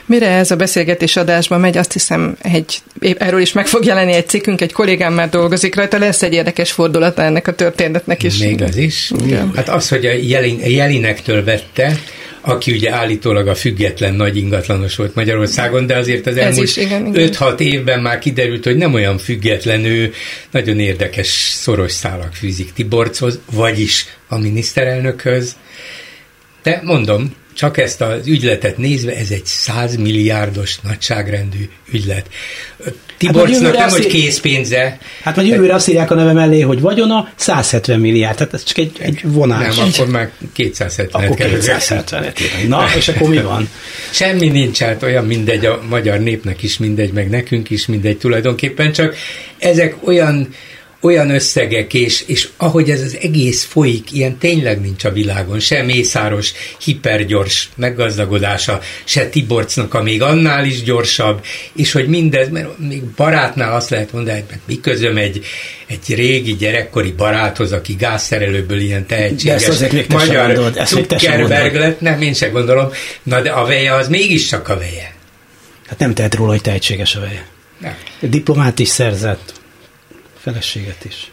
Mire 0.07 0.27
ez 0.27 0.51
a 0.51 0.55
beszélgetés 0.55 1.15
adásban 1.15 1.59
megy, 1.59 1.77
azt 1.77 1.93
hiszem, 1.93 2.37
egy, 2.41 2.77
erről 3.17 3.41
is 3.41 3.51
meg 3.51 3.67
fog 3.67 3.85
jelenni 3.85 4.13
egy 4.13 4.27
cikkünk, 4.27 4.61
egy 4.61 4.71
kollégám 4.71 5.13
már 5.13 5.29
dolgozik 5.29 5.75
rajta, 5.75 5.97
lesz 5.97 6.23
egy 6.23 6.33
érdekes 6.33 6.71
fordulata 6.71 7.21
ennek 7.21 7.47
a 7.47 7.55
történetnek 7.55 8.23
is. 8.23 8.37
Még 8.37 8.61
az 8.61 8.75
is. 8.75 9.11
Igen. 9.25 9.51
Hát 9.55 9.69
az, 9.69 9.89
hogy 9.89 10.05
a 10.05 10.11
Jelin, 10.11 10.59
Jelinektől 10.59 11.43
vette, 11.43 11.99
aki 12.41 12.71
ugye 12.71 12.91
állítólag 12.91 13.47
a 13.47 13.55
független 13.55 14.13
nagy 14.13 14.37
ingatlanos 14.37 14.95
volt 14.95 15.15
Magyarországon, 15.15 15.85
de 15.85 15.97
azért 15.97 16.27
az 16.27 16.37
elmúlt 16.37 16.69
5-6 16.77 17.59
évben 17.59 18.01
már 18.01 18.19
kiderült, 18.19 18.63
hogy 18.63 18.77
nem 18.77 18.93
olyan 18.93 19.17
független, 19.17 19.85
ő 19.85 20.13
nagyon 20.51 20.79
érdekes 20.79 21.27
szoros 21.55 21.91
szálak 21.91 22.33
fűzik 22.33 22.73
Tiborchoz, 22.73 23.39
vagyis 23.51 24.05
a 24.27 24.37
miniszterelnökhöz. 24.37 25.55
De 26.63 26.81
mondom, 26.83 27.35
csak 27.57 27.77
ezt 27.77 28.01
az 28.01 28.27
ügyletet 28.27 28.77
nézve, 28.77 29.15
ez 29.15 29.31
egy 29.31 29.45
100 29.45 29.95
milliárdos 29.95 30.79
nagyságrendű 30.83 31.69
ügylet. 31.91 32.29
Tiborcnak 33.17 33.75
hát, 33.75 33.89
nem, 33.89 33.89
hogy 33.89 34.07
készpénze. 34.07 34.97
Hát 35.23 35.35
vagy 35.35 35.47
jövőre 35.47 35.73
azt 35.73 35.87
írják 35.87 36.11
a 36.11 36.15
neve 36.15 36.33
mellé, 36.33 36.61
hogy 36.61 36.81
vagyona 36.81 37.29
170 37.35 37.99
milliárd, 37.99 38.37
tehát 38.37 38.53
ez 38.53 38.63
csak 38.63 38.77
egy, 38.77 38.91
egy 38.99 39.19
vonás. 39.23 39.75
Nem, 39.75 39.87
akkor 39.93 40.07
már 40.07 40.31
270 40.53 41.23
Akkor 41.23 41.35
270 41.35 42.33
Na, 42.67 42.85
és 42.95 43.07
akkor 43.07 43.29
mi 43.29 43.41
van? 43.41 43.69
Semmi 44.11 44.47
nincs, 44.47 44.79
hát 44.79 45.03
olyan 45.03 45.25
mindegy, 45.25 45.65
a 45.65 45.81
magyar 45.89 46.19
népnek 46.19 46.63
is 46.63 46.77
mindegy, 46.77 47.11
meg 47.11 47.29
nekünk 47.29 47.69
is 47.69 47.85
mindegy 47.85 48.17
tulajdonképpen, 48.17 48.91
csak 48.91 49.15
ezek 49.57 50.07
olyan 50.07 50.49
olyan 51.01 51.29
összegek, 51.29 51.93
és, 51.93 52.23
és 52.27 52.49
ahogy 52.57 52.89
ez 52.89 53.01
az 53.01 53.17
egész 53.21 53.63
folyik, 53.63 54.11
ilyen 54.11 54.37
tényleg 54.37 54.81
nincs 54.81 55.03
a 55.03 55.11
világon, 55.11 55.59
se 55.59 55.83
Mészáros 55.83 56.51
hipergyors 56.79 57.69
meggazdagodása, 57.75 58.79
se 59.03 59.29
Tiborcnak 59.29 59.93
a 59.93 60.03
még 60.03 60.21
annál 60.21 60.65
is 60.65 60.83
gyorsabb, 60.83 61.45
és 61.75 61.91
hogy 61.91 62.07
mindez, 62.07 62.49
mert 62.49 62.77
még 62.77 63.03
barátnál 63.03 63.75
azt 63.75 63.89
lehet 63.89 64.11
mondani, 64.11 64.43
hogy 64.49 64.59
mi 64.65 64.79
közöm 64.79 65.17
egy, 65.17 65.45
egy 65.87 66.15
régi 66.15 66.55
gyerekkori 66.55 67.11
baráthoz, 67.11 67.71
aki 67.71 67.93
gázszerelőből 67.93 68.79
ilyen 68.79 69.05
tehetséges 69.05 69.67
magyar 70.09 70.73
Zuckerberg 70.85 71.75
lett, 71.75 72.01
nem, 72.01 72.21
én 72.21 72.33
sem 72.33 72.51
gondolom, 72.51 72.89
na 73.23 73.41
de 73.41 73.49
a 73.49 73.65
veje 73.65 73.93
az 73.93 74.07
mégiscsak 74.07 74.69
a 74.69 74.77
veje. 74.77 75.15
Hát 75.87 75.99
nem 75.99 76.13
tehet 76.13 76.35
róla, 76.35 76.51
hogy 76.51 76.61
tehetséges 76.61 77.15
a 77.15 77.19
veje. 77.19 77.45
Nem. 77.77 77.95
Diplomát 78.19 78.79
is 78.79 78.87
szerzett, 78.87 79.53
feleséget 80.47 81.05
is 81.05 81.31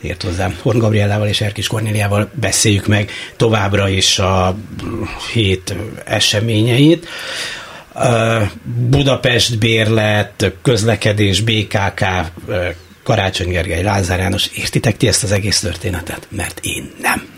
ért 0.00 0.22
hozzám. 0.22 0.58
Horn 0.62 0.78
Gabriellával 0.78 1.28
és 1.28 1.40
Erkis 1.40 1.66
Kornéliával 1.66 2.30
beszéljük 2.34 2.86
meg 2.86 3.10
továbbra 3.36 3.88
is 3.88 4.18
a 4.18 4.56
hét 5.32 5.74
eseményeit. 6.04 7.08
Budapest 8.64 9.58
bérlet, 9.58 10.52
közlekedés, 10.62 11.40
BKK, 11.40 12.04
Karácsony 13.02 13.48
Gergely, 13.48 13.82
Lázár 13.82 14.18
János, 14.18 14.46
értitek 14.46 14.96
ti 14.96 15.08
ezt 15.08 15.22
az 15.22 15.32
egész 15.32 15.60
történetet? 15.60 16.26
Mert 16.30 16.60
én 16.62 16.92
nem. 17.00 17.31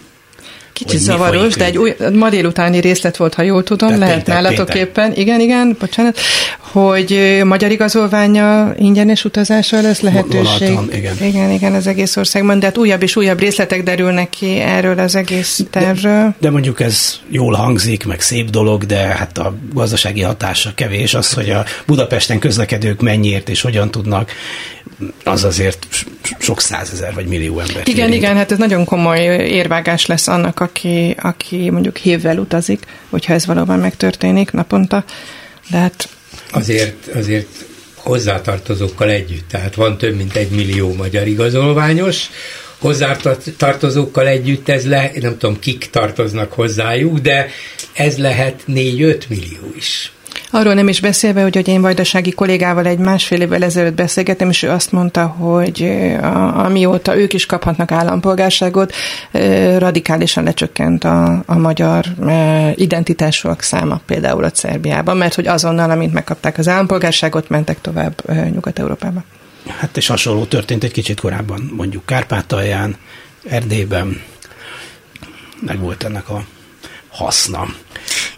Kicsit 0.74 0.98
zavaros, 0.98 1.54
de 1.54 1.64
egy 1.64 1.78
új, 1.78 1.94
ma 2.12 2.30
délutáni 2.30 2.80
részlet 2.80 3.16
volt, 3.16 3.34
ha 3.34 3.42
jól 3.42 3.62
tudom, 3.62 3.98
lehet 3.98 4.14
péntek, 4.14 4.34
nálatok 4.34 4.66
péntek. 4.66 4.76
éppen, 4.76 5.12
igen, 5.14 5.40
igen, 5.40 5.76
bocsánat, 5.78 6.18
hogy 6.58 7.40
magyar 7.44 7.70
igazolványa 7.70 8.72
ingyenes 8.78 9.24
utazásra 9.24 9.80
lesz 9.80 10.00
lehetőség. 10.00 10.78
Igen. 10.92 11.16
igen, 11.20 11.50
igen, 11.50 11.74
az 11.74 11.86
egész 11.86 12.16
országban, 12.16 12.58
de 12.58 12.66
hát 12.66 12.78
újabb 12.78 13.02
és 13.02 13.16
újabb 13.16 13.38
részletek 13.38 13.82
derülnek 13.82 14.30
ki 14.30 14.58
erről 14.60 14.98
az 14.98 15.14
egész 15.14 15.60
tervről. 15.70 16.22
De, 16.22 16.34
de 16.40 16.50
mondjuk 16.50 16.80
ez 16.80 17.18
jól 17.28 17.54
hangzik, 17.54 18.04
meg 18.04 18.20
szép 18.20 18.50
dolog, 18.50 18.84
de 18.84 18.96
hát 18.96 19.38
a 19.38 19.54
gazdasági 19.72 20.22
hatása 20.22 20.72
kevés. 20.74 21.14
Az, 21.14 21.32
hogy 21.32 21.50
a 21.50 21.64
Budapesten 21.86 22.38
közlekedők 22.38 23.00
mennyiért 23.00 23.48
és 23.48 23.60
hogyan 23.60 23.90
tudnak 23.90 24.30
az 25.24 25.44
azért 25.44 25.86
sok 26.38 26.60
százezer 26.60 27.14
vagy 27.14 27.26
millió 27.26 27.58
ember. 27.58 27.82
Igen, 27.84 28.06
érint. 28.06 28.14
igen, 28.14 28.36
hát 28.36 28.52
ez 28.52 28.58
nagyon 28.58 28.84
komoly 28.84 29.20
érvágás 29.48 30.06
lesz 30.06 30.28
annak, 30.28 30.60
aki, 30.60 31.16
aki 31.20 31.70
mondjuk 31.70 31.96
hévvel 31.96 32.38
utazik, 32.38 32.86
hogyha 33.10 33.32
ez 33.32 33.46
valóban 33.46 33.78
megtörténik 33.78 34.50
naponta. 34.50 35.04
De 35.70 35.78
hát... 35.78 36.08
Azért, 36.50 37.06
azért 37.06 37.48
hozzátartozókkal 37.94 39.10
együtt, 39.10 39.48
tehát 39.48 39.74
van 39.74 39.98
több 39.98 40.16
mint 40.16 40.36
egy 40.36 40.50
millió 40.50 40.94
magyar 40.94 41.26
igazolványos, 41.26 42.30
hozzátartozókkal 42.78 44.26
együtt 44.26 44.68
ez 44.68 44.86
le, 44.86 45.10
nem 45.20 45.38
tudom 45.38 45.58
kik 45.58 45.90
tartoznak 45.90 46.52
hozzájuk, 46.52 47.18
de 47.18 47.48
ez 47.92 48.18
lehet 48.18 48.62
4-5 48.68 49.28
millió 49.28 49.72
is. 49.76 50.12
Arról 50.54 50.74
nem 50.74 50.88
is 50.88 51.00
beszélve, 51.00 51.42
hogy, 51.42 51.54
hogy 51.54 51.68
én 51.68 51.80
vajdasági 51.80 52.30
kollégával 52.32 52.86
egy 52.86 52.98
másfél 52.98 53.40
évvel 53.40 53.62
ezelőtt 53.62 53.94
beszélgettem, 53.94 54.48
és 54.48 54.62
ő 54.62 54.70
azt 54.70 54.92
mondta, 54.92 55.26
hogy 55.26 55.82
a, 56.20 56.64
amióta 56.64 57.16
ők 57.16 57.32
is 57.32 57.46
kaphatnak 57.46 57.90
állampolgárságot, 57.92 58.92
radikálisan 59.78 60.44
lecsökkent 60.44 61.04
a, 61.04 61.42
a 61.46 61.58
magyar 61.58 62.04
identitásúak 62.74 63.62
száma 63.62 64.00
például 64.06 64.44
a 64.44 64.50
Szerbiában, 64.52 65.16
mert 65.16 65.34
hogy 65.34 65.46
azonnal, 65.46 65.90
amint 65.90 66.12
megkapták 66.12 66.58
az 66.58 66.68
állampolgárságot, 66.68 67.48
mentek 67.48 67.80
tovább 67.80 68.22
Nyugat-Európába. 68.52 69.24
Hát 69.78 69.96
és 69.96 70.06
hasonló 70.06 70.44
történt 70.44 70.84
egy 70.84 70.92
kicsit 70.92 71.20
korábban, 71.20 71.72
mondjuk 71.76 72.06
Kárpátalján, 72.06 72.96
Erdélyben, 73.48 74.22
meg 75.60 75.80
volt 75.80 76.04
ennek 76.04 76.28
a 76.28 76.44
haszna. 77.14 77.66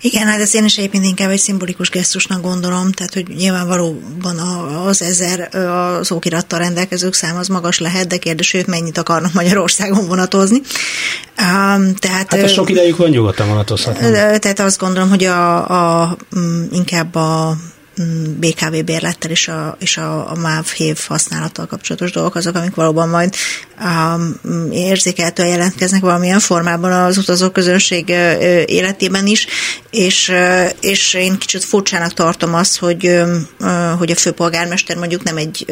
Igen, 0.01 0.27
hát 0.27 0.41
ez 0.41 0.55
én 0.55 0.65
is 0.65 0.77
egyébként 0.77 1.05
inkább 1.05 1.31
egy 1.31 1.39
szimbolikus 1.39 1.91
gesztusnak 1.91 2.43
gondolom, 2.43 2.93
tehát 2.93 3.15
hogy 3.15 3.29
nyilvánvalóban 3.37 4.39
az 4.87 5.03
ezer 5.03 5.55
az 5.55 6.11
okirattal 6.11 6.59
rendelkezők 6.59 7.15
szám 7.15 7.37
az 7.37 7.49
magas 7.49 7.79
lehet, 7.79 8.07
de 8.07 8.17
kérdés, 8.17 8.51
hogy 8.51 8.67
mennyit 8.67 8.99
akarnak 8.99 9.33
Magyarországon 9.33 10.07
vonatozni. 10.07 10.61
tehát, 11.99 12.35
hát 12.35 12.49
sok 12.49 12.71
idejük 12.71 12.97
van 12.97 13.11
nyugodtan 13.11 13.49
vonatozhatnak. 13.49 14.39
Tehát 14.39 14.61
azt 14.61 14.79
gondolom, 14.79 15.09
hogy 15.09 15.25
a, 15.25 16.03
a, 16.03 16.17
inkább 16.71 17.15
a 17.15 17.57
BKV 18.39 18.85
bérlettel 18.85 19.31
és 19.31 19.49
a, 19.49 19.77
és 19.79 19.97
a, 19.97 20.31
a 20.31 20.35
MÁV 20.35 20.67
hév 20.67 20.99
használattal 21.07 21.67
kapcsolatos 21.67 22.13
dolgok 22.13 22.35
azok, 22.35 22.55
amik 22.57 22.75
valóban 22.75 23.09
majd 23.09 23.35
um, 23.81 24.71
érzékeltően 24.73 25.49
jelentkeznek 25.49 26.01
valamilyen 26.01 26.39
formában 26.39 26.93
az 26.93 27.19
utazóközönség 27.19 28.09
uh, 28.09 28.63
életében 28.67 29.27
is, 29.27 29.47
és, 29.91 30.33
és 30.81 31.15
én 31.15 31.39
kicsit 31.39 31.65
furcsának 31.65 32.13
tartom 32.13 32.55
azt, 32.55 32.79
hogy, 32.79 33.23
hogy 33.99 34.11
a 34.11 34.17
főpolgármester 34.17 34.97
mondjuk 34.97 35.23
nem, 35.23 35.37
egy, 35.37 35.65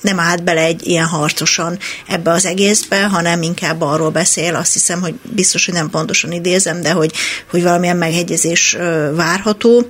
nem 0.00 0.20
állt 0.20 0.44
bele 0.44 0.60
egy 0.60 0.86
ilyen 0.86 1.06
harcosan 1.06 1.78
ebbe 2.08 2.30
az 2.30 2.46
egészbe, 2.46 3.04
hanem 3.04 3.42
inkább 3.42 3.80
arról 3.80 4.10
beszél, 4.10 4.54
azt 4.54 4.72
hiszem, 4.72 5.00
hogy 5.00 5.14
biztos, 5.22 5.64
hogy 5.64 5.74
nem 5.74 5.90
pontosan 5.90 6.32
idézem, 6.32 6.82
de 6.82 6.90
hogy, 6.90 7.12
hogy 7.50 7.62
valamilyen 7.62 7.96
megegyezés 7.96 8.76
várható, 9.14 9.86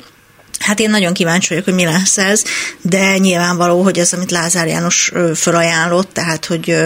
Hát 0.66 0.80
én 0.80 0.90
nagyon 0.90 1.12
kíváncsi 1.12 1.48
vagyok, 1.48 1.64
hogy 1.64 1.74
mi 1.74 1.84
lesz 1.84 2.18
ez, 2.18 2.42
de 2.82 3.18
nyilvánvaló, 3.18 3.82
hogy 3.82 3.98
ez, 3.98 4.12
amit 4.12 4.30
Lázár 4.30 4.66
János 4.66 5.12
felajánlott, 5.34 6.12
tehát, 6.12 6.44
hogy, 6.44 6.76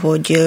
hogy, 0.00 0.40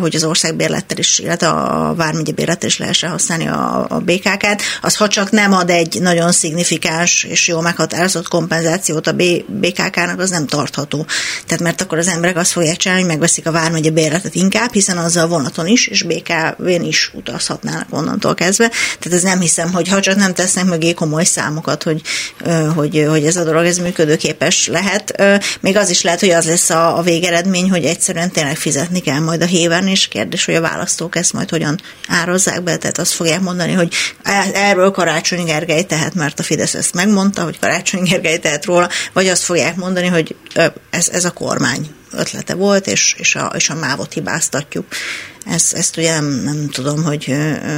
hogy 0.00 0.16
az 0.16 0.24
országbérlettel 0.24 0.98
is, 0.98 1.18
illetve 1.18 1.48
a 1.48 1.94
Vármegye 1.94 2.32
bérlettel 2.32 2.68
is 2.68 2.78
lehessen 2.78 3.10
használni 3.10 3.48
a, 3.48 3.86
a 3.88 3.98
BKK-t, 3.98 4.62
az 4.80 4.96
ha 4.96 5.08
csak 5.08 5.30
nem 5.30 5.52
ad 5.52 5.70
egy 5.70 5.98
nagyon 6.00 6.32
szignifikáns 6.32 7.24
és 7.24 7.48
jó 7.48 7.60
meghatározott 7.60 8.28
kompenzációt 8.28 9.06
a 9.06 9.16
BKK-nak, 9.46 10.18
az 10.18 10.30
nem 10.30 10.46
tartható. 10.46 11.06
Tehát 11.46 11.62
mert 11.62 11.80
akkor 11.80 11.98
az 11.98 12.08
emberek 12.08 12.36
azt 12.36 12.52
fogják 12.52 12.76
csinálni, 12.76 13.02
hogy 13.02 13.12
megveszik 13.12 13.46
a 13.46 13.52
Vármegye 13.52 13.90
bérletet 13.90 14.34
inkább, 14.34 14.72
hiszen 14.72 14.98
azzal 14.98 15.28
vonaton 15.28 15.66
is, 15.66 15.86
és 15.86 16.02
BKV-n 16.02 16.84
is 16.84 17.10
utazhatnának 17.14 17.86
onnantól 17.90 18.34
kezdve. 18.34 18.70
Tehát 18.98 19.18
ez 19.18 19.22
nem 19.22 19.40
hiszem, 19.40 19.72
hogy 19.72 19.88
ha 19.88 20.00
csak 20.00 20.16
nem 20.16 20.34
tesznek 20.34 20.64
mögé 20.64 20.92
komoly 20.92 21.24
számok 21.24 21.72
számokat, 21.74 21.82
hogy, 21.82 22.02
hogy, 22.74 23.06
hogy 23.08 23.26
ez 23.26 23.36
a 23.36 23.44
dolog 23.44 23.64
ez 23.64 23.78
működőképes 23.78 24.66
lehet. 24.66 25.22
Még 25.60 25.76
az 25.76 25.90
is 25.90 26.02
lehet, 26.02 26.20
hogy 26.20 26.30
az 26.30 26.46
lesz 26.46 26.70
a, 26.70 26.98
a 26.98 27.02
végeredmény, 27.02 27.70
hogy 27.70 27.84
egyszerűen 27.84 28.30
tényleg 28.30 28.56
fizetni 28.56 29.00
kell 29.00 29.18
majd 29.18 29.42
a 29.42 29.46
héven, 29.46 29.88
és 29.88 30.08
kérdés, 30.08 30.44
hogy 30.44 30.54
a 30.54 30.60
választók 30.60 31.16
ezt 31.16 31.32
majd 31.32 31.50
hogyan 31.50 31.80
ározzák 32.08 32.62
be, 32.62 32.76
tehát 32.76 32.98
azt 32.98 33.12
fogják 33.12 33.40
mondani, 33.40 33.72
hogy 33.72 33.94
e, 34.22 34.44
erről 34.54 34.90
Karácsony 34.90 35.44
Gergely 35.44 35.82
tehet, 35.82 36.14
mert 36.14 36.38
a 36.38 36.42
Fidesz 36.42 36.74
ezt 36.74 36.94
megmondta, 36.94 37.42
hogy 37.42 37.58
Karácsony 37.58 38.02
Gergely 38.02 38.38
tehet 38.38 38.64
róla, 38.64 38.88
vagy 39.12 39.28
azt 39.28 39.42
fogják 39.42 39.76
mondani, 39.76 40.06
hogy 40.06 40.36
ez, 40.90 41.08
ez 41.08 41.24
a 41.24 41.30
kormány 41.30 41.90
ötlete 42.12 42.54
volt, 42.54 42.86
és, 42.86 43.14
és, 43.18 43.34
a, 43.34 43.52
és 43.54 43.70
a 43.70 43.74
mávot 43.74 44.12
hibáztatjuk. 44.12 44.86
Ezt, 45.50 45.72
ezt 45.74 45.96
ugye 45.96 46.12
nem, 46.12 46.40
nem 46.44 46.68
tudom, 46.72 47.02
hogy, 47.02 47.34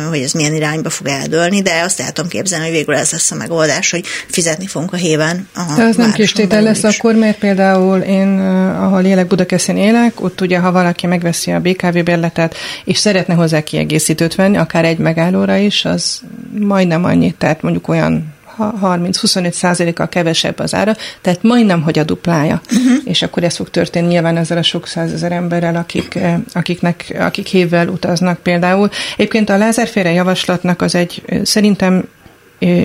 hogy 0.08 0.18
ez 0.18 0.32
milyen 0.32 0.54
irányba 0.54 0.90
fog 0.90 1.06
eldőlni, 1.06 1.62
de 1.62 1.80
azt 1.84 2.00
el 2.00 2.12
tudom 2.12 2.30
képzelni, 2.30 2.64
hogy 2.64 2.74
végül 2.74 2.94
ez 2.94 3.10
lesz 3.12 3.30
a 3.30 3.34
megoldás, 3.34 3.90
hogy 3.90 4.04
fizetni 4.28 4.66
fogunk 4.66 4.92
a 4.92 4.96
héven. 4.96 5.48
A 5.54 5.74
de 5.76 5.82
az 5.82 5.96
nem 5.96 6.12
kistétel 6.12 6.62
lesz 6.62 6.82
is. 6.82 6.98
akkor, 6.98 7.14
mert 7.14 7.38
például 7.38 7.98
én, 7.98 8.38
ahol 8.80 9.04
élek, 9.04 9.26
Budakeszin 9.26 9.76
élek, 9.76 10.20
ott 10.20 10.40
ugye, 10.40 10.58
ha 10.58 10.72
valaki 10.72 11.06
megveszi 11.06 11.50
a 11.50 11.60
BKV 11.60 11.98
bérletet, 11.98 12.54
és 12.84 12.98
szeretne 12.98 13.34
hozzá 13.34 13.60
kiegészítőt 13.60 14.34
venni, 14.34 14.56
akár 14.56 14.84
egy 14.84 14.98
megállóra 14.98 15.56
is, 15.56 15.84
az 15.84 16.20
majdnem 16.58 17.04
annyit, 17.04 17.36
tehát 17.36 17.62
mondjuk 17.62 17.88
olyan 17.88 18.35
30-25 18.58 19.50
százalékkal 19.50 20.08
kevesebb 20.08 20.58
az 20.58 20.74
ára, 20.74 20.96
tehát 21.20 21.42
majdnem, 21.42 21.82
hogy 21.82 21.98
a 21.98 22.04
duplája. 22.04 22.60
Uh-huh. 22.64 22.96
És 23.04 23.22
akkor 23.22 23.44
ez 23.44 23.56
fog 23.56 23.70
történni 23.70 24.06
nyilván 24.06 24.36
ezzel 24.36 24.58
a 24.58 24.62
sok 24.62 24.86
százezer 24.86 25.32
emberrel, 25.32 25.76
akik, 25.76 26.18
akiknek, 26.52 27.16
akik 27.18 27.46
hévvel 27.46 27.88
utaznak 27.88 28.38
például. 28.38 28.90
Egyébként 29.16 29.50
a 29.50 29.56
lázerféle 29.56 30.12
javaslatnak 30.12 30.82
az 30.82 30.94
egy 30.94 31.22
szerintem 31.42 32.08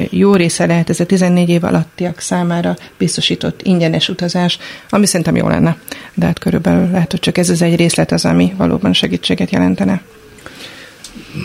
jó 0.10 0.36
része 0.36 0.66
lehet 0.66 0.90
ez 0.90 1.00
a 1.00 1.06
14 1.06 1.50
év 1.50 1.64
alattiak 1.64 2.20
számára 2.20 2.76
biztosított 2.98 3.62
ingyenes 3.64 4.10
utazás, 4.10 4.58
ami 4.90 5.06
szerintem 5.06 5.36
jó 5.36 5.48
lenne. 5.48 5.78
De 6.14 6.26
hát 6.26 6.40
körülbelül 6.40 6.90
lehet, 6.92 7.12
hogy 7.12 7.20
csak 7.20 7.38
ez 7.38 7.50
az 7.50 7.62
egy 7.62 7.76
részlet 7.76 8.12
az, 8.12 8.26
ami 8.26 8.54
valóban 8.58 8.94
segítséget 8.94 9.52
jelentene. 9.52 10.02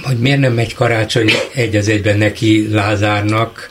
Hogy 0.02 0.18
miért 0.18 0.40
nem 0.40 0.52
megy 0.52 0.74
karácsony 0.74 1.30
egy 1.54 1.76
az 1.76 1.88
egyben 1.88 2.18
neki 2.18 2.68
Lázárnak, 2.72 3.70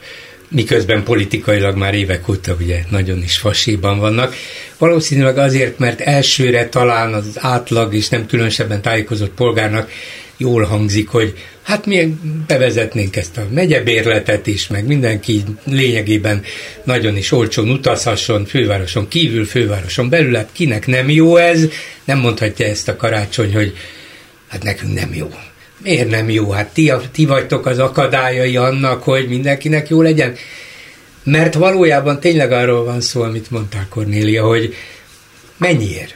miközben 0.50 1.04
politikailag 1.04 1.78
már 1.78 1.93
évek 1.93 2.30
óta 2.30 2.56
ugye 2.60 2.84
nagyon 2.89 3.24
is 3.24 3.38
fasíban 3.38 4.00
vannak. 4.00 4.36
Valószínűleg 4.78 5.38
azért, 5.38 5.80
mert 5.80 6.02
elsőre 6.02 6.70
talán 6.70 7.14
az 7.14 7.26
átlag 7.36 7.93
és 7.93 8.10
nem 8.10 8.26
különösebben 8.26 8.82
tájékozott 8.82 9.34
polgárnak 9.34 9.89
jól 10.38 10.64
hangzik, 10.64 11.10
hogy 11.10 11.34
hát 11.62 11.86
mi 11.86 12.18
bevezetnénk 12.48 13.16
ezt 13.16 13.38
a 13.38 13.48
megyebérletet 13.54 14.48
is, 14.48 14.68
meg 14.68 14.86
mindenki 14.86 15.43
lényegében 15.64 16.43
nagyon 16.84 17.18
is 17.18 17.32
olcsón 17.32 17.70
utazhasson, 17.70 18.46
fővároson 18.46 19.08
kívül, 19.08 19.46
fővároson 19.46 20.10
belül, 20.10 20.36
hát 20.36 20.50
kinek 20.52 20.88
nem 20.88 21.10
jó 21.10 21.36
ez, 21.36 21.68
nem 22.04 22.20
mondhatja 22.20 22.66
ezt 22.66 22.88
a 22.88 22.96
karácsony, 22.96 23.54
hogy 23.54 23.74
hát 24.48 24.64
nekünk 24.64 24.93
nem 24.93 25.14
jó. 25.14 25.30
Miért 25.86 26.10
nem 26.10 26.30
jó? 26.30 26.50
Hát 26.50 26.68
ti, 26.74 26.92
ti 27.12 27.26
vagytok 27.26 27.66
az 27.66 27.80
akadályai 27.80 28.58
annak, 28.58 29.04
hogy 29.04 29.28
mindenkinek 29.28 29.90
jó 29.90 30.02
legyen. 30.02 30.36
Mert 31.24 31.54
valójában 31.54 32.20
tényleg 32.20 32.52
arról 32.52 32.84
van 32.84 33.02
szó, 33.02 33.22
amit 33.22 33.52
mondták 33.52 33.90
Kornélia, 33.90 34.46
hogy 34.46 34.74
mennyiért? 35.58 36.16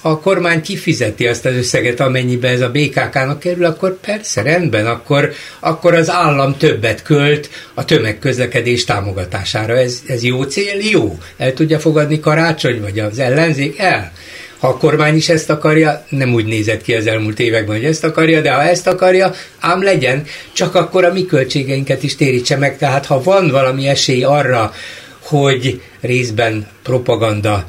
ha 0.00 0.08
a 0.08 0.20
kormány 0.20 0.62
kifizeti 0.62 1.26
azt 1.26 1.44
az 1.44 1.54
összeget, 1.54 2.00
amennyibe 2.00 2.48
ez 2.48 2.60
a 2.60 2.70
BKK-nak 2.70 3.38
kerül, 3.38 3.64
akkor 3.64 4.00
persze, 4.00 4.42
rendben, 4.42 4.86
akkor, 4.86 5.32
akkor 5.60 5.94
az 5.94 6.10
állam 6.10 6.56
többet 6.56 7.02
költ 7.02 7.50
a 7.74 7.84
tömegközlekedés 7.84 8.84
támogatására. 8.84 9.76
Ez, 9.76 10.02
ez 10.06 10.22
jó 10.22 10.42
cél? 10.42 10.80
Jó. 10.90 11.18
El 11.36 11.52
tudja 11.52 11.78
fogadni 11.78 12.20
karácsony, 12.20 12.80
vagy 12.80 12.98
az 12.98 13.18
ellenzék? 13.18 13.78
El. 13.78 14.12
Ha 14.58 14.68
a 14.68 14.76
kormány 14.76 15.16
is 15.16 15.28
ezt 15.28 15.50
akarja, 15.50 16.04
nem 16.08 16.32
úgy 16.32 16.44
nézett 16.44 16.82
ki 16.82 16.94
az 16.94 17.06
elmúlt 17.06 17.40
években, 17.40 17.76
hogy 17.76 17.84
ezt 17.84 18.04
akarja, 18.04 18.40
de 18.40 18.52
ha 18.52 18.62
ezt 18.62 18.86
akarja, 18.86 19.34
ám 19.58 19.82
legyen, 19.82 20.24
csak 20.52 20.74
akkor 20.74 21.04
a 21.04 21.12
mi 21.12 21.26
költségeinket 21.26 22.02
is 22.02 22.16
térítse 22.16 22.56
meg. 22.56 22.78
Tehát 22.78 23.06
ha 23.06 23.22
van 23.22 23.48
valami 23.50 23.88
esély 23.88 24.22
arra, 24.22 24.72
hogy 25.18 25.80
részben 26.00 26.66
propaganda 26.82 27.66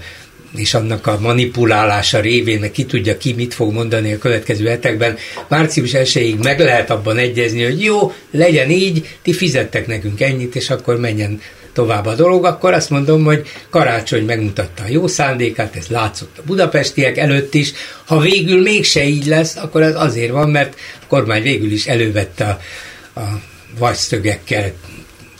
és 0.56 0.74
annak 0.74 1.08
a 1.08 1.20
manipulálása 1.20 2.20
révén, 2.20 2.60
meg 2.60 2.72
ki 2.72 2.86
tudja 2.86 3.18
ki 3.18 3.34
mit 3.34 3.54
fog 3.54 3.74
mondani 3.74 4.14
a 4.14 4.18
következő 4.18 4.68
hetekben, 4.68 5.18
március 5.48 5.94
1 5.94 6.38
meg 6.44 6.60
lehet 6.60 6.90
abban 6.90 7.18
egyezni, 7.18 7.64
hogy 7.64 7.84
jó, 7.84 8.14
legyen 8.32 8.70
így, 8.70 9.18
ti 9.22 9.34
fizettek 9.34 9.88
nekünk 9.88 10.22
ennyit, 10.22 10.56
és 10.56 10.70
akkor 10.70 11.00
menjen 11.00 11.42
tovább 11.80 12.06
a 12.06 12.16
dolog, 12.16 12.46
akkor 12.46 12.74
azt 12.74 12.90
mondom, 12.90 13.24
hogy 13.24 13.48
karácsony 13.70 14.26
megmutatta 14.26 14.84
a 14.84 14.90
jó 14.90 15.08
szándékát, 15.08 15.76
ez 15.76 15.88
látszott 15.88 16.38
a 16.38 16.42
budapestiek 16.46 17.18
előtt 17.18 17.54
is. 17.54 17.74
Ha 18.06 18.20
végül 18.20 18.62
mégse 18.62 19.04
így 19.04 19.26
lesz, 19.26 19.56
akkor 19.56 19.82
ez 19.82 19.96
azért 19.96 20.32
van, 20.32 20.50
mert 20.50 20.76
a 21.02 21.06
kormány 21.08 21.42
végül 21.42 21.72
is 21.72 21.88
elővette 21.88 22.46
a, 22.46 23.20
a 23.20 23.42
vasszögekkel 23.78 24.72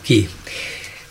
ki 0.02 0.30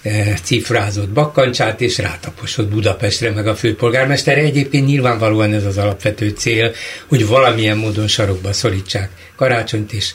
E, 0.03 0.35
cifrázott 0.43 1.09
bakkancsát, 1.09 1.81
és 1.81 1.99
rátaposott 1.99 2.69
Budapestre, 2.69 3.31
meg 3.31 3.47
a 3.47 3.57
főpolgármestere. 3.57 4.41
Egyébként 4.41 4.87
nyilvánvalóan 4.87 5.53
ez 5.53 5.65
az 5.65 5.79
alapvető 5.79 6.29
cél, 6.29 6.73
hogy 7.09 7.27
valamilyen 7.27 7.77
módon 7.77 8.07
sarokba 8.07 8.53
szorítsák 8.53 9.11
karácsonyt, 9.37 9.93
és 9.93 10.13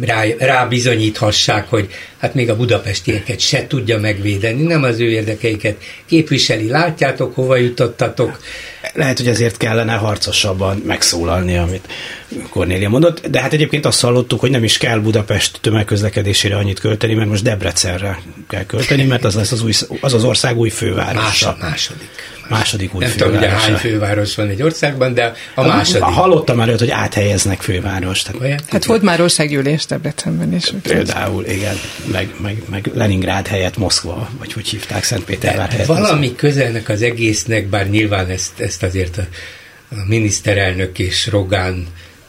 rá, 0.00 0.24
rá 0.38 0.66
bizonyíthassák, 0.66 1.68
hogy 1.68 1.88
hát 2.18 2.34
még 2.34 2.50
a 2.50 2.56
budapestieket 2.56 3.40
se 3.40 3.66
tudja 3.66 3.98
megvédeni, 3.98 4.62
nem 4.62 4.82
az 4.82 5.00
ő 5.00 5.10
érdekeiket 5.10 5.76
képviseli. 6.06 6.68
Látjátok, 6.68 7.34
hova 7.34 7.56
jutottatok? 7.56 8.38
Lehet, 8.94 9.16
hogy 9.18 9.28
ezért 9.28 9.56
kellene 9.56 9.92
harcosabban 9.92 10.82
megszólalni, 10.86 11.56
amit 11.56 11.88
Kornélia 12.50 12.88
mondott, 12.88 13.26
de 13.26 13.40
hát 13.40 13.52
egyébként 13.52 13.86
azt 13.86 14.00
hallottuk, 14.00 14.40
hogy 14.40 14.50
nem 14.50 14.64
is 14.64 14.78
kell 14.78 14.98
Budapest 14.98 15.58
tömegközlekedésére 15.60 16.56
annyit 16.56 16.80
költeni, 16.80 17.14
mert 17.14 17.28
most 17.28 17.42
Debrecenre 17.42 18.18
kell 18.48 18.64
költeni, 18.64 19.04
mert 19.04 19.24
az 19.24 19.34
lesz 19.34 19.52
az, 19.52 19.62
új, 19.62 19.72
az, 20.00 20.14
az 20.14 20.24
ország 20.24 20.56
új 20.56 20.68
fővárosa. 20.68 21.56
Más, 21.60 21.70
második. 21.70 22.08
Második 22.50 22.94
új 22.94 23.04
Nem 23.04 23.12
tudom, 23.16 23.36
ugye 23.36 23.48
hány 23.48 23.74
főváros 23.74 24.34
van 24.34 24.48
egy 24.48 24.62
országban, 24.62 25.14
de 25.14 25.32
a 25.54 25.66
második. 25.66 26.02
Hallottam 26.02 26.56
már 26.56 26.68
hogy 26.78 26.90
áthelyeznek 26.90 27.60
fővárost. 27.60 28.26
Tehát, 28.26 28.40
Olyan? 28.40 28.60
hát 28.68 28.84
volt 28.84 29.02
már 29.02 29.20
országgyűlés 29.20 29.86
Debrecenben 29.86 30.54
is. 30.54 30.72
Például, 30.82 31.46
igen, 31.46 31.74
meg, 32.12 32.34
meg, 32.42 32.62
meg 32.70 32.90
Leningrád 32.94 33.46
helyett 33.46 33.76
Moszkva, 33.76 34.28
vagy 34.38 34.52
hogy 34.52 34.68
hívták 34.68 35.04
Szentpétervár 35.04 35.68
helyett. 35.68 35.86
Valami 35.86 36.26
Moszkva. 36.26 36.36
közelnek 36.36 36.88
az 36.88 37.02
egésznek, 37.02 37.66
bár 37.66 37.88
nyilván 37.88 38.26
ezt, 38.26 38.60
ezt 38.70 38.82
azért 38.82 39.18
a, 39.18 39.26
a 39.90 40.06
miniszterelnök 40.06 40.98
és 40.98 41.26
Rogán 41.26 41.86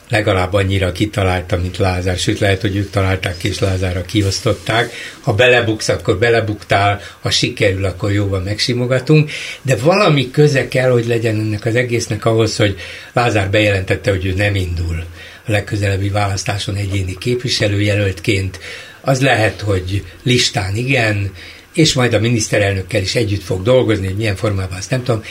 legalább 0.10 0.54
annyira 0.54 0.92
kitalálta, 0.92 1.58
mint 1.58 1.78
Lázár, 1.78 2.18
sőt 2.18 2.40
lehet, 2.40 2.62
hogy 2.62 2.76
ők 2.76 2.90
találták 2.90 3.44
és 3.44 3.60
Lázárra 3.60 4.02
kiosztották. 4.02 4.92
Ha 5.22 5.34
belebuksz, 5.34 5.90
akkor 5.90 6.18
belebuktál, 6.18 7.02
ha 7.20 7.30
sikerül, 7.30 7.86
akkor 7.86 8.12
jóval 8.12 8.40
megsimogatunk, 8.40 9.32
de 9.62 9.76
valami 9.76 10.32
köze 10.32 10.68
kell, 10.68 10.90
hogy 10.90 11.08
legyen 11.08 11.40
ennek 11.40 11.66
az 11.66 11.76
egésznek 11.76 12.26
ahhoz, 12.26 12.58
hogy 12.58 12.76
Lázár 13.14 13.50
bejelentette, 13.50 14.12
hogy 14.12 14.26
ő 14.26 14.34
nem 14.34 14.56
indul 14.56 15.04
a 15.46 15.52
legközelebbi 15.52 16.10
választáson 16.10 16.76
egyéni 16.76 17.18
képviselőjelöltként. 17.18 18.60
Az 19.02 19.22
lehet, 19.22 19.62
hogy 19.62 20.04
listán 20.24 20.76
igen, 20.76 21.32
és 21.74 21.94
majd 21.94 22.14
a 22.14 22.20
miniszterelnökkel 22.20 23.02
is 23.02 23.16
együtt 23.16 23.44
fog 23.44 23.64
dolgozni, 23.64 24.06
hogy 24.06 24.16
milyen 24.16 24.36
formában, 24.36 24.78
azt 24.78 24.90
nem 24.90 25.04
tudom. 25.04 25.24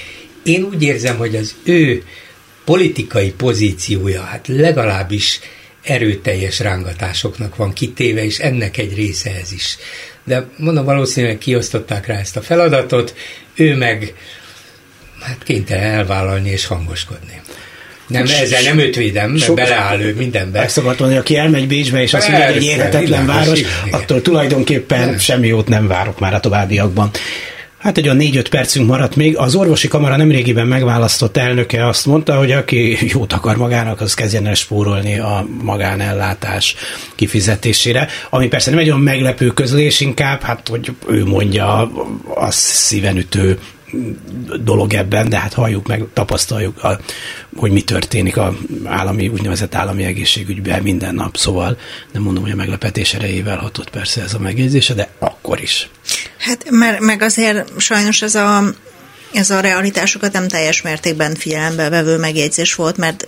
Én 0.42 0.62
úgy 0.62 0.82
érzem, 0.82 1.16
hogy 1.16 1.36
az 1.36 1.54
ő 1.64 2.02
politikai 2.64 3.30
pozíciója, 3.30 4.22
hát 4.22 4.48
legalábbis 4.48 5.40
erőteljes 5.82 6.60
rángatásoknak 6.60 7.56
van 7.56 7.72
kitéve, 7.72 8.24
és 8.24 8.38
ennek 8.38 8.78
egy 8.78 8.94
része 8.94 9.30
ez 9.42 9.52
is. 9.52 9.76
De 10.24 10.48
mondom, 10.56 10.84
valószínűleg 10.84 11.38
kiosztották 11.38 12.06
rá 12.06 12.18
ezt 12.18 12.36
a 12.36 12.42
feladatot, 12.42 13.14
ő 13.54 13.76
meg 13.76 14.14
hát 15.20 15.42
kénytelen 15.44 15.92
elvállalni 15.92 16.50
és 16.50 16.66
hangoskodni. 16.66 17.40
Nem, 18.06 18.26
ezzel 18.26 18.62
nem 18.62 18.78
őt 18.78 18.96
védem, 18.96 19.30
mert 19.30 19.54
beleáll 19.54 20.00
ő 20.00 20.14
mindenbe. 20.14 20.58
Meg 20.58 20.68
szokott 20.68 20.98
mondani, 20.98 21.20
aki 21.20 21.36
elmegy 21.36 21.66
Bécsbe, 21.66 22.02
és 22.02 22.14
azt 22.14 22.28
mondja, 22.28 22.46
hogy 22.46 22.56
egy 22.56 22.64
érhetetlen 22.64 23.26
város, 23.26 23.58
igen, 23.58 23.72
attól 23.90 24.22
tulajdonképpen 24.22 25.08
nem. 25.08 25.18
semmi 25.18 25.46
jót 25.46 25.68
nem 25.68 25.86
várok 25.86 26.18
már 26.18 26.34
a 26.34 26.40
továbbiakban. 26.40 27.10
Hát 27.80 27.98
egy 27.98 28.04
olyan 28.04 28.16
négy-öt 28.16 28.48
percünk 28.48 28.86
maradt 28.86 29.16
még. 29.16 29.36
Az 29.36 29.54
orvosi 29.54 29.88
kamara 29.88 30.16
nemrégiben 30.16 30.66
megválasztott 30.66 31.36
elnöke 31.36 31.86
azt 31.86 32.06
mondta, 32.06 32.36
hogy 32.36 32.52
aki 32.52 32.98
jót 33.12 33.32
akar 33.32 33.56
magának, 33.56 34.00
az 34.00 34.14
kezdjen 34.14 34.46
el 34.46 34.54
spórolni 34.54 35.18
a 35.18 35.46
magánellátás 35.62 36.74
kifizetésére. 37.14 38.08
Ami 38.30 38.48
persze 38.48 38.70
nem 38.70 38.78
egy 38.78 38.88
olyan 38.88 39.00
meglepő 39.00 39.46
közlés, 39.46 40.00
inkább, 40.00 40.40
hát 40.40 40.68
hogy 40.68 40.92
ő 41.08 41.24
mondja 41.24 41.92
a 42.34 42.50
szívenütő 42.50 43.58
dolog 44.64 44.92
ebben, 44.92 45.28
de 45.28 45.38
hát 45.38 45.52
halljuk 45.52 45.86
meg, 45.86 46.04
tapasztaljuk, 46.12 46.84
a, 46.84 47.00
hogy 47.56 47.70
mi 47.70 47.82
történik 47.82 48.36
a 48.36 48.56
állami, 48.84 49.28
úgynevezett 49.28 49.74
állami 49.74 50.04
egészségügyben 50.04 50.82
minden 50.82 51.14
nap, 51.14 51.36
szóval 51.36 51.78
nem 52.12 52.22
mondom, 52.22 52.42
hogy 52.42 52.52
a 52.52 52.56
meglepetés 52.56 53.14
erejével 53.14 53.58
hatott 53.58 53.90
persze 53.90 54.22
ez 54.22 54.34
a 54.34 54.38
megjegyzése, 54.38 54.94
de 54.94 55.08
akkor 55.18 55.60
is. 55.60 55.88
Hát 56.38 56.70
mert 56.70 57.00
meg 57.00 57.22
azért 57.22 57.80
sajnos 57.80 58.22
ez 58.22 58.34
a 58.34 58.62
ez 59.32 59.50
a 59.50 59.60
realitásokat 59.60 60.32
nem 60.32 60.48
teljes 60.48 60.82
mértékben 60.82 61.34
figyelembe 61.34 61.88
vevő 61.88 62.18
megjegyzés 62.18 62.74
volt, 62.74 62.96
mert 62.96 63.26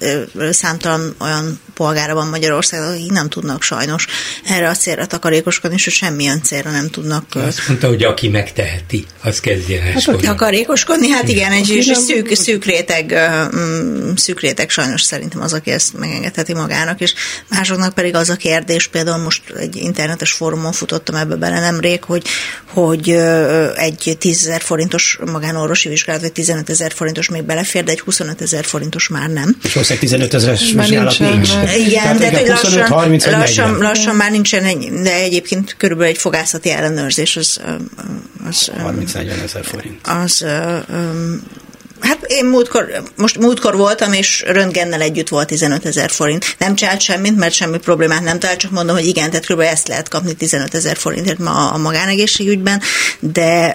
számtalan 0.50 1.14
olyan 1.20 1.60
polgára 1.74 2.14
van 2.14 2.26
Magyarországon, 2.26 2.92
akik 2.92 3.10
nem 3.10 3.28
tudnak 3.28 3.62
sajnos 3.62 4.06
erre 4.44 4.68
a 4.68 4.74
célra 4.74 5.06
takarékoskodni, 5.06 5.76
és 5.84 5.94
semmilyen 5.94 6.42
célra 6.42 6.70
nem 6.70 6.88
tudnak. 6.88 7.24
Azt 7.34 7.68
mondta, 7.68 7.88
hogy 7.88 8.02
aki 8.02 8.28
megteheti, 8.28 9.06
az 9.22 9.40
kezdje 9.40 9.82
el 9.82 9.92
hát, 9.92 10.20
Takarékoskodni, 10.20 11.08
hát 11.10 11.28
igen, 11.28 11.52
egy 11.52 11.68
és 11.68 11.90
szűk, 12.06 12.34
szűk, 12.34 12.64
réteg, 12.64 13.14
mm, 13.56 14.14
szűk 14.14 14.40
réteg 14.40 14.70
sajnos 14.70 15.02
szerintem 15.02 15.40
az, 15.40 15.52
aki 15.52 15.70
ezt 15.70 15.98
megengedheti 15.98 16.54
magának, 16.54 17.00
és 17.00 17.14
másoknak 17.48 17.94
pedig 17.94 18.14
az 18.14 18.30
a 18.30 18.36
kérdés, 18.36 18.86
például 18.86 19.22
most 19.22 19.42
egy 19.50 19.76
internetes 19.76 20.32
fórumon 20.32 20.72
futottam 20.72 21.14
ebbe 21.14 21.34
bele 21.34 21.60
nemrég, 21.60 22.04
hogy, 22.04 22.22
hogy 22.66 23.10
egy 23.76 24.16
10 24.18 24.50
forintos 24.58 25.18
magánorvosi 25.32 25.88
vizsgálat, 25.88 26.20
vagy 26.20 26.32
15 26.32 26.70
ezer 26.70 26.92
forintos 26.92 27.28
még 27.28 27.42
belefér, 27.42 27.84
de 27.84 27.90
egy 27.90 28.00
25 28.00 28.40
ezer 28.40 28.64
forintos 28.64 29.08
már 29.08 29.28
nem. 29.28 29.56
És 29.62 29.72
valószínűleg 29.72 30.08
15 30.08 30.34
ezeres 30.34 30.72
vizsgálat 30.72 31.18
nincs. 31.18 31.50
Igen, 31.76 32.18
de 32.18 32.30
hogy 32.30 32.46
lassan, 32.46 32.86
30, 32.86 33.26
lassan, 33.26 33.78
lassan 33.78 34.14
már 34.14 34.30
nincsen, 34.30 34.64
egy, 34.64 34.92
de 34.92 35.14
egyébként 35.14 35.74
körülbelül 35.78 36.12
egy 36.12 36.18
fogászati 36.18 36.70
ellenőrzés 36.70 37.36
az... 37.36 37.60
az 38.48 38.70
30-40 38.86 39.42
ezer 39.42 39.64
forint. 39.64 40.06
Az, 40.06 40.44
Hát 42.02 42.24
én 42.26 42.44
múltkor, 42.44 43.02
most 43.16 43.38
múltkor 43.38 43.76
voltam, 43.76 44.12
és 44.12 44.44
röntgennel 44.46 45.00
együtt 45.00 45.28
volt 45.28 45.46
15 45.46 45.86
ezer 45.86 46.10
forint. 46.10 46.56
Nem 46.58 46.74
csinált 46.74 47.00
semmit, 47.00 47.36
mert 47.36 47.54
semmi 47.54 47.78
problémát 47.78 48.22
nem 48.22 48.38
talált, 48.38 48.58
csak 48.58 48.70
mondom, 48.70 48.96
hogy 48.96 49.06
igen, 49.06 49.30
tehát 49.30 49.46
kb. 49.46 49.60
ezt 49.60 49.88
lehet 49.88 50.08
kapni 50.08 50.32
15 50.32 50.74
ezer 50.74 50.96
forintért 50.96 51.38
ma 51.38 51.70
a 51.70 51.78
magánegészségügyben, 51.78 52.80
de, 53.18 53.74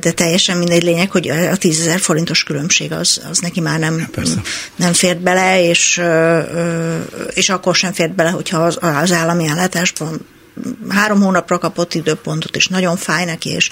de 0.00 0.10
teljesen 0.12 0.56
mindegy 0.56 0.82
lényeg, 0.82 1.10
hogy 1.10 1.28
a 1.28 1.56
10 1.56 1.80
ezer 1.80 2.00
forintos 2.00 2.42
különbség 2.42 2.92
az, 2.92 3.20
az 3.30 3.38
neki 3.38 3.60
már 3.60 3.78
nem, 3.78 4.10
nem 4.76 4.92
fért 4.92 5.20
bele, 5.20 5.68
és, 5.68 6.02
és 7.34 7.48
akkor 7.48 7.74
sem 7.74 7.92
fért 7.92 8.14
bele, 8.14 8.30
hogyha 8.30 8.58
az, 8.58 8.78
az 8.80 9.12
állami 9.12 9.46
ellátásban 9.46 10.26
három 10.88 11.20
hónapra 11.20 11.58
kapott 11.58 11.94
időpontot, 11.94 12.56
és 12.56 12.68
nagyon 12.68 12.96
fáj 12.96 13.24
neki, 13.24 13.50
és, 13.50 13.70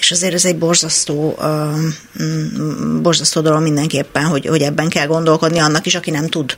és 0.00 0.10
azért 0.10 0.34
ez 0.34 0.44
egy 0.44 0.58
borzasztó, 0.58 1.38
uh, 1.38 3.00
borzasztó 3.00 3.40
dolog 3.40 3.62
mindenképpen, 3.62 4.24
hogy, 4.24 4.46
hogy 4.46 4.62
ebben 4.62 4.88
kell 4.88 5.06
gondolkodni 5.06 5.58
annak 5.58 5.86
is, 5.86 5.94
aki 5.94 6.10
nem 6.10 6.26
tud 6.28 6.56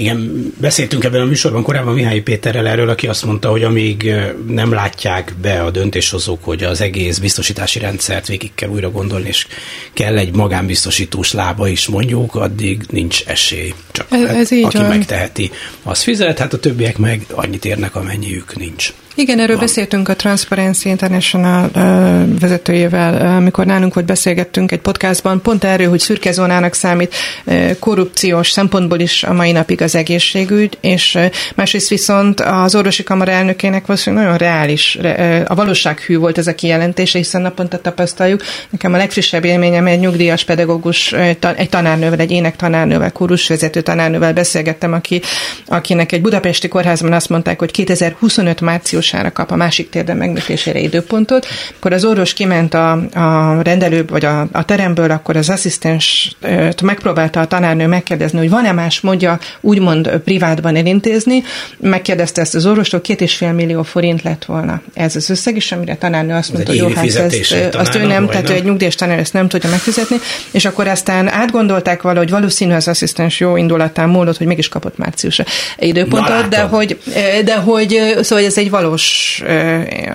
igen, 0.00 0.52
beszéltünk 0.60 1.04
ebben 1.04 1.20
a 1.20 1.24
műsorban 1.24 1.62
korábban 1.62 1.94
Mihály 1.94 2.20
Péterrel 2.20 2.66
erről, 2.66 2.88
aki 2.88 3.06
azt 3.06 3.24
mondta, 3.24 3.50
hogy 3.50 3.62
amíg 3.62 4.14
nem 4.46 4.72
látják 4.72 5.34
be 5.42 5.62
a 5.62 5.70
döntéshozók, 5.70 6.44
hogy 6.44 6.62
az 6.62 6.80
egész 6.80 7.18
biztosítási 7.18 7.78
rendszert 7.78 8.26
végig 8.26 8.50
kell 8.54 8.68
újra 8.68 8.90
gondolni, 8.90 9.28
és 9.28 9.46
kell 9.92 10.16
egy 10.16 10.34
magánbiztosítós 10.34 11.32
lába 11.32 11.68
is 11.68 11.86
mondjuk, 11.86 12.34
addig 12.34 12.82
nincs 12.90 13.24
esély. 13.26 13.74
Csak 13.90 14.06
ez, 14.10 14.22
ez 14.22 14.50
így 14.50 14.64
aki 14.64 14.76
van. 14.76 14.86
megteheti, 14.86 15.50
az 15.82 16.02
fizet, 16.02 16.38
hát 16.38 16.52
a 16.52 16.58
többiek 16.58 16.98
meg 16.98 17.26
annyit 17.34 17.64
érnek, 17.64 17.96
amennyiük 17.96 18.56
nincs. 18.56 18.92
Igen, 19.14 19.38
erről 19.38 19.56
van. 19.56 19.64
beszéltünk 19.64 20.08
a 20.08 20.16
Transparency 20.16 20.88
International 20.88 21.70
uh, 21.74 22.38
vezetőjével, 22.40 23.36
amikor 23.36 23.66
nálunk 23.66 23.94
volt 23.94 24.06
beszélgettünk 24.06 24.72
egy 24.72 24.80
podcastban, 24.80 25.42
pont 25.42 25.64
erről, 25.64 25.88
hogy 25.88 26.00
szürke 26.00 26.32
zónának 26.32 26.74
számít 26.74 27.14
uh, 27.44 27.78
korrupciós 27.78 28.50
szempontból 28.50 28.98
is 28.98 29.22
a 29.22 29.32
mai 29.32 29.52
napig 29.52 29.82
az 29.82 29.89
egészségügy, 29.94 30.78
és 30.80 31.18
másrészt 31.54 31.88
viszont 31.88 32.40
az 32.40 32.74
orvosi 32.74 33.02
kamara 33.02 33.30
elnökének 33.30 33.86
valószínűleg 33.86 34.24
nagyon 34.24 34.38
reális, 34.38 34.98
a 35.46 35.54
valósághű 35.54 36.18
volt 36.18 36.38
ez 36.38 36.46
a 36.46 36.54
kijelentése, 36.54 37.18
hiszen 37.18 37.42
naponta 37.42 37.78
tapasztaljuk. 37.80 38.42
Nekem 38.70 38.94
a 38.94 38.96
legfrissebb 38.96 39.44
élményem 39.44 39.86
egy 39.86 40.00
nyugdíjas 40.00 40.44
pedagógus, 40.44 41.12
egy 41.12 41.68
tanárnővel, 41.70 42.18
egy 42.18 42.30
ének 42.30 42.56
tanárnővel, 42.56 43.12
kórusvezető 43.12 43.80
tanárnővel 43.80 44.32
beszélgettem, 44.32 44.92
aki, 44.92 45.22
akinek 45.66 46.12
egy 46.12 46.20
budapesti 46.20 46.68
kórházban 46.68 47.12
azt 47.12 47.28
mondták, 47.28 47.58
hogy 47.58 47.70
2025 47.70 48.60
március 48.60 49.08
orvosára 49.10 49.32
kap 49.32 49.50
a 49.50 49.56
másik 49.56 49.88
térdem 49.88 50.16
megműtésére 50.16 50.78
időpontot, 50.78 51.46
akkor 51.76 51.92
az 51.92 52.04
orvos 52.04 52.32
kiment 52.32 52.74
a, 52.74 52.92
a 53.14 53.62
rendelő 53.62 54.04
vagy 54.04 54.24
a, 54.24 54.48
a 54.52 54.64
teremből, 54.64 55.10
akkor 55.10 55.36
az 55.36 55.48
asszisztens 55.48 56.36
megpróbálta 56.82 57.40
a 57.40 57.46
tanárnő 57.46 57.86
megkérdezni, 57.86 58.38
hogy 58.38 58.50
van-e 58.50 58.72
más 58.72 59.00
módja 59.00 59.38
úgymond 59.80 60.20
privátban 60.24 60.76
elintézni, 60.76 61.42
megkérdezte 61.78 62.40
ezt 62.40 62.54
az 62.54 62.66
orvostól, 62.66 63.00
két 63.00 63.20
és 63.20 63.34
fél 63.36 63.52
millió 63.52 63.82
forint 63.82 64.22
lett 64.22 64.44
volna 64.44 64.82
ez 64.94 65.16
az 65.16 65.30
összeg, 65.30 65.56
és 65.56 65.72
amire 65.72 65.96
tanárnő 65.96 66.34
azt 66.34 66.52
mondta, 66.52 66.70
hogy 66.70 66.80
jó, 66.80 66.88
hát 66.88 67.04
ezt, 67.04 67.74
azt 67.74 67.94
ő 67.94 68.06
nem, 68.06 68.26
tehát 68.26 68.48
nem? 68.48 68.56
egy 68.56 68.64
nyugdíjas 68.64 68.94
tanár 68.94 69.18
ezt 69.18 69.32
nem 69.32 69.48
tudja 69.48 69.70
megfizetni, 69.70 70.16
és 70.50 70.64
akkor 70.64 70.88
aztán 70.88 71.28
átgondolták 71.28 72.02
valahogy 72.02 72.30
valószínű 72.30 72.72
az 72.72 72.88
asszisztens 72.88 73.40
jó 73.40 73.56
indulatán 73.56 74.08
múlott, 74.08 74.36
hogy 74.36 74.46
mégis 74.46 74.68
kapott 74.68 74.98
márciusra 74.98 75.44
időpontot, 75.78 76.48
de 76.48 76.60
hogy, 76.60 76.98
de 77.44 77.56
hogy 77.56 78.00
szóval 78.20 78.44
ez 78.44 78.58
egy 78.58 78.70
valós 78.70 79.42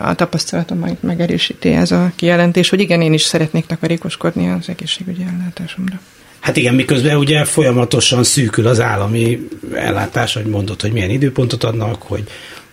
a 0.04 0.16
tapasztalatom 0.16 0.80
majd 0.80 0.96
megerősíti 1.00 1.70
ez 1.70 1.92
a 1.92 2.12
kijelentés, 2.16 2.70
hogy 2.70 2.80
igen, 2.80 3.02
én 3.02 3.14
is 3.14 3.22
szeretnék 3.22 3.66
takarékoskodni 3.66 4.50
az 4.60 4.70
egészségügyi 4.70 5.26
ellátásomra. 5.40 6.00
Hát 6.46 6.58
igen, 6.58 6.76
miközben 6.76 7.18
ugye 7.18 7.46
folyamatosan 7.46 8.24
szűkül 8.24 8.68
az 8.68 8.82
állami 8.82 9.48
ellátás, 9.74 10.34
hogy 10.34 10.46
mondod, 10.46 10.82
hogy 10.82 10.92
milyen 10.92 11.10
időpontot 11.10 11.64
adnak, 11.64 12.02
hogy 12.02 12.24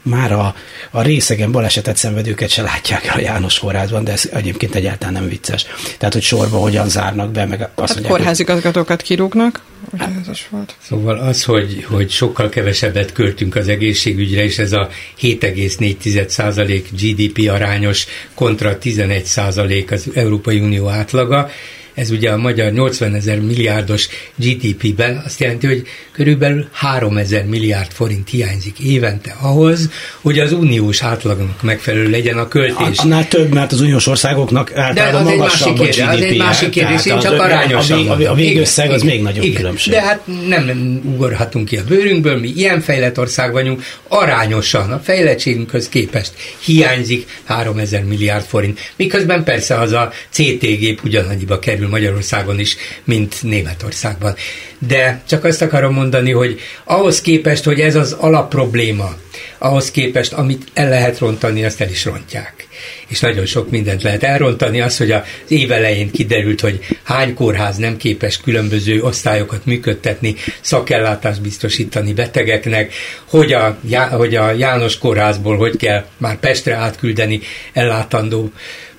már 0.03 0.33
a, 0.33 0.55
a 0.91 1.03
részegen 1.03 1.53
balesetet 1.53 1.97
szenvedőket 1.97 2.51
se 2.51 2.63
látják 2.63 3.07
el 3.07 3.17
a 3.17 3.21
János 3.21 3.59
kórházban, 3.59 4.05
de 4.05 4.13
ez 4.13 4.31
egyébként 4.33 4.75
egyáltalán 4.75 5.13
nem 5.13 5.29
vicces. 5.29 5.67
Tehát, 5.99 6.15
hogy 6.15 6.23
sorba 6.23 6.57
hogyan 6.57 6.89
zárnak 6.89 7.31
be, 7.31 7.47
meg 7.47 7.61
azt 7.61 7.71
hát 7.75 7.89
mondják, 7.89 8.13
kórházigazgatókat 8.13 9.03
kirúgnak, 9.03 9.61
ugye 9.93 10.05
ez 10.05 10.29
is 10.33 10.49
volt. 10.51 10.75
Szóval 10.89 11.19
az, 11.19 11.45
hogy, 11.45 11.85
hogy 11.89 12.11
sokkal 12.11 12.49
kevesebbet 12.49 13.13
költünk 13.13 13.57
az 13.57 13.69
egészségügyre, 13.69 14.45
és 14.45 14.59
ez 14.59 14.73
a 14.73 14.89
7,4% 15.21 16.83
GDP 16.91 17.51
arányos 17.51 18.07
kontra 18.35 18.79
11% 18.83 19.91
az 19.91 20.07
Európai 20.15 20.61
Unió 20.61 20.89
átlaga, 20.89 21.51
ez 21.95 22.11
ugye 22.11 22.31
a 22.31 22.37
magyar 22.37 22.73
80 22.73 23.15
ezer 23.15 23.41
milliárdos 23.41 24.09
GDP-ben 24.37 25.23
azt 25.25 25.41
jelenti, 25.41 25.67
hogy 25.67 25.83
körülbelül 26.13 26.69
3 26.73 27.17
ezer 27.17 27.45
milliárd 27.45 27.91
forint 27.93 28.29
hiányzik 28.29 28.79
évente 28.79 29.37
ahhoz, 29.41 29.91
hogy 30.21 30.39
az 30.39 30.53
uniós 30.53 31.03
átlagnak 31.03 31.63
megfelelő 31.63 32.11
legyen 32.11 32.39
a 32.39 32.49
költés. 32.49 32.99
Annál 32.99 33.29
több, 33.29 33.53
mert 33.53 33.73
az 33.73 33.81
uniós 33.81 34.07
országoknak 34.07 34.77
általában 34.77 35.25
De 35.25 35.31
az 35.31 35.37
magasabb 35.37 35.81
egy 35.81 35.99
másik 35.99 36.01
kérdés, 36.01 36.25
az 36.25 36.31
egy 36.31 36.39
másik 36.39 36.71
kérdés, 36.71 37.07
én 37.07 37.19
csak 37.19 37.41
arányosan 37.41 38.09
a, 38.09 38.31
a, 38.31 38.35
végösszeg 38.35 38.91
az 38.91 39.03
még 39.03 39.23
nagyobb 39.23 39.45
igen, 39.45 39.57
különbség. 39.57 39.93
De 39.93 40.03
hát 40.03 40.27
nem, 40.47 40.65
nem 40.65 41.01
ugorhatunk 41.05 41.69
ki 41.69 41.77
a 41.77 41.85
bőrünkből, 41.85 42.39
mi 42.39 42.53
ilyen 42.57 42.81
fejlett 42.81 43.19
ország 43.19 43.53
vagyunk, 43.53 43.83
arányosan 44.09 44.93
a 44.93 44.99
fejlettségünkhöz 44.99 45.89
képest 45.89 46.33
hiányzik 46.65 47.27
3 47.45 47.79
ezer 47.79 48.05
milliárd 48.05 48.45
forint. 48.45 48.93
Miközben 48.97 49.45
persze 49.45 49.75
az 49.79 49.93
a 49.93 50.13
CT 50.31 50.61
gép 50.61 51.01
ugyanannyiba 51.05 51.59
kerül 51.59 51.82
kerül 51.83 51.89
Magyarországon 51.89 52.59
is, 52.59 52.77
mint 53.05 53.43
Németországban. 53.43 54.35
De 54.79 55.23
csak 55.29 55.45
azt 55.45 55.63
akarom 55.63 55.95
mondani, 55.95 56.31
hogy 56.31 56.61
ahhoz 56.85 57.21
képest, 57.21 57.65
hogy 57.65 57.81
ez 57.81 57.95
az 57.95 58.13
alapprobléma, 58.13 59.15
ahhoz 59.59 59.91
képest, 59.91 60.33
amit 60.33 60.65
el 60.75 60.89
lehet 60.89 61.19
rontani, 61.19 61.65
azt 61.65 61.81
el 61.81 61.89
is 61.89 62.05
rontják. 62.05 62.67
És 63.09 63.21
nagyon 63.21 63.47
sok 63.47 63.71
mindent 63.71 64.03
lehet 64.03 64.23
elrontani. 64.23 64.81
Az, 64.81 64.97
hogy 64.97 65.11
az 65.11 65.23
év 65.49 65.73
elején 65.73 66.11
kiderült, 66.11 66.61
hogy 66.61 66.79
hány 67.03 67.35
kórház 67.35 67.77
nem 67.77 67.97
képes 67.97 68.41
különböző 68.41 69.03
osztályokat 69.03 69.65
működtetni, 69.65 70.35
szakellátást 70.61 71.43
biztosítani 71.43 72.13
betegeknek, 72.13 72.93
hogy 73.29 73.53
a, 73.53 73.79
hogy 74.11 74.35
a 74.35 74.53
János 74.53 74.99
kórházból 74.99 75.57
hogy 75.57 75.77
kell 75.77 76.05
már 76.17 76.37
Pestre 76.37 76.75
átküldeni 76.75 77.41
ellátandó 77.73 78.53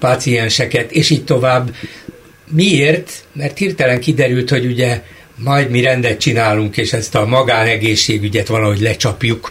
pácienseket, 0.03 0.91
és 0.91 1.09
így 1.09 1.23
tovább. 1.23 1.71
Miért? 2.52 3.24
Mert 3.34 3.58
hirtelen 3.58 4.00
kiderült, 4.00 4.50
hogy 4.50 4.66
ugye 4.66 5.04
majd 5.36 5.70
mi 5.70 5.82
rendet 5.82 6.20
csinálunk, 6.20 6.78
és 6.78 6.94
ezt 6.94 7.16
a 7.16 7.26
magánegészségügyet 7.26 8.48
valahogy 8.48 8.80
lecsapjuk, 8.80 9.50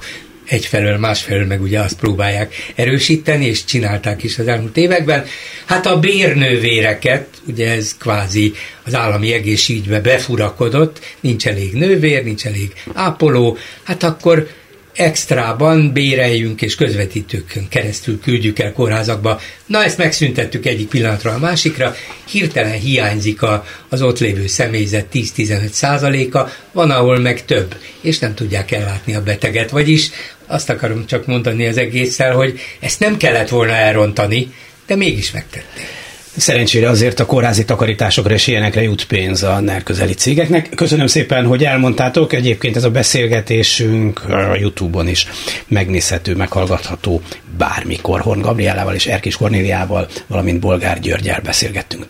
egyfelől, 0.53 0.99
másfelől 0.99 1.47
meg 1.47 1.63
ugye 1.63 1.81
azt 1.81 1.99
próbálják 1.99 2.55
erősíteni, 2.75 3.47
és 3.47 3.65
csinálták 3.65 4.23
is 4.23 4.39
az 4.39 4.47
elmúlt 4.49 4.77
években. 4.77 5.25
Hát 5.65 5.87
a 5.87 5.99
bérnővéreket, 5.99 7.27
ugye 7.47 7.71
ez 7.71 7.97
kvázi 7.99 8.55
az 8.83 8.95
állami 8.95 9.33
egészségügybe 9.33 10.01
befurakodott, 10.01 11.01
nincs 11.21 11.47
elég 11.47 11.73
nővér, 11.73 12.25
nincs 12.25 12.47
elég 12.47 12.73
ápoló, 12.93 13.57
hát 13.83 14.03
akkor 14.03 14.49
extrában 14.95 15.93
béreljünk 15.93 16.63
és 16.63 16.75
közvetítőkön 16.75 17.69
keresztül 17.69 18.21
küldjük 18.21 18.59
el 18.59 18.73
kórházakba. 18.73 19.41
Na 19.67 19.85
ezt 19.85 19.99
megszüntettük 19.99 20.67
egyik 20.67 20.89
pillanatra 20.89 21.33
a 21.33 21.39
másikra, 21.39 21.95
hirtelen 22.25 22.79
hiányzik 22.79 23.43
a, 23.43 23.65
az 23.89 24.03
ott 24.03 24.19
lévő 24.19 24.47
személyzet 24.47 25.07
10-15 25.13 25.69
százaléka, 25.69 26.53
van 26.73 26.91
ahol 26.91 27.19
meg 27.19 27.45
több, 27.45 27.75
és 28.01 28.19
nem 28.19 28.35
tudják 28.35 28.71
ellátni 28.71 29.15
a 29.15 29.23
beteget. 29.23 29.71
Vagyis 29.71 30.11
azt 30.47 30.71
akarom 30.71 31.07
csak 31.07 31.27
mondani 31.27 31.67
az 31.67 31.77
egésszel, 31.77 32.35
hogy 32.35 32.61
ezt 32.81 33.01
nem 33.01 33.17
kellett 33.17 33.49
volna 33.49 33.73
elrontani, 33.73 34.53
de 34.87 34.97
mégis 34.97 35.31
megtették. 35.31 36.02
Szerencsére 36.37 36.89
azért 36.89 37.21
a 37.21 37.27
kórházi 37.27 37.65
takarításokra 37.65 38.35
és 38.35 38.47
ilyenekre 38.47 38.83
jut 38.83 39.07
pénz 39.07 39.43
a 39.43 39.61
NER 39.61 39.83
közeli 39.83 40.15
cégeknek. 40.15 40.69
Köszönöm 40.75 41.07
szépen, 41.07 41.47
hogy 41.47 41.65
elmondtátok. 41.65 42.33
Egyébként 42.33 42.77
ez 42.77 42.85
a 42.85 42.91
beszélgetésünk 42.91 44.25
a 44.29 44.57
Youtube-on 44.61 45.09
is 45.09 45.27
megnézhető, 45.69 46.35
meghallgatható 46.35 47.21
bármikor. 47.59 48.21
Horn 48.21 48.41
Gabrielával 48.41 48.95
és 48.95 49.07
Erkis 49.07 49.37
Kornéliával, 49.37 50.09
valamint 50.27 50.61
Bolgár 50.61 51.01
Györgyel 51.01 51.41
beszélgettünk. 51.41 52.07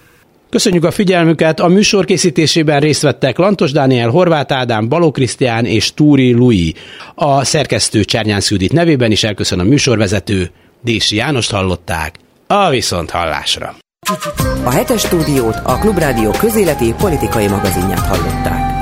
Köszönjük 0.51 0.85
a 0.85 0.91
figyelmüket! 0.91 1.61
A 1.61 1.69
műsor 1.69 2.05
készítésében 2.05 2.81
részt 2.81 3.03
vettek 3.03 3.39
Lantos 3.39 3.73
Dániel, 3.73 4.09
Horváth 4.09 4.55
Ádám, 4.55 4.89
Baló 4.89 5.11
Krisztián 5.11 5.65
és 5.65 5.95
Túri 5.95 6.33
Lui. 6.33 6.75
A 7.15 7.45
szerkesztő 7.45 8.05
Csernyán 8.05 8.41
Szűdit 8.41 8.73
nevében 8.73 9.11
is 9.11 9.25
elköszön 9.25 9.59
a 9.59 9.65
műsorvezető. 9.65 10.51
Dési 10.83 11.17
Jánost 11.17 11.51
hallották. 11.51 12.15
A 12.47 12.69
viszont 12.69 13.11
hallásra! 13.11 13.77
A 14.65 14.71
hetes 14.71 15.01
stúdiót 15.01 15.55
a 15.65 15.79
Klubrádió 15.79 16.31
közéleti 16.31 16.95
politikai 16.95 17.49
magazinját 17.49 18.07
hallották. 18.07 18.82